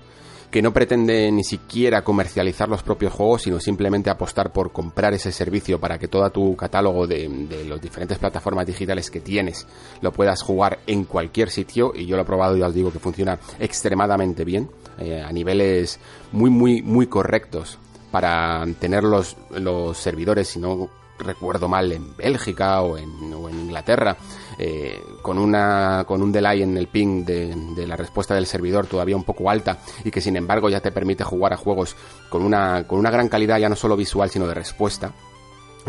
que 0.50 0.62
no 0.62 0.72
pretende 0.72 1.30
ni 1.32 1.44
siquiera 1.44 2.02
comercializar 2.02 2.68
los 2.68 2.82
propios 2.82 3.12
juegos, 3.12 3.42
sino 3.42 3.60
simplemente 3.60 4.10
apostar 4.10 4.52
por 4.52 4.72
comprar 4.72 5.14
ese 5.14 5.32
servicio 5.32 5.80
para 5.80 5.98
que 5.98 6.08
todo 6.08 6.30
tu 6.30 6.56
catálogo 6.56 7.06
de, 7.06 7.28
de 7.28 7.64
las 7.64 7.80
diferentes 7.80 8.18
plataformas 8.18 8.66
digitales 8.66 9.10
que 9.10 9.20
tienes 9.20 9.66
lo 10.00 10.12
puedas 10.12 10.42
jugar 10.42 10.78
en 10.86 11.04
cualquier 11.04 11.50
sitio. 11.50 11.92
Y 11.94 12.06
yo 12.06 12.16
lo 12.16 12.22
he 12.22 12.26
probado 12.26 12.56
y 12.56 12.62
os 12.62 12.74
digo 12.74 12.92
que 12.92 12.98
funciona 12.98 13.38
extremadamente 13.58 14.44
bien, 14.44 14.70
eh, 14.98 15.22
a 15.22 15.32
niveles 15.32 15.98
muy, 16.32 16.50
muy, 16.50 16.82
muy 16.82 17.06
correctos 17.06 17.78
para 18.10 18.64
tener 18.80 19.04
los, 19.04 19.36
los 19.50 19.98
servidores, 19.98 20.48
si 20.48 20.58
no 20.58 20.88
recuerdo 21.18 21.68
mal, 21.68 21.92
en 21.92 22.16
Bélgica 22.16 22.80
o 22.82 22.96
en, 22.96 23.32
o 23.34 23.48
en 23.48 23.60
Inglaterra 23.60 24.16
eh, 24.58 25.02
con, 25.22 25.38
una, 25.38 26.04
con 26.06 26.22
un 26.22 26.32
delay 26.32 26.62
en 26.62 26.76
el 26.76 26.88
ping 26.88 27.24
de, 27.24 27.86
la 27.86 27.96
respuesta 27.96 28.34
del 28.34 28.46
servidor 28.46 28.86
todavía 28.86 29.16
un 29.16 29.24
poco 29.24 29.50
alta 29.50 29.78
y 30.04 30.10
que 30.10 30.20
sin 30.20 30.36
embargo 30.36 30.68
ya 30.68 30.80
te 30.80 30.92
permite 30.92 31.24
jugar 31.24 31.52
a 31.52 31.56
juegos 31.56 31.96
con 32.30 32.42
una, 32.42 32.86
con 32.86 32.98
una 32.98 33.10
gran 33.10 33.28
calidad 33.28 33.58
ya 33.58 33.68
no 33.68 33.76
solo 33.76 33.96
visual 33.96 34.30
sino 34.30 34.46
de 34.46 34.54
respuesta. 34.54 35.12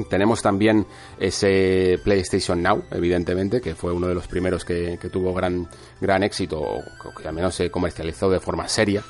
Tenemos 0.09 0.43
también 0.43 0.85
ese 1.17 1.99
PlayStation 2.03 2.61
Now, 2.61 2.83
evidentemente, 2.91 3.59
que 3.59 3.73
fue 3.73 3.91
uno 3.91 4.07
de 4.07 4.13
los 4.13 4.27
primeros 4.27 4.63
que, 4.63 4.99
tuvo 5.11 5.33
gran, 5.33 5.67
gran 5.99 6.21
éxito, 6.21 6.61
o 6.61 6.83
que 7.19 7.27
al 7.27 7.33
menos 7.33 7.55
se 7.55 7.71
comercializó 7.71 8.29
de 8.29 8.39
forma 8.39 8.67
seria, 8.67 9.01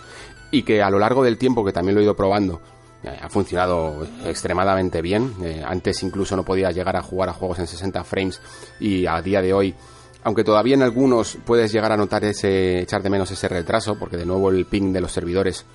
y 0.49 0.63
que 0.63 0.81
a 0.81 0.89
lo 0.89 0.97
largo 0.97 1.25
del 1.25 1.37
tiempo 1.37 1.65
que 1.65 1.73
también 1.73 1.95
lo 1.95 1.99
he 1.99 2.05
ido 2.05 2.15
probando, 2.15 2.61
ha 3.07 3.29
funcionado 3.29 4.07
extremadamente 4.25 5.01
bien. 5.01 5.33
Eh, 5.43 5.63
antes 5.65 6.03
incluso 6.03 6.35
no 6.35 6.43
podía 6.43 6.71
llegar 6.71 6.95
a 6.95 7.01
jugar 7.01 7.29
a 7.29 7.33
juegos 7.33 7.59
en 7.59 7.67
60 7.67 8.03
frames 8.03 8.41
y 8.79 9.05
a 9.05 9.21
día 9.21 9.41
de 9.41 9.53
hoy, 9.53 9.75
aunque 10.23 10.43
todavía 10.43 10.75
en 10.75 10.83
algunos 10.83 11.37
puedes 11.45 11.71
llegar 11.71 11.91
a 11.91 11.97
notar 11.97 12.23
ese, 12.25 12.81
echar 12.81 13.01
de 13.01 13.09
menos 13.09 13.31
ese 13.31 13.47
retraso, 13.47 13.97
porque 13.97 14.17
de 14.17 14.25
nuevo 14.25 14.49
el 14.49 14.65
ping 14.65 14.91
de 14.91 15.01
los 15.01 15.11
servidores 15.11 15.65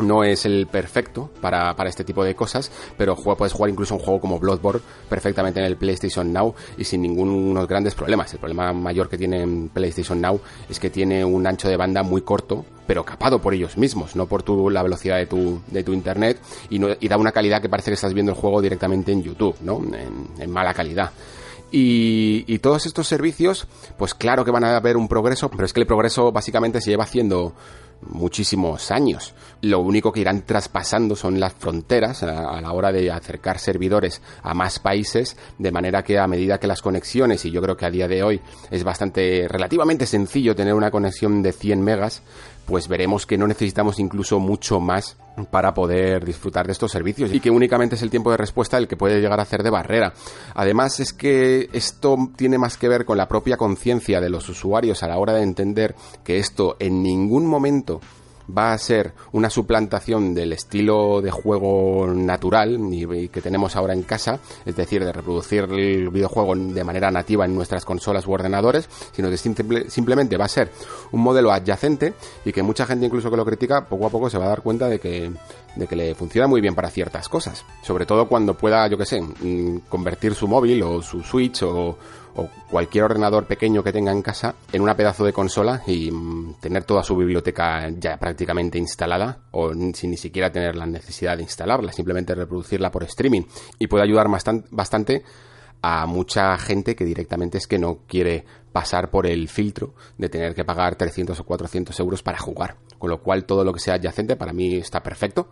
no 0.00 0.24
es 0.24 0.44
el 0.44 0.66
perfecto 0.66 1.30
para, 1.40 1.74
para, 1.74 1.88
este 1.88 2.04
tipo 2.04 2.24
de 2.24 2.34
cosas, 2.34 2.70
pero 2.96 3.16
puedes 3.16 3.52
jugar 3.52 3.70
incluso 3.70 3.94
un 3.94 4.00
juego 4.00 4.20
como 4.20 4.38
Bloodborne 4.38 4.82
perfectamente 5.08 5.60
en 5.60 5.66
el 5.66 5.76
PlayStation 5.76 6.32
Now 6.32 6.54
y 6.76 6.84
sin 6.84 7.02
ningunos 7.02 7.66
grandes 7.66 7.94
problemas. 7.94 8.32
El 8.32 8.40
problema 8.40 8.72
mayor 8.72 9.08
que 9.08 9.18
tiene 9.18 9.68
PlayStation 9.72 10.20
Now 10.20 10.40
es 10.68 10.78
que 10.78 10.90
tiene 10.90 11.24
un 11.24 11.46
ancho 11.46 11.68
de 11.68 11.76
banda 11.76 12.02
muy 12.02 12.22
corto, 12.22 12.64
pero 12.86 13.04
capado 13.04 13.40
por 13.40 13.54
ellos 13.54 13.76
mismos, 13.76 14.16
no 14.16 14.26
por 14.26 14.42
tu, 14.42 14.70
la 14.70 14.82
velocidad 14.82 15.16
de 15.16 15.26
tu, 15.26 15.60
de 15.68 15.82
tu 15.82 15.92
internet 15.92 16.40
y, 16.70 16.78
no, 16.78 16.88
y 16.98 17.08
da 17.08 17.16
una 17.16 17.32
calidad 17.32 17.62
que 17.62 17.68
parece 17.68 17.90
que 17.90 17.94
estás 17.94 18.14
viendo 18.14 18.32
el 18.32 18.38
juego 18.38 18.60
directamente 18.60 19.12
en 19.12 19.22
YouTube, 19.22 19.56
¿no? 19.62 19.78
En, 19.78 20.28
en 20.38 20.50
mala 20.50 20.74
calidad. 20.74 21.10
Y, 21.72 22.44
y, 22.46 22.60
todos 22.60 22.86
estos 22.86 23.08
servicios, 23.08 23.66
pues 23.98 24.14
claro 24.14 24.44
que 24.44 24.52
van 24.52 24.62
a 24.62 24.76
haber 24.76 24.96
un 24.96 25.08
progreso, 25.08 25.50
pero 25.50 25.64
es 25.64 25.72
que 25.72 25.80
el 25.80 25.86
progreso 25.86 26.30
básicamente 26.30 26.80
se 26.80 26.90
lleva 26.90 27.02
haciendo 27.02 27.54
muchísimos 28.02 28.90
años. 28.90 29.34
Lo 29.62 29.80
único 29.80 30.12
que 30.12 30.20
irán 30.20 30.42
traspasando 30.42 31.16
son 31.16 31.40
las 31.40 31.54
fronteras 31.54 32.22
a, 32.22 32.60
la 32.60 32.72
hora 32.72 32.92
de 32.92 33.10
acercar 33.10 33.58
servidores 33.58 34.22
a 34.42 34.54
más 34.54 34.78
países, 34.78 35.36
de 35.58 35.72
manera 35.72 36.02
que 36.02 36.18
a 36.18 36.26
medida 36.26 36.58
que 36.58 36.66
las 36.66 36.82
conexiones, 36.82 37.44
y 37.44 37.50
yo 37.50 37.62
creo 37.62 37.76
que 37.76 37.86
a 37.86 37.90
día 37.90 38.08
de 38.08 38.22
hoy 38.22 38.40
es 38.70 38.84
bastante 38.84 39.46
relativamente 39.48 40.06
sencillo 40.06 40.54
tener 40.54 40.74
una 40.74 40.90
conexión 40.90 41.42
de 41.42 41.52
100 41.52 41.82
megas, 41.82 42.22
pues 42.66 42.88
veremos 42.88 43.26
que 43.26 43.38
no 43.38 43.46
necesitamos 43.46 43.98
incluso 43.98 44.40
mucho 44.40 44.80
más 44.80 45.16
para 45.50 45.72
poder 45.72 46.24
disfrutar 46.24 46.66
de 46.66 46.72
estos 46.72 46.90
servicios 46.90 47.32
y 47.32 47.40
que 47.40 47.50
únicamente 47.50 47.94
es 47.94 48.02
el 48.02 48.10
tiempo 48.10 48.30
de 48.30 48.38
respuesta 48.38 48.78
el 48.78 48.88
que 48.88 48.96
puede 48.96 49.20
llegar 49.20 49.38
a 49.38 49.42
hacer 49.42 49.62
de 49.62 49.70
barrera. 49.70 50.14
Además 50.54 50.98
es 50.98 51.12
que 51.12 51.68
esto 51.72 52.16
tiene 52.36 52.58
más 52.58 52.76
que 52.76 52.88
ver 52.88 53.04
con 53.04 53.18
la 53.18 53.28
propia 53.28 53.56
conciencia 53.56 54.20
de 54.20 54.30
los 54.30 54.48
usuarios 54.48 55.02
a 55.02 55.08
la 55.08 55.18
hora 55.18 55.34
de 55.34 55.42
entender 55.42 55.94
que 56.24 56.38
esto 56.38 56.76
en 56.80 57.02
ningún 57.02 57.46
momento 57.46 57.85
va 58.46 58.72
a 58.72 58.78
ser 58.78 59.12
una 59.32 59.50
suplantación 59.50 60.34
del 60.34 60.52
estilo 60.52 61.20
de 61.20 61.30
juego 61.30 62.06
natural 62.14 62.78
y, 62.92 63.28
que 63.28 63.42
tenemos 63.42 63.76
ahora 63.76 63.94
en 63.94 64.02
casa, 64.02 64.38
es 64.64 64.76
decir, 64.76 65.04
de 65.04 65.12
reproducir 65.12 65.64
el 65.64 66.10
videojuego 66.10 66.54
de 66.54 66.84
manera 66.84 67.10
nativa 67.10 67.44
en 67.44 67.54
nuestras 67.54 67.84
consolas 67.84 68.26
u 68.26 68.32
ordenadores, 68.32 68.88
sino 69.12 69.30
que 69.30 69.36
simplemente 69.36 70.36
va 70.36 70.44
a 70.44 70.48
ser 70.48 70.70
un 71.12 71.20
modelo 71.20 71.52
adyacente 71.52 72.14
y 72.44 72.52
que 72.52 72.62
mucha 72.62 72.86
gente 72.86 73.06
incluso 73.06 73.30
que 73.30 73.36
lo 73.36 73.44
critica 73.44 73.84
poco 73.84 74.06
a 74.06 74.10
poco 74.10 74.30
se 74.30 74.38
va 74.38 74.46
a 74.46 74.50
dar 74.50 74.62
cuenta 74.62 74.88
de 74.88 75.00
que, 75.00 75.32
de 75.74 75.86
que 75.86 75.96
le 75.96 76.14
funciona 76.14 76.46
muy 76.46 76.60
bien 76.60 76.74
para 76.74 76.90
ciertas 76.90 77.28
cosas, 77.28 77.64
sobre 77.82 78.06
todo 78.06 78.28
cuando 78.28 78.54
pueda, 78.54 78.86
yo 78.88 78.98
que 78.98 79.06
sé, 79.06 79.20
mm, 79.20 79.88
convertir 79.88 80.34
su 80.34 80.48
móvil 80.48 80.82
o 80.82 81.02
su 81.02 81.22
Switch 81.22 81.62
o 81.62 81.98
o 82.36 82.48
cualquier 82.70 83.04
ordenador 83.04 83.46
pequeño 83.46 83.82
que 83.82 83.92
tenga 83.92 84.12
en 84.12 84.22
casa 84.22 84.54
en 84.72 84.82
una 84.82 84.96
pedazo 84.96 85.24
de 85.24 85.32
consola 85.32 85.82
y 85.86 86.10
mm, 86.10 86.54
tener 86.60 86.84
toda 86.84 87.02
su 87.02 87.16
biblioteca 87.16 87.88
ya 87.90 88.16
prácticamente 88.18 88.78
instalada 88.78 89.38
o 89.52 89.72
sin 89.72 90.10
ni 90.10 90.16
siquiera 90.16 90.52
tener 90.52 90.76
la 90.76 90.86
necesidad 90.86 91.36
de 91.36 91.42
instalarla, 91.42 91.92
simplemente 91.92 92.34
reproducirla 92.34 92.90
por 92.90 93.04
streaming 93.04 93.42
y 93.78 93.86
puede 93.86 94.04
ayudar 94.04 94.28
bastante 94.70 95.24
a 95.82 96.06
mucha 96.06 96.56
gente 96.58 96.96
que 96.96 97.04
directamente 97.04 97.58
es 97.58 97.66
que 97.66 97.78
no 97.78 97.98
quiere 98.06 98.44
pasar 98.72 99.08
por 99.08 99.26
el 99.26 99.48
filtro 99.48 99.94
de 100.18 100.28
tener 100.28 100.54
que 100.54 100.64
pagar 100.64 100.96
300 100.96 101.38
o 101.38 101.44
400 101.44 101.98
euros 102.00 102.22
para 102.22 102.38
jugar. 102.38 102.76
Con 102.98 103.10
lo 103.10 103.22
cual 103.22 103.44
todo 103.44 103.64
lo 103.64 103.72
que 103.72 103.80
sea 103.80 103.94
adyacente 103.94 104.36
para 104.36 104.52
mí 104.52 104.74
está 104.74 105.02
perfecto. 105.02 105.48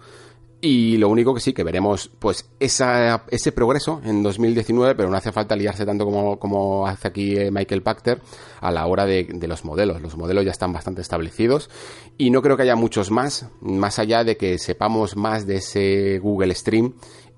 Y 0.67 0.97
lo 0.97 1.11
único 1.11 1.35
que 1.35 1.43
sí, 1.43 1.53
que 1.53 1.63
veremos 1.63 2.11
pues 2.19 2.49
esa, 2.59 3.27
ese 3.29 3.53
progreso 3.53 4.01
en 4.03 4.23
2019, 4.23 4.95
pero 4.95 5.11
no 5.11 5.17
hace 5.19 5.31
falta 5.31 5.55
liarse 5.55 5.85
tanto 5.85 6.07
como, 6.07 6.39
como 6.39 6.87
hace 6.87 7.07
aquí 7.07 7.37
eh, 7.37 7.51
Michael 7.51 7.83
Pachter 7.83 8.23
a 8.63 8.71
la 8.71 8.87
hora 8.87 9.05
de, 9.05 9.29
de, 9.31 9.47
los 9.47 9.67
modelos. 9.67 10.01
Los 10.01 10.17
modelos 10.17 10.43
ya 10.43 10.53
están 10.53 10.73
bastante 10.73 11.03
establecidos 11.03 11.69
y 12.17 12.31
no 12.31 12.41
creo 12.41 12.57
que 12.57 12.63
haya 12.63 12.77
muchos 12.77 13.11
más, 13.11 13.51
más 13.61 13.99
allá 13.99 14.25
de 14.25 14.39
que 14.39 14.57
sepamos 14.57 15.17
más 15.17 15.47
de 15.47 15.57
ese 15.57 16.19
Google 16.19 16.55
Stream 16.55 16.95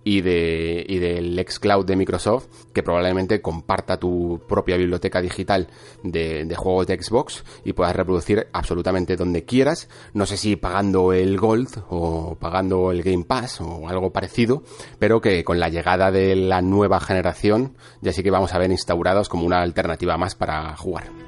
y, 0.06 0.20
de, 0.20 0.86
y 0.88 1.00
del 1.00 1.44
xCloud 1.44 1.84
de 1.84 1.96
Microsoft, 1.96 2.46
que 2.72 2.84
probablemente 2.84 3.42
comparta 3.42 3.98
tu 3.98 4.40
propia 4.48 4.76
biblioteca 4.76 5.20
digital 5.20 5.66
de, 6.04 6.44
de, 6.44 6.54
juegos 6.54 6.86
de 6.86 7.02
Xbox 7.02 7.42
y 7.64 7.72
puedas 7.72 7.96
reproducir 7.96 8.46
absolutamente 8.52 9.16
donde 9.16 9.44
quieras. 9.44 9.88
No 10.14 10.24
sé 10.24 10.36
si 10.36 10.54
pagando 10.54 11.12
el 11.12 11.36
Gold 11.36 11.82
o 11.90 12.36
pagando 12.38 12.92
el 12.92 13.02
Game 13.02 13.24
Pass 13.24 13.60
o 13.60 13.88
algo 13.88 14.12
parecido, 14.12 14.62
pero 15.00 15.20
que 15.20 15.42
con 15.42 15.58
la 15.58 15.70
llegada 15.70 16.12
de 16.12 16.36
la 16.36 16.62
nueva 16.62 17.00
generación 17.00 17.74
ya 18.00 18.12
sí 18.12 18.22
que 18.22 18.30
vamos 18.30 18.54
a 18.54 18.58
ver 18.58 18.70
instaurados 18.70 19.28
como 19.28 19.44
una 19.44 19.60
alternativa 19.60 20.16
más 20.16 20.36
para 20.36 20.76
jugar. 20.76 21.25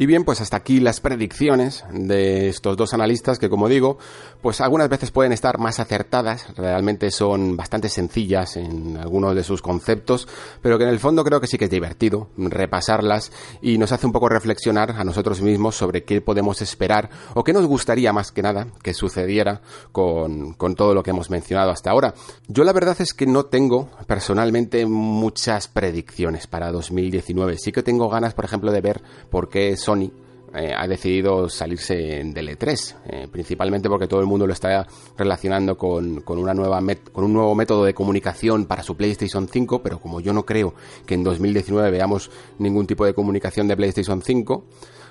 Y 0.00 0.06
bien, 0.06 0.24
pues 0.24 0.40
hasta 0.40 0.56
aquí 0.56 0.80
las 0.80 0.98
predicciones 1.02 1.84
de 1.92 2.48
estos 2.48 2.74
dos 2.78 2.94
analistas 2.94 3.38
que, 3.38 3.50
como 3.50 3.68
digo, 3.68 3.98
pues 4.42 4.60
algunas 4.60 4.88
veces 4.88 5.10
pueden 5.10 5.32
estar 5.32 5.58
más 5.58 5.80
acertadas, 5.80 6.46
realmente 6.56 7.10
son 7.10 7.56
bastante 7.56 7.88
sencillas 7.88 8.56
en 8.56 8.96
algunos 8.96 9.34
de 9.34 9.44
sus 9.44 9.62
conceptos, 9.62 10.26
pero 10.62 10.78
que 10.78 10.84
en 10.84 10.90
el 10.90 10.98
fondo 10.98 11.24
creo 11.24 11.40
que 11.40 11.46
sí 11.46 11.58
que 11.58 11.66
es 11.66 11.70
divertido 11.70 12.28
repasarlas 12.36 13.32
y 13.60 13.78
nos 13.78 13.92
hace 13.92 14.06
un 14.06 14.12
poco 14.12 14.28
reflexionar 14.28 14.92
a 14.92 15.04
nosotros 15.04 15.40
mismos 15.40 15.76
sobre 15.76 16.04
qué 16.04 16.20
podemos 16.20 16.62
esperar 16.62 17.10
o 17.34 17.44
qué 17.44 17.52
nos 17.52 17.66
gustaría 17.66 18.12
más 18.12 18.32
que 18.32 18.42
nada 18.42 18.68
que 18.82 18.94
sucediera 18.94 19.60
con, 19.92 20.54
con 20.54 20.74
todo 20.74 20.94
lo 20.94 21.02
que 21.02 21.10
hemos 21.10 21.30
mencionado 21.30 21.70
hasta 21.70 21.90
ahora. 21.90 22.14
Yo 22.48 22.64
la 22.64 22.72
verdad 22.72 22.96
es 23.00 23.14
que 23.14 23.26
no 23.26 23.44
tengo 23.44 23.90
personalmente 24.06 24.86
muchas 24.86 25.68
predicciones 25.68 26.46
para 26.46 26.72
2019. 26.72 27.58
Sí 27.58 27.72
que 27.72 27.82
tengo 27.82 28.08
ganas, 28.08 28.34
por 28.34 28.44
ejemplo, 28.44 28.72
de 28.72 28.80
ver 28.80 29.02
por 29.30 29.48
qué 29.48 29.76
Sony 29.76 30.10
eh, 30.54 30.72
ha 30.76 30.86
decidido 30.88 31.48
salirse 31.48 31.94
del 31.94 32.48
E3, 32.48 32.96
eh, 33.06 33.28
principalmente 33.30 33.88
porque 33.88 34.08
todo 34.08 34.20
el 34.20 34.26
mundo 34.26 34.46
lo 34.46 34.52
está 34.52 34.86
relacionando 35.16 35.76
con, 35.76 36.22
una 36.26 36.54
nueva 36.54 36.80
con 37.12 37.24
un 37.24 37.32
nuevo 37.32 37.54
método 37.54 37.84
de 37.84 37.94
comunicación 37.94 38.66
para 38.66 38.82
su 38.82 38.96
PlayStation 38.96 39.46
5, 39.46 39.80
pero 39.82 40.00
como 40.00 40.20
yo 40.20 40.32
no 40.32 40.44
creo 40.44 40.74
que 41.06 41.14
en 41.14 41.22
2019 41.22 41.90
veamos 41.92 42.30
ningún 42.58 42.86
tipo 42.86 43.04
de 43.04 43.14
comunicación 43.14 43.68
de 43.68 43.76
PlayStation 43.76 44.22
5 44.22 44.64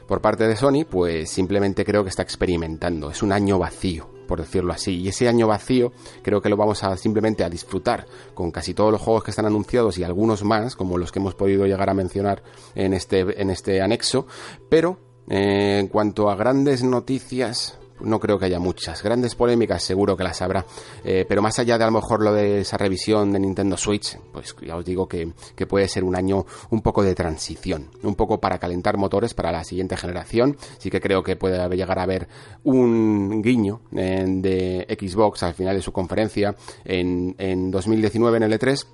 por 0.10 0.22
parte 0.22 0.48
de 0.48 0.56
Sony, 0.56 0.86
pues 0.90 1.30
simplemente 1.30 1.86
creo 1.86 2.04
que 2.04 2.10
está 2.10 2.24
experimentando. 2.24 3.12
Es 3.12 3.22
un 3.22 3.32
año 3.32 3.60
vacío, 3.60 4.10
por 4.28 4.40
decirlo 4.40 4.74
así. 4.74 4.96
Y 4.96 5.08
ese 5.08 5.30
año 5.30 5.46
vacío 5.48 5.94
creo 6.24 6.42
que 6.42 6.50
lo 6.50 6.58
vamos 6.58 6.84
a 6.84 6.98
simplemente 6.98 7.44
a 7.44 7.50
disfrutar 7.50 8.08
con 8.34 8.50
casi 8.50 8.74
todos 8.74 8.92
los 8.92 9.02
juegos 9.02 9.24
que 9.24 9.30
están 9.30 9.46
anunciados 9.46 10.00
y 10.00 10.04
algunos 10.04 10.44
más, 10.44 10.76
como 10.76 10.98
los 10.98 11.12
que 11.12 11.20
hemos 11.20 11.36
podido 11.36 11.68
llegar 11.68 11.92
a 11.92 11.94
mencionar 11.94 12.42
en 12.74 12.94
este, 12.94 13.20
en 13.40 13.52
este 13.52 13.84
anexo. 13.84 14.26
Pero 14.68 15.09
eh, 15.30 15.80
en 15.80 15.88
cuanto 15.88 16.30
a 16.30 16.36
grandes 16.36 16.84
noticias, 16.84 17.78
no 18.02 18.20
creo 18.20 18.40
que 18.40 18.46
haya 18.46 18.60
muchas. 18.60 19.04
Grandes 19.04 19.36
polémicas 19.36 19.84
seguro 19.84 20.16
que 20.18 20.24
las 20.24 20.42
habrá. 20.42 20.66
Eh, 21.04 21.26
pero 21.28 21.42
más 21.42 21.60
allá 21.60 21.78
de 21.78 21.84
a 21.84 21.88
lo 21.88 21.94
mejor 21.94 22.22
lo 22.24 22.34
de 22.34 22.62
esa 22.62 22.78
revisión 22.78 23.32
de 23.32 23.40
Nintendo 23.40 23.78
Switch, 23.78 24.18
pues 24.32 24.56
ya 24.62 24.76
os 24.76 24.86
digo 24.86 25.08
que, 25.08 25.32
puede 25.68 25.88
ser 25.88 26.04
un 26.04 26.16
año 26.16 26.46
un 26.72 26.82
poco 26.82 27.04
de 27.04 27.16
transición. 27.16 27.90
Un 28.04 28.16
poco 28.16 28.40
para 28.40 28.58
calentar 28.58 28.98
motores 28.98 29.34
para 29.34 29.52
la 29.52 29.64
siguiente 29.64 29.98
generación. 29.98 30.58
Sí 30.78 30.90
que 30.90 31.02
creo 31.02 31.24
que 31.24 31.36
puede 31.36 31.58
llegar 31.76 32.00
a 32.00 32.04
haber 32.04 32.28
un 32.64 33.42
guiño 33.42 33.82
de 33.92 34.98
Xbox 35.00 35.44
al 35.44 35.54
final 35.54 35.76
de 35.76 35.82
su 35.82 35.92
conferencia 35.92 36.56
en, 36.84 37.36
en 37.38 37.72
2019 37.72 38.38
en 38.38 38.44
el 38.44 38.60
E3. 38.60 38.86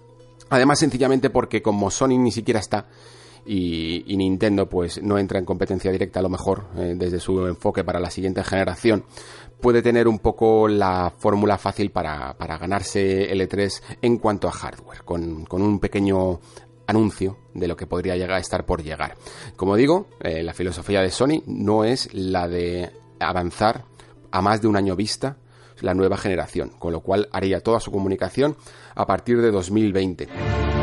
Además, 0.49 0.79
sencillamente 0.79 1.29
porque 1.29 1.61
como 1.61 1.89
Sony 1.89 2.19
ni 2.19 2.31
siquiera 2.31 2.59
está 2.59 2.87
y, 3.45 4.15
Nintendo 4.17 4.67
pues 4.67 5.01
no 5.03 5.17
entra 5.17 5.39
en 5.39 5.45
competencia 5.45 5.91
directa 5.91 6.19
a 6.19 6.23
lo 6.23 6.29
mejor 6.29 6.65
eh, 6.77 6.93
desde 6.95 7.19
su 7.19 7.45
enfoque 7.45 7.83
para 7.83 7.99
la 7.99 8.09
siguiente 8.09 8.43
generación 8.43 9.05
puede 9.61 9.81
tener 9.81 10.07
un 10.07 10.19
poco 10.19 10.67
la 10.67 11.13
fórmula 11.17 11.57
fácil 11.57 11.91
para, 11.91 12.35
para 12.37 12.57
ganarse 12.57 13.31
el 13.31 13.41
E3 13.41 13.81
en 14.01 14.17
cuanto 14.17 14.47
a 14.47 14.51
hardware 14.51 15.03
con, 15.03 15.45
con 15.45 15.61
un 15.61 15.79
pequeño 15.79 16.39
anuncio 16.87 17.37
de 17.53 17.67
lo 17.67 17.75
que 17.75 17.87
podría 17.87 18.15
llegar 18.15 18.37
a 18.37 18.39
estar 18.39 18.65
por 18.65 18.83
llegar. 18.83 19.15
Como 19.55 19.75
digo, 19.75 20.07
eh, 20.21 20.43
la 20.43 20.53
filosofía 20.53 21.01
de 21.01 21.11
Sony 21.11 21.41
no 21.47 21.83
es 21.83 22.13
la 22.13 22.47
de 22.47 22.91
avanzar 23.19 23.85
a 24.31 24.41
más 24.41 24.61
de 24.61 24.67
un 24.67 24.77
año 24.77 24.95
vista 24.95 25.37
la 25.81 25.93
nueva 25.93 26.17
generación, 26.17 26.71
con 26.79 26.93
lo 26.93 27.01
cual 27.01 27.27
haría 27.31 27.61
toda 27.61 27.79
su 27.79 27.91
comunicación 27.91 28.55
a 28.95 29.05
partir 29.05 29.41
de 29.41 29.51
2020. 29.51 30.74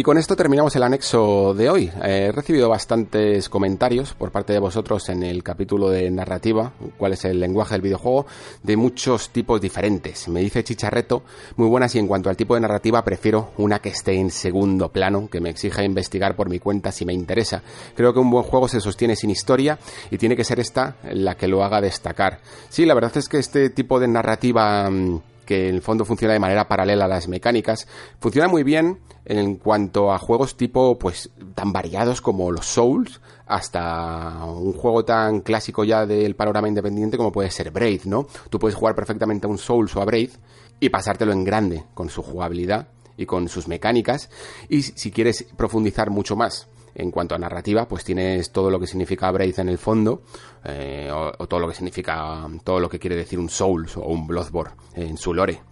Y 0.00 0.02
con 0.02 0.16
esto 0.16 0.34
terminamos 0.34 0.74
el 0.76 0.82
anexo 0.82 1.52
de 1.52 1.68
hoy. 1.68 1.92
Eh, 2.02 2.28
he 2.28 2.32
recibido 2.32 2.70
bastantes 2.70 3.50
comentarios 3.50 4.14
por 4.14 4.30
parte 4.30 4.54
de 4.54 4.58
vosotros 4.58 5.06
en 5.10 5.22
el 5.22 5.42
capítulo 5.42 5.90
de 5.90 6.10
narrativa, 6.10 6.72
cuál 6.96 7.12
es 7.12 7.26
el 7.26 7.38
lenguaje 7.38 7.74
del 7.74 7.82
videojuego, 7.82 8.24
de 8.62 8.78
muchos 8.78 9.28
tipos 9.28 9.60
diferentes. 9.60 10.26
Me 10.28 10.40
dice 10.40 10.64
Chicharreto, 10.64 11.22
muy 11.56 11.68
buenas 11.68 11.94
y 11.96 11.98
en 11.98 12.06
cuanto 12.06 12.30
al 12.30 12.36
tipo 12.38 12.54
de 12.54 12.62
narrativa 12.62 13.04
prefiero 13.04 13.50
una 13.58 13.80
que 13.80 13.90
esté 13.90 14.14
en 14.14 14.30
segundo 14.30 14.88
plano, 14.88 15.28
que 15.30 15.42
me 15.42 15.50
exija 15.50 15.84
investigar 15.84 16.34
por 16.34 16.48
mi 16.48 16.60
cuenta 16.60 16.92
si 16.92 17.04
me 17.04 17.12
interesa. 17.12 17.62
Creo 17.94 18.14
que 18.14 18.20
un 18.20 18.30
buen 18.30 18.44
juego 18.44 18.68
se 18.68 18.80
sostiene 18.80 19.16
sin 19.16 19.28
historia 19.28 19.78
y 20.10 20.16
tiene 20.16 20.34
que 20.34 20.44
ser 20.44 20.60
esta 20.60 20.96
la 21.12 21.36
que 21.36 21.46
lo 21.46 21.62
haga 21.62 21.82
destacar. 21.82 22.40
Sí, 22.70 22.86
la 22.86 22.94
verdad 22.94 23.18
es 23.18 23.28
que 23.28 23.36
este 23.36 23.68
tipo 23.68 24.00
de 24.00 24.08
narrativa 24.08 24.88
mm, 24.88 25.20
que 25.50 25.68
en 25.68 25.74
el 25.74 25.82
fondo 25.82 26.04
funciona 26.04 26.32
de 26.32 26.38
manera 26.38 26.68
paralela 26.68 27.06
a 27.06 27.08
las 27.08 27.26
mecánicas. 27.26 27.88
Funciona 28.20 28.46
muy 28.46 28.62
bien 28.62 29.00
en 29.24 29.56
cuanto 29.56 30.12
a 30.12 30.18
juegos 30.18 30.56
tipo, 30.56 30.96
pues, 30.96 31.28
tan 31.56 31.72
variados 31.72 32.20
como 32.20 32.52
los 32.52 32.66
Souls, 32.66 33.20
hasta 33.46 34.44
un 34.44 34.72
juego 34.72 35.04
tan 35.04 35.40
clásico 35.40 35.82
ya 35.82 36.06
del 36.06 36.36
panorama 36.36 36.68
independiente 36.68 37.16
como 37.16 37.32
puede 37.32 37.50
ser 37.50 37.72
Braid, 37.72 38.02
¿no? 38.04 38.28
Tú 38.48 38.60
puedes 38.60 38.76
jugar 38.76 38.94
perfectamente 38.94 39.48
a 39.48 39.50
un 39.50 39.58
Souls 39.58 39.96
o 39.96 40.00
a 40.00 40.04
Braid 40.04 40.30
y 40.78 40.88
pasártelo 40.88 41.32
en 41.32 41.42
grande 41.42 41.82
con 41.94 42.10
su 42.10 42.22
jugabilidad 42.22 42.86
y 43.16 43.26
con 43.26 43.48
sus 43.48 43.66
mecánicas. 43.66 44.30
Y 44.68 44.82
si 44.82 45.10
quieres 45.10 45.48
profundizar 45.56 46.10
mucho 46.10 46.36
más 46.36 46.68
en 46.94 47.10
cuanto 47.10 47.34
a 47.34 47.38
narrativa, 47.38 47.86
pues 47.86 48.04
tienes 48.04 48.50
todo 48.50 48.70
lo 48.70 48.80
que 48.80 48.86
significa 48.86 49.30
Braid 49.30 49.58
en 49.58 49.68
el 49.68 49.78
fondo, 49.78 50.22
eh, 50.64 51.10
o, 51.12 51.46
todo 51.46 51.60
lo 51.60 51.68
que 51.68 51.74
significa, 51.74 52.46
todo 52.64 52.80
lo 52.80 52.88
que 52.88 52.98
quiere 52.98 53.16
decir 53.16 53.38
un 53.38 53.48
Souls 53.48 53.96
o 53.96 54.02
un 54.02 54.26
Bloodborne 54.26 54.74
en 54.94 55.16
su 55.16 55.34
lore. 55.34 55.69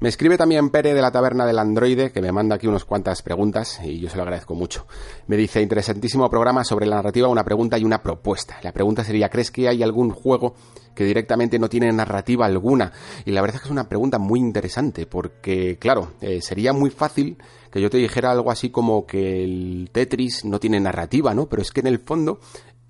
Me 0.00 0.08
escribe 0.08 0.38
también 0.38 0.70
Pere 0.70 0.94
de 0.94 1.02
la 1.02 1.10
Taberna 1.10 1.44
del 1.44 1.58
Androide, 1.58 2.10
que 2.10 2.22
me 2.22 2.32
manda 2.32 2.54
aquí 2.56 2.66
unas 2.66 2.86
cuantas 2.86 3.20
preguntas 3.20 3.80
y 3.84 4.00
yo 4.00 4.08
se 4.08 4.16
lo 4.16 4.22
agradezco 4.22 4.54
mucho. 4.54 4.86
Me 5.26 5.36
dice, 5.36 5.60
interesantísimo 5.60 6.30
programa 6.30 6.64
sobre 6.64 6.86
la 6.86 6.96
narrativa, 6.96 7.28
una 7.28 7.44
pregunta 7.44 7.76
y 7.76 7.84
una 7.84 8.02
propuesta. 8.02 8.56
La 8.62 8.72
pregunta 8.72 9.04
sería, 9.04 9.28
¿crees 9.28 9.50
que 9.50 9.68
hay 9.68 9.82
algún 9.82 10.08
juego 10.08 10.54
que 10.94 11.04
directamente 11.04 11.58
no 11.58 11.68
tiene 11.68 11.92
narrativa 11.92 12.46
alguna? 12.46 12.92
Y 13.26 13.32
la 13.32 13.42
verdad 13.42 13.56
es 13.56 13.60
que 13.60 13.68
es 13.68 13.72
una 13.72 13.90
pregunta 13.90 14.18
muy 14.18 14.40
interesante, 14.40 15.04
porque, 15.04 15.76
claro, 15.78 16.12
eh, 16.22 16.40
sería 16.40 16.72
muy 16.72 16.88
fácil 16.88 17.36
que 17.70 17.82
yo 17.82 17.90
te 17.90 17.98
dijera 17.98 18.30
algo 18.30 18.50
así 18.50 18.70
como 18.70 19.04
que 19.04 19.44
el 19.44 19.90
Tetris 19.92 20.46
no 20.46 20.58
tiene 20.58 20.80
narrativa, 20.80 21.34
¿no? 21.34 21.46
Pero 21.46 21.60
es 21.60 21.72
que 21.72 21.80
en 21.80 21.88
el 21.88 21.98
fondo 21.98 22.40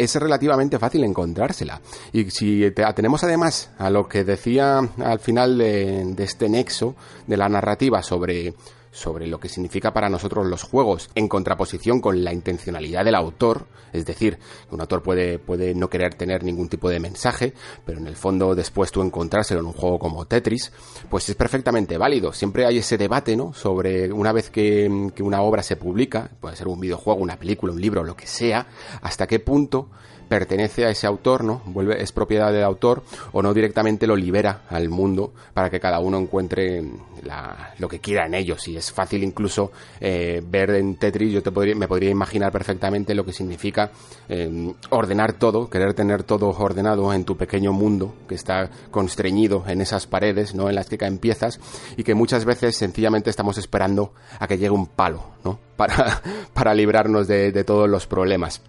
es 0.01 0.14
relativamente 0.16 0.78
fácil 0.78 1.05
encontrársela. 1.05 1.80
Y 2.12 2.30
si 2.30 2.70
te 2.70 2.84
atenemos 2.84 3.22
además 3.22 3.70
a 3.78 3.90
lo 3.90 4.09
que 4.09 4.24
decía 4.24 4.78
al 4.78 5.20
final 5.20 5.59
de, 5.59 6.14
este 6.18 6.48
nexo 6.48 6.94
de 7.26 7.36
la 7.36 7.48
narrativa 7.48 8.03
sobre 8.03 8.55
sobre 8.91 9.26
lo 9.26 9.38
que 9.38 9.49
significa 9.49 9.93
para 9.93 10.09
nosotros 10.09 10.47
los 10.47 10.62
juegos 10.62 11.11
en 11.14 11.28
contraposición 11.28 12.01
con 12.01 12.24
la 12.24 12.32
intencionalidad 12.32 13.05
del 13.05 13.14
autor, 13.14 13.66
es 13.93 14.05
decir, 14.05 14.38
un 14.70 14.80
autor 14.80 15.03
puede, 15.03 15.38
puede 15.38 15.74
no 15.74 15.88
querer 15.88 16.14
tener 16.14 16.43
ningún 16.43 16.68
tipo 16.68 16.88
de 16.88 17.01
mensaje, 17.01 17.53
pero 17.84 17.99
en 17.99 18.07
el 18.07 18.16
fondo 18.16 18.55
después 18.55 18.91
tú 18.91 19.03
encontrárselo 19.03 19.61
en 19.61 19.66
un 19.66 19.72
juego 19.72 19.99
como 19.99 20.26
Tetris, 20.26 20.72
pues 21.09 21.28
es 21.28 21.34
perfectamente 21.34 21.99
válido. 21.99 22.32
Siempre 22.32 22.66
hay 22.66 22.78
ese 22.78 22.99
debate, 22.99 23.36
¿no? 23.36 23.53
Sobre 23.53 24.12
una 24.12 24.32
vez 24.32 24.51
que, 24.51 25.11
que 25.14 25.22
una 25.22 25.43
obra 25.43 25.62
se 25.62 25.76
publica, 25.76 26.30
puede 26.41 26.57
ser 26.57 26.68
un 26.68 26.80
videojuego, 26.80 27.20
una 27.20 27.38
película, 27.38 27.72
un 27.72 27.80
libro, 27.80 28.05
lo 28.05 28.16
que 28.16 28.26
sea, 28.26 28.66
hasta 29.03 29.26
qué 29.26 29.41
punto 29.41 29.88
pertenece 30.30 30.86
a 30.86 30.91
ese 30.91 31.09
autor, 31.09 31.43
¿no? 31.43 31.61
Vuelve, 31.66 32.01
es 32.01 32.12
propiedad 32.12 32.53
del 32.53 32.62
autor 32.62 33.03
o 33.32 33.43
no 33.43 33.53
directamente 33.53 34.07
lo 34.07 34.14
libera 34.14 34.62
al 34.68 34.88
mundo 34.88 35.32
para 35.53 35.70
que 35.70 35.80
cada 35.80 35.99
uno 35.99 36.18
encuentre 36.18 36.84
lo 37.78 37.88
que 37.88 38.00
quiera 38.00 38.26
en 38.26 38.34
ellos. 38.34 38.66
Y 38.68 38.76
es 38.76 38.92
fácil 38.92 39.22
incluso 39.22 39.72
eh, 40.00 40.42
ver 40.44 40.70
en 40.70 40.96
Tetris, 40.96 41.32
yo 41.32 41.42
te 41.42 41.50
podría, 41.50 41.74
me 41.74 41.88
podría 41.88 42.10
imaginar 42.10 42.52
perfectamente 42.52 43.14
lo 43.14 43.24
que 43.24 43.32
significa 43.32 43.90
em, 44.28 44.72
ordenar 44.90 45.34
todo, 45.34 45.68
querer 45.68 45.94
tener 45.94 46.22
todo 46.22 46.48
ordenado 46.48 47.12
en 47.12 47.24
tu 47.24 47.36
pequeño 47.36 47.72
mundo 47.72 48.14
que 48.28 48.34
está 48.34 48.70
constreñido 48.90 49.64
en 49.66 49.80
esas 49.80 50.06
paredes, 50.06 50.54
¿no? 50.54 50.68
En 50.68 50.74
las 50.74 50.88
que 50.88 50.98
caen 50.98 51.18
piezas 51.18 51.60
y 51.96 52.04
que 52.04 52.14
muchas 52.14 52.44
veces 52.44 52.76
sencillamente 52.76 53.30
estamos 53.30 53.58
esperando 53.58 54.12
a 54.38 54.46
que 54.46 54.58
llegue 54.58 54.70
un 54.70 54.86
palo, 54.86 55.24
¿no? 55.44 55.58
Para, 55.80 56.20
para 56.52 56.74
librarnos 56.74 57.26
de 57.26 57.64
todos 57.64 57.88
los 57.88 58.06
problemas 58.06 58.60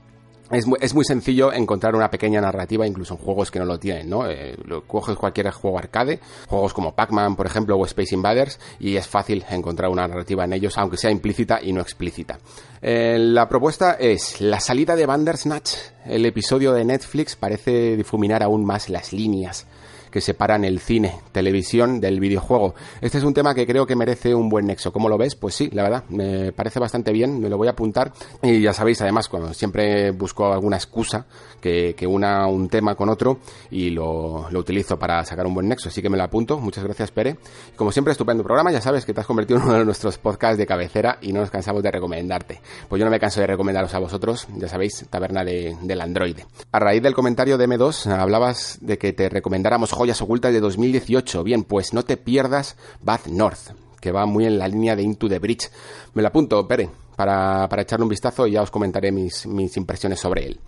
es 0.52 0.68
muy, 0.68 0.78
es 0.82 0.94
muy, 0.94 1.06
sencillo 1.06 1.52
encontrar 1.54 1.96
una 1.96 2.10
pequeña 2.10 2.42
narrativa, 2.42 2.86
incluso 2.86 3.16
en 3.16 3.20
juegos 3.20 3.52
que 3.52 3.60
no 3.60 3.66
lo 3.66 3.80
tienen, 3.80 4.10
¿no? 4.10 4.30
Eh, 4.30 4.56
lo, 4.66 4.84
coges 4.84 5.18
cualquier 5.18 5.50
juego 5.52 5.78
arcade, 5.78 6.20
juegos 6.48 6.74
como 6.74 6.94
Pac-Man, 6.94 7.36
por 7.36 7.46
ejemplo, 7.46 7.76
o 7.76 7.86
Space 7.86 8.14
Invaders, 8.14 8.60
y 8.80 8.96
es 8.96 9.08
fácil 9.08 9.44
encontrar 9.50 9.90
una 9.90 10.08
narrativa 10.08 10.46
en 10.46 10.54
ellos, 10.54 10.78
aunque 10.78 10.98
sea 10.98 11.12
implícita 11.12 11.60
y 11.62 11.74
no 11.74 11.82
explícita. 11.82 12.40
Eh, 12.82 13.18
la 13.20 13.48
propuesta 13.48 13.94
es 13.94 14.42
la 14.42 14.60
salida 14.60 14.96
de 14.96 15.06
Bandersnatch. 15.06 15.72
El 16.06 16.26
episodio 16.26 16.74
de 16.74 16.84
Netflix 16.84 17.36
parece 17.36 17.96
difuminar 17.96 18.44
aún 18.44 18.66
más 18.66 18.90
las 18.90 19.14
líneas 19.14 19.68
que 20.12 20.22
separan 20.22 20.66
el 20.66 20.80
cine, 20.80 21.16
televisión 21.32 22.00
del 22.00 22.20
videojuego. 22.20 22.76
Este 23.00 23.18
es 23.18 23.24
un 23.24 23.34
tema 23.34 23.56
que 23.56 23.66
creo 23.66 23.88
que 23.88 23.96
merece 23.96 24.36
un 24.36 24.50
buen 24.50 24.68
nexo. 24.68 24.92
¿Cómo 24.92 25.10
lo 25.10 25.18
ves? 25.18 25.36
Pues 25.36 25.56
sí, 25.56 25.70
la 25.72 25.84
verdad, 25.84 26.04
me 26.10 26.52
parece 26.52 26.80
bastante 26.80 27.12
bien, 27.12 27.40
me 27.40 27.50
lo 27.50 27.58
voy 27.58 27.68
a 27.68 27.72
apuntar. 27.72 28.12
Y 28.42 28.62
ya 28.62 28.74
sabéis, 28.74 29.02
además, 29.02 29.30
cuando 29.30 29.54
siempre 29.54 30.12
busco 30.12 30.52
alguna 30.52 30.76
excusa 30.76 31.26
que, 31.60 31.96
una 32.08 32.48
un 32.48 32.68
tema 32.68 32.96
con 32.96 33.10
otro 33.10 33.40
y 33.70 33.90
lo, 33.92 34.48
utilizo 34.54 35.00
para 35.00 35.24
sacar 35.24 35.46
un 35.46 35.54
buen 35.54 35.68
nexo, 35.68 35.90
así 35.90 36.02
que 36.02 36.10
me 36.10 36.18
lo 36.18 36.24
apunto. 36.24 36.60
Muchas 36.60 36.84
gracias, 36.84 37.12
Pere. 37.12 37.38
Como 37.76 37.92
siempre, 37.92 38.12
estupendo 38.12 38.44
programa, 38.44 38.72
ya 38.72 38.82
sabes 38.82 39.06
que 39.06 39.14
te 39.14 39.22
has 39.22 39.28
convertido 39.28 39.60
en 39.60 39.66
uno 39.66 39.80
de 39.80 39.86
nuestros 39.86 40.18
podcasts 40.18 40.58
de 40.58 40.66
cabecera 40.66 41.18
y 41.22 41.32
no 41.32 41.40
nos 41.40 41.50
cansamos 41.50 41.82
de 41.82 41.92
recomendarte. 41.92 42.62
Pues 42.90 43.00
yo 43.00 43.06
no 43.06 43.12
me 43.12 43.20
canso 43.20 43.40
de 43.40 43.48
recomendaros 43.48 43.94
a 43.94 44.00
vosotros, 44.00 44.48
ya 44.58 44.68
sabéis, 44.68 45.06
Taberna 45.10 45.44
de, 45.44 45.78
del 45.82 46.02
Androide. 46.02 46.46
A 46.72 46.80
raíz 46.80 47.02
del 47.02 47.14
comentario 47.14 47.58
de 47.58 47.68
M2, 47.68 48.08
hablabas 48.08 48.78
de 48.82 48.98
que 48.98 49.14
te 49.14 49.30
recomendáramos 49.30 49.94
joyas 50.02 50.22
ocultas 50.24 50.52
de 50.52 50.60
2018. 50.60 51.44
Bien, 51.44 51.64
pues 51.64 51.94
no 51.94 52.04
te 52.04 52.18
pierdas 52.18 52.76
Bath 53.04 53.28
North, 53.28 53.76
que 54.00 54.12
va 54.12 54.26
muy 54.26 54.46
en 54.46 54.58
la 54.58 54.68
línea 54.68 54.96
de 54.96 55.04
Into 55.04 55.30
the 55.30 55.38
Bridge. 55.38 55.70
Me 56.16 56.24
lo 56.24 56.30
apunto, 56.30 56.68
Pere, 56.68 56.90
para, 57.16 57.70
para 57.70 57.84
echarle 57.84 58.04
un 58.04 58.10
vistazo 58.10 58.48
y 58.48 58.54
ya 58.54 58.64
os 58.64 58.72
comentaré 58.72 59.12
mis, 59.12 59.46
mis 59.46 59.78
impresiones 59.78 60.20
sobre 60.20 60.48
él. 60.48 60.60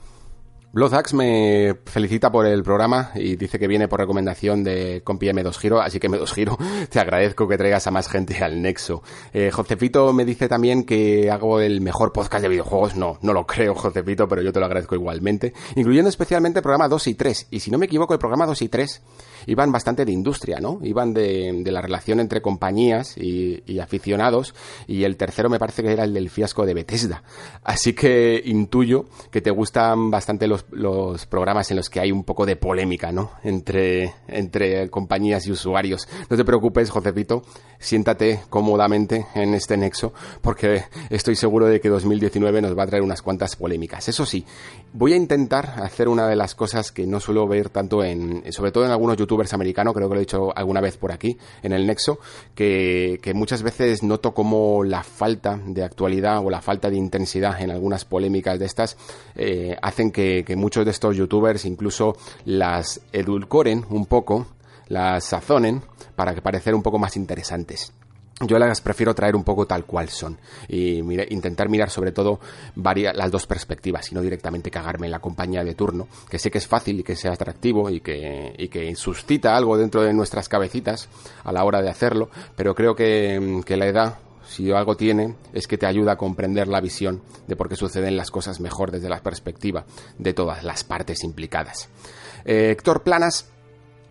Bloodax 0.74 1.14
me 1.14 1.76
felicita 1.86 2.32
por 2.32 2.48
el 2.48 2.64
programa 2.64 3.12
y 3.14 3.36
dice 3.36 3.60
que 3.60 3.68
viene 3.68 3.88
por 3.88 4.00
recomendación 4.00 4.64
de 4.64 5.04
compi 5.04 5.28
M2 5.28 5.56
Giro, 5.56 5.80
así 5.80 6.00
que 6.00 6.10
M2 6.10 6.34
Giro, 6.34 6.58
te 6.90 7.00
agradezco 7.00 7.48
que 7.48 7.60
traigas 7.60 7.86
a 7.86 7.92
más 7.92 8.10
gente 8.10 8.44
al 8.44 8.60
Nexo. 8.60 9.04
Eh, 9.34 9.52
Josefito 9.52 10.12
me 10.14 10.26
dice 10.26 10.48
también 10.48 10.84
que 10.84 11.30
hago 11.30 11.60
el 11.60 11.80
mejor 11.82 12.12
podcast 12.12 12.42
de 12.42 12.50
videojuegos. 12.50 12.96
No, 12.96 13.20
no 13.22 13.34
lo 13.34 13.46
creo, 13.46 13.76
Josefito, 13.76 14.28
pero 14.28 14.42
yo 14.42 14.52
te 14.52 14.60
lo 14.60 14.66
agradezco 14.66 14.96
igualmente. 14.96 15.54
Incluyendo 15.76 16.10
especialmente 16.10 16.58
el 16.58 16.64
programa 16.64 16.88
2 16.88 17.06
y 17.06 17.14
3. 17.14 17.48
Y 17.52 17.60
si 17.60 17.70
no 17.70 17.78
me 17.78 17.86
equivoco, 17.86 18.14
el 18.14 18.20
programa 18.20 18.48
2 18.48 18.64
y 18.64 18.70
3 18.70 19.02
iban 19.46 19.72
bastante 19.72 20.06
de 20.06 20.12
industria, 20.12 20.60
¿no? 20.60 20.80
Iban 20.84 21.14
de, 21.14 21.64
la 21.66 21.82
relación 21.82 22.20
entre 22.20 22.42
compañías 22.42 23.18
y, 23.18 23.80
aficionados. 23.80 24.54
Y 24.88 25.04
el 25.04 25.18
tercero 25.18 25.50
me 25.50 25.60
parece 25.60 25.84
que 25.84 25.92
era 25.92 26.04
el 26.04 26.14
del 26.14 26.30
fiasco 26.30 26.66
de 26.66 26.74
Bethesda. 26.74 27.24
Así 27.64 27.94
que 27.94 28.42
intuyo 28.46 29.06
que 29.30 29.42
te 29.42 29.52
gustan 29.52 30.10
bastante 30.10 30.48
los 30.48 30.64
los, 30.72 31.26
programas 31.26 31.70
en 31.72 31.78
los 31.78 31.90
que 31.90 32.00
hay 32.00 32.12
un 32.12 32.24
poco 32.24 32.46
de 32.46 32.56
polémica, 32.56 33.12
¿no? 33.12 33.32
Entre, 33.44 34.14
entre 34.28 34.90
compañías 34.90 35.48
y 35.48 35.52
usuarios. 35.52 36.08
No 36.30 36.38
te 36.38 36.46
preocupes, 36.46 36.90
Josepito, 36.90 37.44
siéntate 37.80 38.42
cómodamente 38.50 39.28
en 39.36 39.54
este 39.54 39.78
nexo, 39.78 40.14
porque 40.42 40.84
estoy 41.10 41.36
seguro 41.36 41.68
de 41.68 41.80
que 41.80 41.90
2019 41.90 42.62
nos 42.62 42.78
va 42.78 42.84
a 42.84 42.88
traer 42.88 43.04
unas 43.04 43.22
cuantas 43.22 43.56
polémicas. 43.56 44.08
Eso 44.08 44.26
sí, 44.26 44.46
voy 44.94 45.14
a 45.14 45.16
intentar 45.16 45.82
hacer 45.82 46.08
una 46.08 46.28
de 46.28 46.36
las 46.36 46.56
cosas 46.56 46.92
que 46.92 47.06
no 47.06 47.20
suelo 47.20 47.48
ver 47.48 47.70
tanto 47.70 48.04
en, 48.04 48.44
sobre 48.52 48.72
todo 48.72 48.86
en 48.86 48.92
algunos 48.92 49.18
youtubers 49.18 49.33
americanos, 49.54 49.94
creo 49.94 50.08
que 50.08 50.16
lo 50.16 50.20
he 50.20 50.26
dicho 50.26 50.56
alguna 50.56 50.82
vez 50.82 50.98
por 50.98 51.12
aquí, 51.12 51.38
en 51.62 51.74
el 51.74 51.88
nexo, 51.88 52.20
que, 52.56 53.20
que 53.22 53.34
muchas 53.34 53.64
veces 53.64 54.04
noto 54.04 54.34
como 54.34 54.84
la 54.84 55.04
falta 55.04 55.60
de 55.66 55.84
actualidad 55.84 56.46
o 56.46 56.50
la 56.50 56.62
falta 56.62 56.90
de 56.90 56.98
intensidad 56.98 57.62
en 57.62 57.72
algunas 57.72 58.06
polémicas 58.06 58.60
de 58.60 58.66
estas 58.66 58.98
eh, 59.36 59.76
hacen 59.82 60.12
que 60.12 60.46
muchos 60.56 60.86
de 60.86 60.92
estos 60.92 61.16
youtubers 61.16 61.66
incluso 61.66 62.16
las 62.46 63.02
edulcoren 63.12 63.86
un 63.90 64.06
poco, 64.06 64.48
las 64.88 65.26
sazonen 65.26 65.82
para 66.16 66.36
que 66.36 66.42
parecer 66.42 66.76
un 66.76 66.84
poco 66.84 67.00
más 67.00 67.18
interesantes. 67.18 67.92
Yo 68.42 68.58
las 68.58 68.82
prefiero 68.82 69.14
traer 69.14 69.36
un 69.36 69.44
poco 69.44 69.68
tal 69.68 69.86
cual 69.86 70.10
son 70.10 70.38
y 70.68 71.00
intentar 71.30 71.70
mirar 71.70 71.90
sobre 71.90 72.12
todo 72.12 72.40
varias, 72.76 73.16
las 73.16 73.30
dos 73.32 73.46
perspectivas 73.46 74.12
y 74.12 74.16
no 74.16 74.22
directamente 74.22 74.72
cagarme 74.72 75.06
en 75.06 75.12
la 75.12 75.20
compañía 75.20 75.64
de 75.64 75.76
turno, 75.76 76.08
que 76.30 76.40
sé 76.40 76.50
que 76.50 76.58
es 76.58 76.68
fácil 76.68 77.00
y 77.00 77.04
que 77.04 77.16
sea 77.16 77.34
atractivo 77.34 77.90
y 77.90 78.02
que, 78.02 78.54
y 78.58 78.70
que 78.70 78.96
suscita 78.96 79.56
algo 79.56 79.78
dentro 79.78 80.02
de 80.02 80.14
nuestras 80.14 80.50
cabecitas 80.50 81.10
a 81.44 81.52
la 81.52 81.64
hora 81.64 81.82
de 81.82 81.90
hacerlo, 81.90 82.30
pero 82.56 82.74
creo 82.74 82.96
que, 82.96 83.62
que 83.66 83.78
la 83.78 83.86
edad 83.86 84.16
si 84.48 84.72
algo 84.72 84.98
tiene, 84.98 85.36
es 85.54 85.68
que 85.68 85.78
te 85.78 85.86
ayuda 85.86 86.14
a 86.14 86.18
comprender 86.18 86.68
la 86.68 86.82
visión 86.82 87.22
de 87.48 87.56
por 87.56 87.70
qué 87.70 87.76
suceden 87.76 88.18
las 88.18 88.30
cosas 88.30 88.60
mejor 88.60 88.92
desde 88.92 89.10
la 89.10 89.22
perspectiva 89.22 89.86
de 90.18 90.34
todas 90.34 90.64
las 90.64 90.84
partes 90.84 91.24
implicadas. 91.24 91.90
Eh, 92.46 92.72
Héctor 92.72 93.04
Planas 93.04 93.53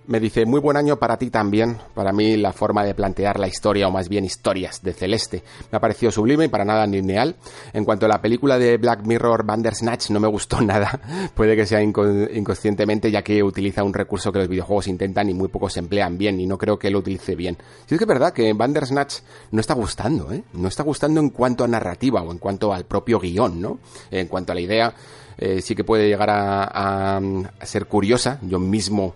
me 0.06 0.18
dice, 0.18 0.44
muy 0.46 0.60
buen 0.60 0.76
año 0.76 0.96
para 0.98 1.16
ti 1.16 1.30
también. 1.30 1.78
Para 1.94 2.12
mí 2.12 2.36
la 2.36 2.52
forma 2.52 2.84
de 2.84 2.94
plantear 2.94 3.38
la 3.38 3.48
historia, 3.48 3.88
o 3.88 3.90
más 3.90 4.08
bien 4.08 4.24
historias, 4.24 4.82
de 4.82 4.92
Celeste, 4.92 5.42
me 5.70 5.76
ha 5.76 5.80
parecido 5.80 6.10
sublime 6.10 6.46
y 6.46 6.48
para 6.48 6.64
nada 6.64 6.86
lineal. 6.86 7.36
En 7.72 7.84
cuanto 7.84 8.06
a 8.06 8.08
la 8.08 8.20
película 8.20 8.58
de 8.58 8.76
Black 8.78 9.04
Mirror 9.04 9.44
Bandersnatch, 9.44 10.10
no 10.10 10.20
me 10.20 10.28
gustó 10.28 10.60
nada. 10.62 11.00
Puede 11.34 11.56
que 11.56 11.66
sea 11.66 11.82
inconscientemente, 11.82 13.10
ya 13.10 13.22
que 13.22 13.42
utiliza 13.42 13.84
un 13.84 13.94
recurso 13.94 14.32
que 14.32 14.40
los 14.40 14.48
videojuegos 14.48 14.88
intentan 14.88 15.28
y 15.28 15.34
muy 15.34 15.48
pocos 15.48 15.76
emplean 15.76 16.18
bien, 16.18 16.40
y 16.40 16.46
no 16.46 16.58
creo 16.58 16.78
que 16.78 16.90
lo 16.90 16.98
utilice 16.98 17.36
bien. 17.36 17.56
Si 17.86 17.94
es 17.94 17.98
que 17.98 18.04
es 18.04 18.08
verdad 18.08 18.32
que 18.32 18.52
Bandersnatch 18.52 19.20
no 19.52 19.60
está 19.60 19.74
gustando, 19.74 20.32
¿eh? 20.32 20.42
No 20.54 20.68
está 20.68 20.82
gustando 20.82 21.20
en 21.20 21.30
cuanto 21.30 21.64
a 21.64 21.68
narrativa 21.68 22.22
o 22.22 22.32
en 22.32 22.38
cuanto 22.38 22.72
al 22.72 22.84
propio 22.84 23.20
guion, 23.20 23.60
¿no? 23.60 23.78
En 24.10 24.26
cuanto 24.26 24.52
a 24.52 24.54
la 24.54 24.60
idea, 24.60 24.94
eh, 25.38 25.60
sí 25.62 25.74
que 25.74 25.84
puede 25.84 26.08
llegar 26.08 26.30
a, 26.30 27.16
a 27.16 27.66
ser 27.66 27.86
curiosa. 27.86 28.38
Yo 28.42 28.58
mismo 28.58 29.14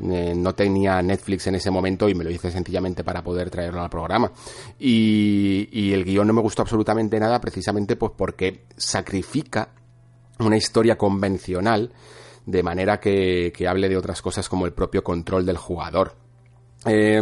Eh, 0.00 0.34
no 0.36 0.54
tenía 0.54 1.02
Netflix 1.02 1.46
en 1.48 1.56
ese 1.56 1.70
momento 1.70 2.08
y 2.08 2.14
me 2.14 2.24
lo 2.24 2.30
hice 2.30 2.50
sencillamente 2.50 3.02
para 3.02 3.22
poder 3.22 3.50
traerlo 3.50 3.82
al 3.82 3.90
programa. 3.90 4.30
Y, 4.78 5.68
y 5.72 5.92
el 5.92 6.04
guion 6.04 6.26
no 6.26 6.32
me 6.32 6.40
gustó 6.42 6.62
absolutamente 6.62 7.18
nada 7.18 7.40
precisamente 7.40 7.96
pues 7.96 8.12
porque 8.16 8.64
sacrifica 8.76 9.70
una 10.38 10.56
historia 10.56 10.96
convencional 10.96 11.92
de 12.46 12.62
manera 12.62 12.98
que, 12.98 13.52
que 13.54 13.68
hable 13.68 13.88
de 13.88 13.96
otras 13.96 14.22
cosas 14.22 14.48
como 14.48 14.66
el 14.66 14.72
propio 14.72 15.02
control 15.04 15.44
del 15.44 15.56
jugador. 15.56 16.14
Eh, 16.86 17.20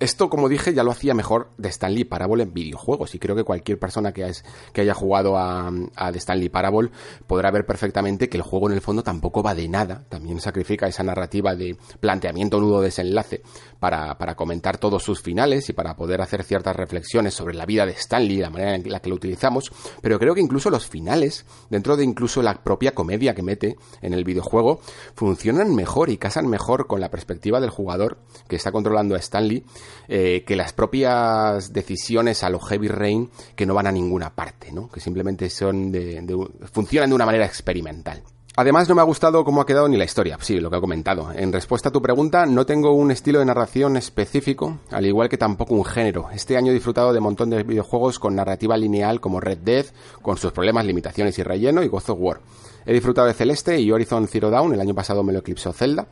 esto, 0.00 0.30
como 0.30 0.48
dije, 0.48 0.72
ya 0.72 0.82
lo 0.82 0.90
hacía 0.90 1.12
mejor 1.12 1.50
de 1.58 1.68
Stanley 1.68 2.04
Parable 2.04 2.42
en 2.42 2.54
videojuegos 2.54 3.14
y 3.14 3.18
creo 3.18 3.36
que 3.36 3.44
cualquier 3.44 3.78
persona 3.78 4.12
que, 4.12 4.32
que 4.72 4.80
haya 4.80 4.94
jugado 4.94 5.36
a, 5.36 5.70
a 5.94 6.12
The 6.12 6.18
Stanley 6.18 6.48
Parable 6.48 6.90
podrá 7.26 7.50
ver 7.50 7.66
perfectamente 7.66 8.30
que 8.30 8.38
el 8.38 8.42
juego 8.42 8.68
en 8.70 8.74
el 8.74 8.80
fondo 8.80 9.02
tampoco 9.02 9.42
va 9.42 9.54
de 9.54 9.68
nada, 9.68 10.06
también 10.08 10.40
sacrifica 10.40 10.88
esa 10.88 11.02
narrativa 11.02 11.54
de 11.54 11.76
planteamiento 12.00 12.60
nudo-desenlace 12.60 13.42
para, 13.78 14.16
para 14.16 14.34
comentar 14.36 14.78
todos 14.78 15.02
sus 15.02 15.20
finales 15.20 15.68
y 15.68 15.74
para 15.74 15.94
poder 15.96 16.22
hacer 16.22 16.44
ciertas 16.44 16.74
reflexiones 16.74 17.34
sobre 17.34 17.54
la 17.54 17.66
vida 17.66 17.84
de 17.84 17.92
Stanley 17.92 18.38
y 18.38 18.40
la 18.40 18.50
manera 18.50 18.76
en 18.76 18.90
la 18.90 19.00
que 19.00 19.10
lo 19.10 19.16
utilizamos, 19.16 19.70
pero 20.00 20.18
creo 20.18 20.34
que 20.34 20.40
incluso 20.40 20.70
los 20.70 20.86
finales, 20.86 21.44
dentro 21.68 21.98
de 21.98 22.04
incluso 22.04 22.40
la 22.40 22.54
propia 22.54 22.94
comedia 22.94 23.34
que 23.34 23.42
mete 23.42 23.76
en 24.00 24.14
el 24.14 24.24
videojuego, 24.24 24.80
funcionan 25.14 25.74
mejor 25.74 26.08
y 26.08 26.16
casan 26.16 26.46
mejor 26.46 26.86
con 26.86 27.00
la 27.00 27.10
perspectiva 27.10 27.60
del 27.60 27.68
jugador 27.68 28.16
que 28.48 28.56
está 28.56 28.72
controlando 28.72 29.14
a 29.14 29.18
Stanley 29.18 29.64
eh, 30.08 30.44
que 30.46 30.56
las 30.56 30.72
propias 30.72 31.72
decisiones 31.72 32.42
a 32.42 32.50
lo 32.50 32.58
Heavy 32.60 32.88
Rain 32.88 33.30
que 33.54 33.66
no 33.66 33.74
van 33.74 33.86
a 33.86 33.92
ninguna 33.92 34.34
parte, 34.34 34.72
¿no? 34.72 34.88
Que 34.88 35.00
simplemente 35.00 35.50
son 35.50 35.92
de, 35.92 36.20
de, 36.22 36.48
funcionan 36.72 37.10
de 37.10 37.14
una 37.14 37.26
manera 37.26 37.46
experimental. 37.46 38.22
Además, 38.56 38.88
no 38.88 38.96
me 38.96 39.00
ha 39.00 39.04
gustado 39.04 39.44
cómo 39.44 39.60
ha 39.60 39.66
quedado 39.66 39.88
ni 39.88 39.96
la 39.96 40.04
historia, 40.04 40.36
sí, 40.40 40.58
lo 40.58 40.70
que 40.70 40.76
he 40.76 40.80
comentado. 40.80 41.32
En 41.32 41.52
respuesta 41.52 41.88
a 41.88 41.92
tu 41.92 42.02
pregunta, 42.02 42.46
no 42.46 42.66
tengo 42.66 42.92
un 42.92 43.12
estilo 43.12 43.38
de 43.38 43.44
narración 43.44 43.96
específico, 43.96 44.80
al 44.90 45.06
igual 45.06 45.28
que 45.28 45.38
tampoco 45.38 45.74
un 45.74 45.84
género. 45.84 46.28
Este 46.30 46.56
año 46.56 46.70
he 46.70 46.74
disfrutado 46.74 47.12
de 47.12 47.20
un 47.20 47.24
montón 47.24 47.48
de 47.50 47.62
videojuegos 47.62 48.18
con 48.18 48.34
narrativa 48.34 48.76
lineal 48.76 49.20
como 49.20 49.40
Red 49.40 49.58
Dead, 49.58 49.86
con 50.20 50.36
sus 50.36 50.50
problemas, 50.50 50.84
limitaciones 50.84 51.38
y 51.38 51.44
relleno, 51.44 51.82
y 51.82 51.88
God 51.88 52.10
of 52.10 52.18
War. 52.20 52.40
He 52.84 52.92
disfrutado 52.92 53.28
de 53.28 53.34
Celeste 53.34 53.80
y 53.80 53.92
Horizon 53.92 54.26
Zero 54.26 54.50
Dawn, 54.50 54.74
el 54.74 54.80
año 54.80 54.94
pasado 54.94 55.22
me 55.22 55.32
lo 55.32 55.38
eclipsó 55.38 55.72
Zelda. 55.72 56.08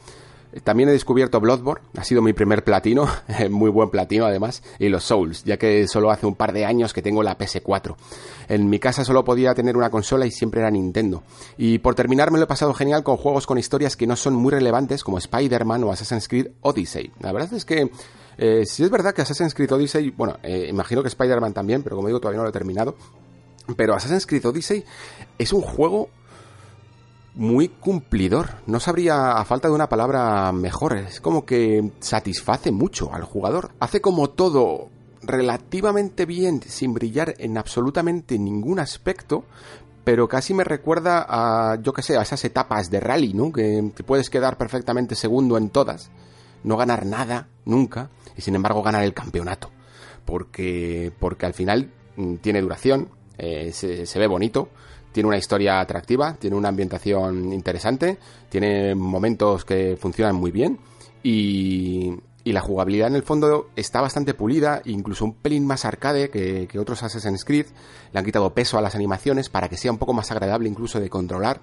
También 0.64 0.88
he 0.88 0.92
descubierto 0.92 1.40
Bloodborne, 1.40 1.84
ha 1.96 2.04
sido 2.04 2.22
mi 2.22 2.32
primer 2.32 2.64
platino, 2.64 3.08
muy 3.50 3.70
buen 3.70 3.90
platino 3.90 4.26
además, 4.26 4.62
y 4.78 4.88
los 4.88 5.04
Souls, 5.04 5.44
ya 5.44 5.56
que 5.56 5.86
solo 5.88 6.10
hace 6.10 6.26
un 6.26 6.34
par 6.34 6.52
de 6.52 6.64
años 6.64 6.92
que 6.92 7.02
tengo 7.02 7.22
la 7.22 7.36
PS4. 7.36 7.96
En 8.48 8.68
mi 8.70 8.78
casa 8.78 9.04
solo 9.04 9.24
podía 9.24 9.54
tener 9.54 9.76
una 9.76 9.90
consola 9.90 10.26
y 10.26 10.30
siempre 10.30 10.60
era 10.60 10.70
Nintendo. 10.70 11.22
Y 11.56 11.78
por 11.78 11.94
terminar 11.94 12.30
me 12.30 12.38
lo 12.38 12.44
he 12.44 12.48
pasado 12.48 12.72
genial 12.74 13.02
con 13.02 13.16
juegos 13.16 13.46
con 13.46 13.58
historias 13.58 13.96
que 13.96 14.06
no 14.06 14.16
son 14.16 14.34
muy 14.34 14.50
relevantes 14.50 15.04
como 15.04 15.18
Spider-Man 15.18 15.84
o 15.84 15.92
Assassin's 15.92 16.28
Creed 16.28 16.48
Odyssey. 16.62 17.12
La 17.20 17.32
verdad 17.32 17.52
es 17.52 17.64
que 17.64 17.90
eh, 18.38 18.64
si 18.66 18.84
es 18.84 18.90
verdad 18.90 19.12
que 19.14 19.22
Assassin's 19.22 19.52
Creed 19.52 19.72
Odyssey, 19.72 20.10
bueno, 20.10 20.38
eh, 20.42 20.66
imagino 20.70 21.02
que 21.02 21.08
Spider-Man 21.08 21.52
también, 21.52 21.82
pero 21.82 21.96
como 21.96 22.08
digo 22.08 22.20
todavía 22.20 22.38
no 22.38 22.44
lo 22.44 22.50
he 22.50 22.52
terminado. 22.52 22.96
Pero 23.76 23.94
Assassin's 23.94 24.26
Creed 24.26 24.46
Odyssey 24.46 24.84
es 25.38 25.52
un 25.52 25.60
juego 25.60 26.08
muy 27.38 27.68
cumplidor. 27.68 28.48
No 28.66 28.80
sabría, 28.80 29.32
a 29.32 29.44
falta 29.44 29.68
de 29.68 29.74
una 29.74 29.88
palabra 29.88 30.52
mejor, 30.52 30.98
es 30.98 31.20
como 31.20 31.46
que 31.46 31.92
satisface 32.00 32.72
mucho 32.72 33.14
al 33.14 33.22
jugador. 33.22 33.70
Hace 33.78 34.00
como 34.00 34.28
todo 34.28 34.90
relativamente 35.22 36.26
bien, 36.26 36.60
sin 36.66 36.92
brillar 36.92 37.34
en 37.38 37.56
absolutamente 37.56 38.38
ningún 38.38 38.80
aspecto, 38.80 39.44
pero 40.02 40.28
casi 40.28 40.52
me 40.52 40.64
recuerda 40.64 41.24
a, 41.28 41.80
yo 41.80 41.92
que 41.92 42.02
sé, 42.02 42.16
a 42.16 42.22
esas 42.22 42.44
etapas 42.44 42.90
de 42.90 42.98
rally, 42.98 43.32
¿no? 43.34 43.52
Que 43.52 43.92
te 43.94 44.02
puedes 44.02 44.30
quedar 44.30 44.58
perfectamente 44.58 45.14
segundo 45.14 45.56
en 45.56 45.70
todas, 45.70 46.10
no 46.64 46.76
ganar 46.76 47.06
nada, 47.06 47.46
nunca, 47.64 48.10
y 48.36 48.42
sin 48.42 48.56
embargo 48.56 48.82
ganar 48.82 49.04
el 49.04 49.14
campeonato. 49.14 49.70
Porque, 50.24 51.12
porque 51.20 51.46
al 51.46 51.54
final 51.54 51.92
mm, 52.16 52.36
tiene 52.36 52.62
duración, 52.62 53.10
eh, 53.38 53.70
se, 53.72 54.06
se 54.06 54.18
ve 54.18 54.26
bonito, 54.26 54.70
tiene 55.18 55.26
una 55.26 55.36
historia 55.36 55.80
atractiva, 55.80 56.34
tiene 56.34 56.54
una 56.54 56.68
ambientación 56.68 57.52
interesante, 57.52 58.18
tiene 58.48 58.94
momentos 58.94 59.64
que 59.64 59.96
funcionan 60.00 60.36
muy 60.36 60.52
bien 60.52 60.78
y, 61.24 62.12
y 62.44 62.52
la 62.52 62.60
jugabilidad 62.60 63.08
en 63.08 63.16
el 63.16 63.24
fondo 63.24 63.68
está 63.74 64.00
bastante 64.00 64.32
pulida, 64.32 64.80
incluso 64.84 65.24
un 65.24 65.34
pelín 65.34 65.66
más 65.66 65.84
arcade 65.84 66.30
que, 66.30 66.68
que, 66.68 66.78
otros 66.78 67.02
Assassin's 67.02 67.44
Creed. 67.44 67.66
Le 68.12 68.20
han 68.20 68.24
quitado 68.24 68.54
peso 68.54 68.78
a 68.78 68.80
las 68.80 68.94
animaciones 68.94 69.48
para 69.48 69.68
que 69.68 69.76
sea 69.76 69.90
un 69.90 69.98
poco 69.98 70.12
más 70.12 70.30
agradable 70.30 70.68
incluso 70.68 71.00
de 71.00 71.10
controlar. 71.10 71.62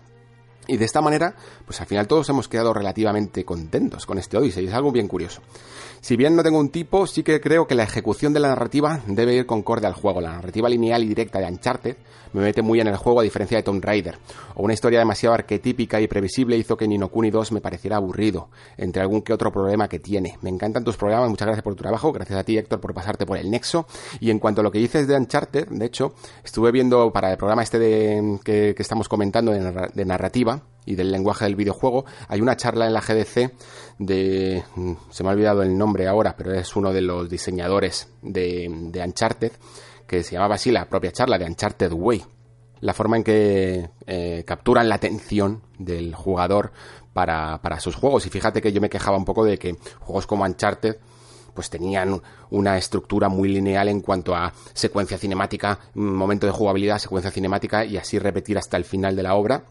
Y 0.68 0.78
de 0.78 0.86
esta 0.86 1.02
manera, 1.02 1.36
pues 1.66 1.80
al 1.82 1.88
final 1.88 2.08
todos 2.08 2.30
hemos 2.30 2.48
quedado 2.48 2.74
relativamente 2.74 3.46
contentos 3.46 4.06
con 4.06 4.18
este 4.18 4.38
Odyssey, 4.38 4.68
es 4.68 4.74
algo 4.74 4.92
bien 4.92 5.08
curioso. 5.08 5.42
Si 6.06 6.16
bien 6.16 6.36
no 6.36 6.44
tengo 6.44 6.60
un 6.60 6.70
tipo, 6.70 7.08
sí 7.08 7.24
que 7.24 7.42
creo 7.42 7.66
que 7.66 7.74
la 7.74 7.82
ejecución 7.82 8.32
de 8.32 8.40
la 8.40 8.50
narrativa 8.50 9.00
debe 9.08 9.34
ir 9.34 9.48
concorde 9.48 9.88
al 9.88 9.94
juego. 9.94 10.22
La 10.22 10.34
narrativa 10.34 10.70
lineal 10.70 11.04
y 11.04 11.08
directa 11.08 11.40
de 11.40 11.48
Uncharted 11.48 11.98
me 12.34 12.42
mete 12.42 12.62
muy 12.62 12.80
en 12.80 12.88
el 12.88 12.96
juego 12.96 13.22
a 13.22 13.24
diferencia 13.24 13.58
de 13.58 13.64
Tomb 13.64 13.84
Raider. 13.84 14.20
O 14.54 14.62
una 14.62 14.74
historia 14.76 15.00
demasiado 15.00 15.34
arquetípica 15.34 16.00
y 16.00 16.08
previsible 16.08 16.58
hizo 16.58 16.78
que 16.78 16.88
Nino 16.88 17.08
Kuni 17.08 17.32
2 17.32 17.54
me 17.54 17.62
pareciera 17.62 17.96
aburrido, 17.96 18.50
entre 18.78 19.02
algún 19.02 19.24
que 19.24 19.34
otro 19.34 19.52
problema 19.52 19.88
que 19.88 19.98
tiene. 19.98 20.38
Me 20.42 20.52
encantan 20.52 20.84
tus 20.84 20.96
programas, 20.96 21.30
muchas 21.30 21.48
gracias 21.48 21.64
por 21.64 21.74
tu 21.74 21.82
trabajo, 21.82 22.12
gracias 22.12 22.38
a 22.38 22.44
ti 22.44 22.56
Héctor 22.56 22.80
por 22.80 22.94
pasarte 22.94 23.26
por 23.26 23.38
el 23.38 23.50
nexo. 23.50 23.88
Y 24.20 24.30
en 24.30 24.38
cuanto 24.38 24.62
a 24.62 24.64
lo 24.64 24.72
que 24.72 24.78
dices 24.78 25.08
de 25.08 25.16
Uncharted, 25.16 25.70
de 25.70 25.86
hecho, 25.86 26.14
estuve 26.44 26.72
viendo 26.72 27.12
para 27.12 27.32
el 27.32 27.38
programa 27.38 27.64
este 27.64 27.80
de, 27.80 28.40
que, 28.44 28.76
estamos 28.78 29.10
comentando 29.10 29.52
de 29.52 30.06
narrativa, 30.06 30.55
y 30.86 30.96
del 30.96 31.12
lenguaje 31.12 31.46
del 31.46 31.56
videojuego, 31.56 32.06
hay 32.28 32.42
una 32.42 32.56
charla 32.56 32.86
en 32.86 32.94
la 32.94 33.02
GDC 33.02 33.52
de... 34.00 34.64
se 35.10 35.24
me 35.24 35.30
ha 35.30 35.34
olvidado 35.34 35.64
el 35.64 35.78
nombre 35.78 36.08
ahora, 36.08 36.36
pero 36.38 36.54
es 36.54 36.76
uno 36.76 36.94
de 36.94 37.02
los 37.02 37.30
diseñadores 37.30 38.10
de, 38.22 38.70
de 38.92 39.02
Uncharted, 39.02 39.52
que 40.08 40.24
se 40.24 40.34
llamaba 40.34 40.56
así 40.56 40.72
la 40.72 40.88
propia 40.88 41.12
charla 41.12 41.38
de 41.38 41.46
Uncharted 41.46 41.92
Way. 41.92 42.24
La 42.82 42.94
forma 42.94 43.18
en 43.18 43.24
que 43.24 43.90
eh, 44.06 44.44
capturan 44.46 44.88
la 44.88 44.96
atención 44.96 45.64
del 45.80 46.14
jugador 46.14 46.72
para, 47.14 47.60
para 47.62 47.80
sus 47.80 47.96
juegos. 47.96 48.26
Y 48.28 48.30
fíjate 48.30 48.62
que 48.62 48.72
yo 48.72 48.82
me 48.82 48.90
quejaba 48.90 49.18
un 49.18 49.26
poco 49.26 49.44
de 49.44 49.58
que 49.58 49.78
juegos 50.02 50.28
como 50.28 50.44
Uncharted 50.44 50.98
pues 51.56 51.70
tenían 51.70 52.22
una 52.50 52.78
estructura 52.78 53.30
muy 53.30 53.48
lineal 53.48 53.88
en 53.88 54.02
cuanto 54.02 54.36
a 54.36 54.52
secuencia 54.74 55.18
cinemática, 55.18 55.80
momento 55.94 56.46
de 56.46 56.52
jugabilidad, 56.52 57.00
secuencia 57.00 57.32
cinemática 57.32 57.86
y 57.86 57.96
así 57.96 58.20
repetir 58.20 58.58
hasta 58.58 58.76
el 58.76 58.84
final 58.84 59.16
de 59.16 59.24
la 59.24 59.36
obra 59.36 59.64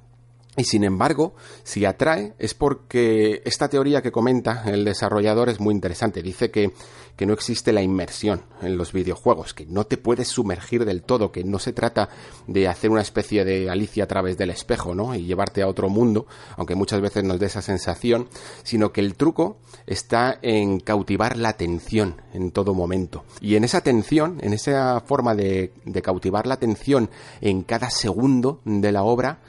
y 0.57 0.65
sin 0.65 0.85
embargo, 0.85 1.35
si 1.65 1.85
atrae 1.85 2.35
es 2.39 2.55
porque 2.55 3.43
esta 3.45 3.69
teoría 3.69 4.03
que 4.03 4.13
comenta 4.13 4.63
el 4.67 4.85
desarrollador 4.85 5.49
es 5.49 5.59
muy 5.59 5.75
interesante. 5.75 6.23
Dice 6.23 6.53
que, 6.53 6.73
que, 7.17 7.27
no 7.27 7.33
existe 7.33 7.73
la 7.73 7.83
inmersión 7.83 8.43
en 8.63 8.77
los 8.77 8.93
videojuegos, 8.93 9.53
que 9.53 9.67
no 9.67 9.85
te 9.85 9.97
puedes 9.97 10.29
sumergir 10.29 10.85
del 10.85 11.03
todo, 11.03 11.33
que 11.33 11.43
no 11.43 11.59
se 11.59 11.73
trata 11.73 12.09
de 12.47 12.69
hacer 12.69 12.91
una 12.91 13.01
especie 13.01 13.45
de 13.45 13.69
Alicia 13.69 14.05
a 14.05 14.07
través 14.07 14.39
del 14.39 14.51
espejo, 14.51 14.95
¿no? 14.95 15.17
Y 15.17 15.25
llevarte 15.25 15.63
a 15.63 15.67
otro 15.67 15.89
mundo, 15.89 16.27
aunque 16.57 16.77
muchas 16.77 17.01
veces 17.01 17.25
nos 17.25 17.41
dé 17.41 17.47
esa 17.47 17.63
sensación, 17.63 18.29
sino 18.63 18.93
que 18.93 19.01
el 19.01 19.17
truco 19.17 19.57
está 19.87 20.39
en 20.41 20.79
cautivar 20.79 21.37
la 21.37 21.49
atención 21.49 22.23
en 22.33 22.53
todo 22.53 22.75
momento. 22.75 23.25
Y 23.41 23.57
en 23.57 23.65
esa 23.65 23.79
atención, 23.79 24.39
en 24.41 24.53
esa 24.53 25.01
forma 25.01 25.35
de, 25.35 25.73
de 25.85 26.03
cautivar 26.03 26.47
la 26.47 26.55
atención 26.55 27.11
en 27.41 27.63
cada 27.63 27.91
segundo 27.91 28.61
de 28.65 28.93
la 28.93 29.03
obra, 29.03 29.41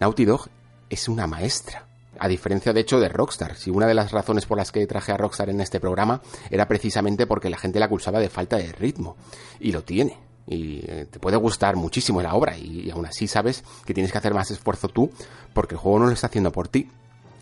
Naughty 0.00 0.24
Dog 0.24 0.48
es 0.88 1.08
una 1.08 1.26
maestra. 1.26 1.86
A 2.18 2.26
diferencia, 2.26 2.72
de 2.72 2.80
hecho, 2.80 2.98
de 2.98 3.08
Rockstar. 3.08 3.54
Si 3.54 3.70
una 3.70 3.86
de 3.86 3.94
las 3.94 4.12
razones 4.12 4.46
por 4.46 4.56
las 4.56 4.72
que 4.72 4.86
traje 4.86 5.12
a 5.12 5.16
Rockstar 5.18 5.50
en 5.50 5.60
este 5.60 5.78
programa 5.78 6.22
era 6.50 6.66
precisamente 6.66 7.26
porque 7.26 7.50
la 7.50 7.58
gente 7.58 7.78
la 7.78 7.86
acusaba 7.86 8.18
de 8.18 8.30
falta 8.30 8.56
de 8.56 8.72
ritmo. 8.72 9.16
Y 9.60 9.72
lo 9.72 9.84
tiene. 9.84 10.18
Y 10.46 10.80
eh, 10.86 11.06
te 11.10 11.18
puede 11.18 11.36
gustar 11.36 11.76
muchísimo 11.76 12.22
la 12.22 12.34
obra. 12.34 12.56
Y, 12.56 12.90
aún 12.90 13.06
así 13.06 13.28
sabes 13.28 13.62
que 13.84 13.92
tienes 13.92 14.10
que 14.10 14.18
hacer 14.18 14.34
más 14.34 14.50
esfuerzo 14.50 14.88
tú 14.88 15.10
porque 15.52 15.74
el 15.74 15.80
juego 15.80 15.98
no 15.98 16.06
lo 16.06 16.12
está 16.12 16.28
haciendo 16.28 16.50
por 16.50 16.68
ti. 16.68 16.88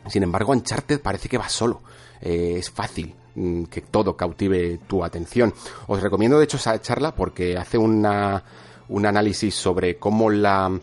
Sin 0.08 0.24
embargo, 0.24 0.52
Uncharted 0.52 1.00
parece 1.00 1.28
que 1.28 1.38
va 1.38 1.48
solo. 1.48 1.80
Eh, 2.20 2.56
es 2.58 2.70
fácil 2.70 3.14
mm, 3.36 3.64
que 3.64 3.82
todo 3.82 4.16
cautive 4.16 4.80
tu 4.88 5.04
atención. 5.04 5.54
Os 5.86 6.02
recomiendo, 6.02 6.38
de 6.38 6.44
hecho, 6.44 6.56
esa 6.56 6.80
charla 6.80 7.14
porque 7.14 7.56
hace 7.56 7.78
una, 7.78 8.42
un 8.88 9.06
análisis 9.06 9.54
sobre 9.54 9.96
cómo 9.96 10.30
la 10.30 10.78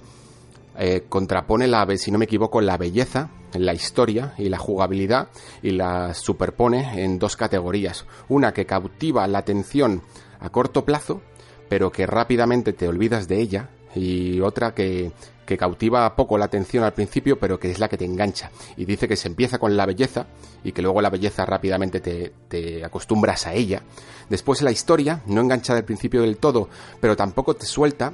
eh, 0.78 1.06
contrapone 1.08 1.68
la, 1.68 1.88
si 1.98 2.12
no 2.12 2.18
me 2.18 2.26
equivoco, 2.26 2.62
la 2.62 2.78
belleza, 2.78 3.30
la 3.54 3.74
historia 3.74 4.34
y 4.38 4.50
la 4.50 4.58
jugabilidad 4.58 5.30
y 5.62 5.72
la 5.72 6.14
superpone 6.14 7.04
en 7.04 7.20
dos 7.20 7.36
categorías. 7.36 8.06
Una 8.28 8.54
que 8.54 8.66
cautiva 8.66 9.28
la 9.28 9.40
atención 9.40 10.02
a 10.40 10.50
corto 10.50 10.86
plazo, 10.86 11.22
pero 11.70 11.92
que 11.92 12.06
rápidamente 12.06 12.74
te 12.74 12.88
olvidas 12.88 13.28
de 13.28 13.42
ella, 13.42 13.70
y 13.96 14.42
otra 14.42 14.74
que, 14.74 15.12
que 15.46 15.58
cautiva 15.58 16.16
poco 16.16 16.38
la 16.38 16.46
atención 16.46 16.84
al 16.84 16.94
principio, 16.94 17.40
pero 17.40 17.60
que 17.60 17.72
es 17.72 17.80
la 17.80 17.88
que 17.88 17.98
te 17.98 18.06
engancha. 18.06 18.52
Y 18.76 18.86
dice 18.86 19.08
que 19.08 19.16
se 19.16 19.28
empieza 19.28 19.58
con 19.58 19.78
la 19.78 19.86
belleza 19.86 20.28
y 20.64 20.74
que 20.74 20.82
luego 20.82 21.02
la 21.02 21.10
belleza 21.10 21.46
rápidamente 21.46 22.02
te, 22.02 22.34
te 22.48 22.84
acostumbras 22.84 23.48
a 23.48 23.54
ella. 23.54 23.84
Después 24.30 24.62
la 24.62 24.72
historia 24.72 25.22
no 25.28 25.42
engancha 25.42 25.74
del 25.74 25.86
principio 25.86 26.22
del 26.22 26.38
todo, 26.38 26.68
pero 27.00 27.16
tampoco 27.16 27.56
te 27.56 27.66
suelta 27.66 28.14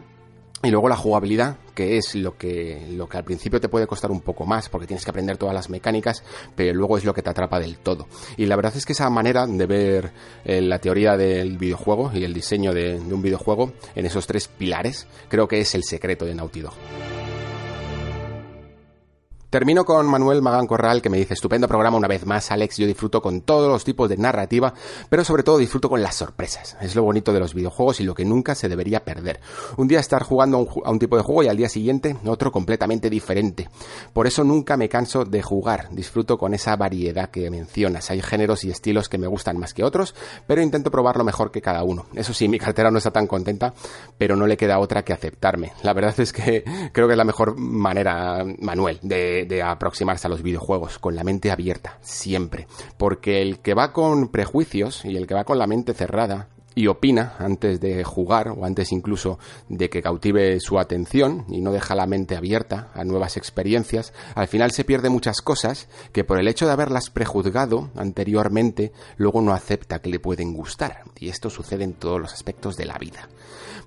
Y 0.64 0.70
luego 0.70 0.88
la 0.88 0.96
jugabilidad, 0.96 1.58
que 1.74 1.98
es 1.98 2.14
lo 2.14 2.38
que, 2.38 2.86
lo 2.92 3.10
que 3.10 3.18
al 3.18 3.24
principio 3.24 3.60
te 3.60 3.68
puede 3.68 3.88
costar 3.88 4.12
un 4.12 4.22
poco 4.22 4.46
más, 4.46 4.70
porque 4.70 4.86
tienes 4.86 5.04
que 5.04 5.10
aprender 5.10 5.38
todas 5.38 5.56
las 5.56 5.72
mecánicas, 5.72 6.24
pero 6.56 6.74
luego 6.76 7.00
es 7.00 7.06
lo 7.06 7.16
que 7.16 7.24
te 7.24 7.32
atrapa 7.32 7.60
del 7.60 7.80
todo. 7.80 8.08
Y 8.38 8.46
la 8.46 8.56
verdad 8.56 8.76
es 8.76 8.86
que 8.86 8.94
esa 8.94 9.10
manera 9.10 9.48
de 9.48 9.66
ver 9.66 10.12
eh, 10.46 10.62
la 10.62 10.78
teoría 10.78 11.18
del 11.18 11.58
videojuego 11.58 12.12
y 12.14 12.24
el 12.24 12.34
diseño 12.34 12.74
de, 12.74 13.00
de, 13.00 13.14
un 13.14 13.24
videojuego 13.24 13.74
en 13.96 14.06
esos 14.06 14.28
tres 14.28 14.48
pilares, 14.48 15.08
creo 15.30 15.48
que 15.48 15.62
es 15.62 15.74
el 15.74 15.84
secreto 15.84 16.26
de 16.26 16.36
Naughty 16.36 16.62
Dog. 16.62 16.74
Termino 19.52 19.84
con 19.84 20.08
Manuel 20.08 20.42
Magán 20.42 20.66
Corral 20.66 21.02
que 21.02 21.10
me 21.10 21.18
dice, 21.18 21.34
estupendo 21.34 21.68
programa 21.68 21.98
una 21.98 22.08
vez 22.08 22.26
más, 22.26 22.52
Alex, 22.52 22.78
yo 22.78 22.88
disfruto 22.88 23.22
con 23.22 23.42
todos 23.42 23.70
los 23.70 23.84
tipos 23.84 24.08
de 24.08 24.16
narrativa, 24.16 24.74
pero 25.10 25.26
sobre 25.26 25.44
todo 25.44 25.58
disfruto 25.58 25.90
con 25.90 26.02
las 26.02 26.16
sorpresas. 26.16 26.78
Es 26.80 26.96
lo 26.96 27.04
bonito 27.04 27.34
de 27.34 27.42
los 27.42 27.54
videojuegos 27.54 28.00
y 28.00 28.06
lo 28.06 28.16
que 28.16 28.24
nunca 28.24 28.56
se 28.56 28.70
debería 28.70 29.04
perder. 29.04 29.42
Un 29.76 29.90
día 29.90 30.00
estar 30.00 30.24
jugando 30.24 30.70
a 30.86 30.90
un, 30.90 31.00
tipo 31.00 31.18
de 31.18 31.24
juego 31.24 31.44
y 31.44 31.50
al 31.50 31.58
día 31.58 31.68
siguiente 31.68 32.16
otro 32.24 32.50
completamente 32.50 33.10
diferente. 33.10 33.68
Por 34.14 34.26
eso 34.26 34.46
nunca 34.46 34.78
me 34.78 34.88
canso 34.88 35.26
de 35.26 35.42
jugar, 35.42 35.90
disfruto 35.92 36.38
con 36.38 36.54
esa 36.54 36.78
variedad 36.78 37.30
que 37.30 37.52
mencionas. 37.52 38.10
Hay 38.10 38.22
géneros 38.22 38.64
y 38.64 38.72
estilos 38.72 39.10
que 39.10 39.18
me 39.18 39.28
gustan 39.28 39.58
más 39.58 39.74
que 39.74 39.84
otros, 39.84 40.16
pero 40.48 40.62
intento 40.62 40.92
probar 40.92 41.18
lo 41.18 41.26
mejor 41.26 41.52
que 41.52 41.62
cada 41.62 41.84
uno. 41.84 42.06
Eso 42.16 42.34
sí, 42.34 42.48
mi 42.48 42.58
cartera 42.58 42.90
no 42.90 43.00
está 43.00 43.12
tan 43.12 43.28
contenta, 43.28 43.74
pero 44.18 44.38
no 44.38 44.48
le 44.48 44.56
queda 44.56 44.80
otra 44.80 45.04
que 45.04 45.12
aceptarme. 45.12 45.74
La 45.84 45.92
verdad 45.92 46.18
es 46.22 46.32
que 46.32 46.64
creo 46.94 47.08
que 47.08 47.16
es 47.16 47.18
la 47.18 47.26
mejor 47.26 47.58
manera, 47.58 48.46
Manuel, 48.60 48.98
de 49.46 49.62
aproximarse 49.64 50.28
a 50.28 50.30
los 50.30 50.44
videojuegos, 50.44 51.00
con 51.00 51.16
la 51.16 51.24
mente 51.24 51.52
abierta, 51.52 51.98
siempre. 52.02 52.68
Porque 52.98 53.42
el 53.42 53.60
que 53.60 53.74
va 53.74 53.94
con 53.94 54.30
prejuicios 54.30 55.06
y 55.06 55.16
el 55.16 55.28
que 55.28 55.36
va 55.36 55.44
con 55.44 55.60
la 55.60 55.68
mente 55.68 55.94
cerrada 55.94 56.50
y 56.76 56.88
opina 56.88 57.36
antes 57.40 57.80
de 57.80 58.04
jugar 58.04 58.50
o 58.50 58.66
antes 58.66 58.92
incluso 58.92 59.40
de 59.70 59.90
que 59.90 60.02
cautive 60.02 60.60
su 60.60 60.80
atención 60.80 61.46
y 61.50 61.62
no 61.62 61.72
deja 61.72 61.96
la 61.96 62.08
mente 62.08 62.36
abierta 62.36 62.92
a 62.94 63.04
nuevas 63.04 63.38
experiencias, 63.38 64.14
al 64.36 64.48
final 64.48 64.72
se 64.72 64.84
pierde 64.84 65.10
muchas 65.10 65.42
cosas 65.42 65.88
que 66.14 66.24
por 66.24 66.40
el 66.40 66.48
hecho 66.48 66.66
de 66.66 66.72
haberlas 66.72 67.10
prejuzgado 67.10 67.90
anteriormente 67.96 68.92
luego 69.18 69.42
no 69.42 69.54
acepta 69.54 70.00
que 70.00 70.10
le 70.10 70.20
pueden 70.20 70.54
gustar. 70.54 71.04
Y 71.20 71.30
esto 71.30 71.50
sucede 71.50 71.84
en 71.84 71.94
todos 71.94 72.20
los 72.20 72.34
aspectos 72.34 72.78
de 72.78 72.86
la 72.86 72.98
vida. 72.98 73.30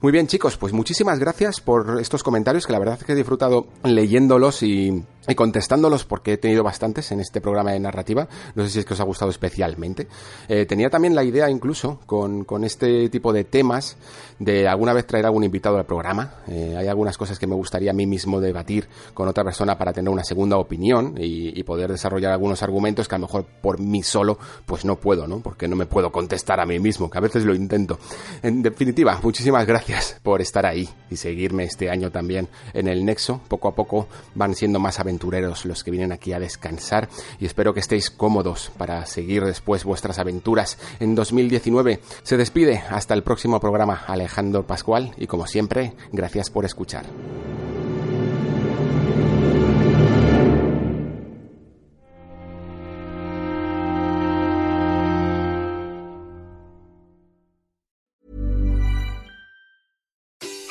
Muy 0.00 0.12
bien 0.12 0.26
chicos, 0.26 0.56
pues 0.56 0.72
muchísimas 0.72 1.18
gracias 1.18 1.60
por 1.60 2.00
estos 2.00 2.22
comentarios 2.22 2.66
que 2.66 2.72
la 2.72 2.78
verdad 2.78 2.98
es 3.00 3.04
que 3.04 3.12
he 3.12 3.16
disfrutado 3.16 3.66
leyéndolos 3.84 4.62
y 4.62 5.04
y 5.28 5.34
contestándolos 5.34 6.04
porque 6.04 6.34
he 6.34 6.36
tenido 6.36 6.62
bastantes 6.62 7.10
en 7.12 7.20
este 7.20 7.40
programa 7.40 7.72
de 7.72 7.80
narrativa. 7.80 8.28
No 8.54 8.64
sé 8.64 8.70
si 8.70 8.78
es 8.80 8.84
que 8.84 8.94
os 8.94 9.00
ha 9.00 9.04
gustado 9.04 9.30
especialmente. 9.30 10.06
Eh, 10.48 10.66
tenía 10.66 10.90
también 10.90 11.14
la 11.14 11.24
idea 11.24 11.48
incluso 11.50 12.00
con, 12.06 12.44
con, 12.44 12.64
este 12.64 13.08
tipo 13.08 13.32
de 13.32 13.44
temas 13.44 13.96
de 14.38 14.68
alguna 14.68 14.92
vez 14.92 15.06
traer 15.06 15.26
algún 15.26 15.44
invitado 15.44 15.78
al 15.78 15.86
programa. 15.86 16.34
Eh, 16.48 16.74
hay 16.76 16.88
algunas 16.88 17.16
cosas 17.16 17.38
que 17.38 17.46
me 17.46 17.54
gustaría 17.54 17.90
a 17.90 17.94
mí 17.94 18.06
mismo 18.06 18.40
debatir 18.40 18.88
con 19.12 19.28
otra 19.28 19.44
persona 19.44 19.78
para 19.78 19.92
tener 19.92 20.10
una 20.10 20.24
segunda 20.24 20.56
opinión 20.58 21.14
y, 21.18 21.64
poder 21.64 21.90
desarrollar 21.90 22.30
algunos 22.32 22.62
argumentos 22.62 23.08
que 23.08 23.14
a 23.14 23.18
lo 23.18 23.26
mejor 23.26 23.46
por 23.62 23.80
mí 23.80 24.02
solo 24.02 24.38
pues 24.66 24.84
no 24.84 24.96
puedo, 24.96 25.26
¿no? 25.26 25.40
Porque 25.40 25.66
no 25.66 25.76
me 25.76 25.86
puedo 25.86 26.12
contestar 26.12 26.60
a 26.60 26.66
mí 26.66 26.78
mismo, 26.78 27.08
que 27.08 27.16
a 27.16 27.22
veces 27.22 27.46
lo 27.46 27.54
intento. 27.54 27.98
En 28.42 28.60
definitiva, 28.60 29.18
muchísimas 29.22 29.66
gracias 29.66 30.20
por 30.22 30.42
estar 30.42 30.66
ahí 30.66 30.86
y 31.10 31.16
seguirme 31.16 31.64
este 31.64 31.88
año 31.88 32.10
también 32.10 32.48
en 32.74 32.86
el 32.86 33.02
Nexo. 33.02 33.40
Poco 33.48 33.68
a 33.68 33.74
poco 33.74 34.08
van 34.34 34.54
siendo 34.54 34.78
más 34.78 35.00
aventuras 35.00 35.13
aventureros 35.14 35.64
los 35.64 35.84
que 35.84 35.92
vienen 35.92 36.10
aquí 36.10 36.32
a 36.32 36.40
descansar 36.40 37.08
y 37.38 37.46
espero 37.46 37.72
que 37.72 37.78
estéis 37.78 38.10
cómodos 38.10 38.72
para 38.76 39.06
seguir 39.06 39.44
después 39.44 39.84
vuestras 39.84 40.18
aventuras 40.18 40.76
en 40.98 41.14
2019. 41.14 42.00
Se 42.24 42.36
despide 42.36 42.82
hasta 42.90 43.14
el 43.14 43.22
próximo 43.22 43.60
programa 43.60 44.02
Alejandro 44.08 44.66
Pascual 44.66 45.14
y 45.16 45.28
como 45.28 45.46
siempre, 45.46 45.94
gracias 46.10 46.50
por 46.50 46.64
escuchar. 46.64 47.04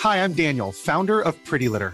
Hi, 0.03 0.17
I'm 0.17 0.33
Daniel, 0.33 0.73
founder 0.73 1.21
of 1.21 1.41
Pretty 1.45 1.69
Litter. 1.69 1.93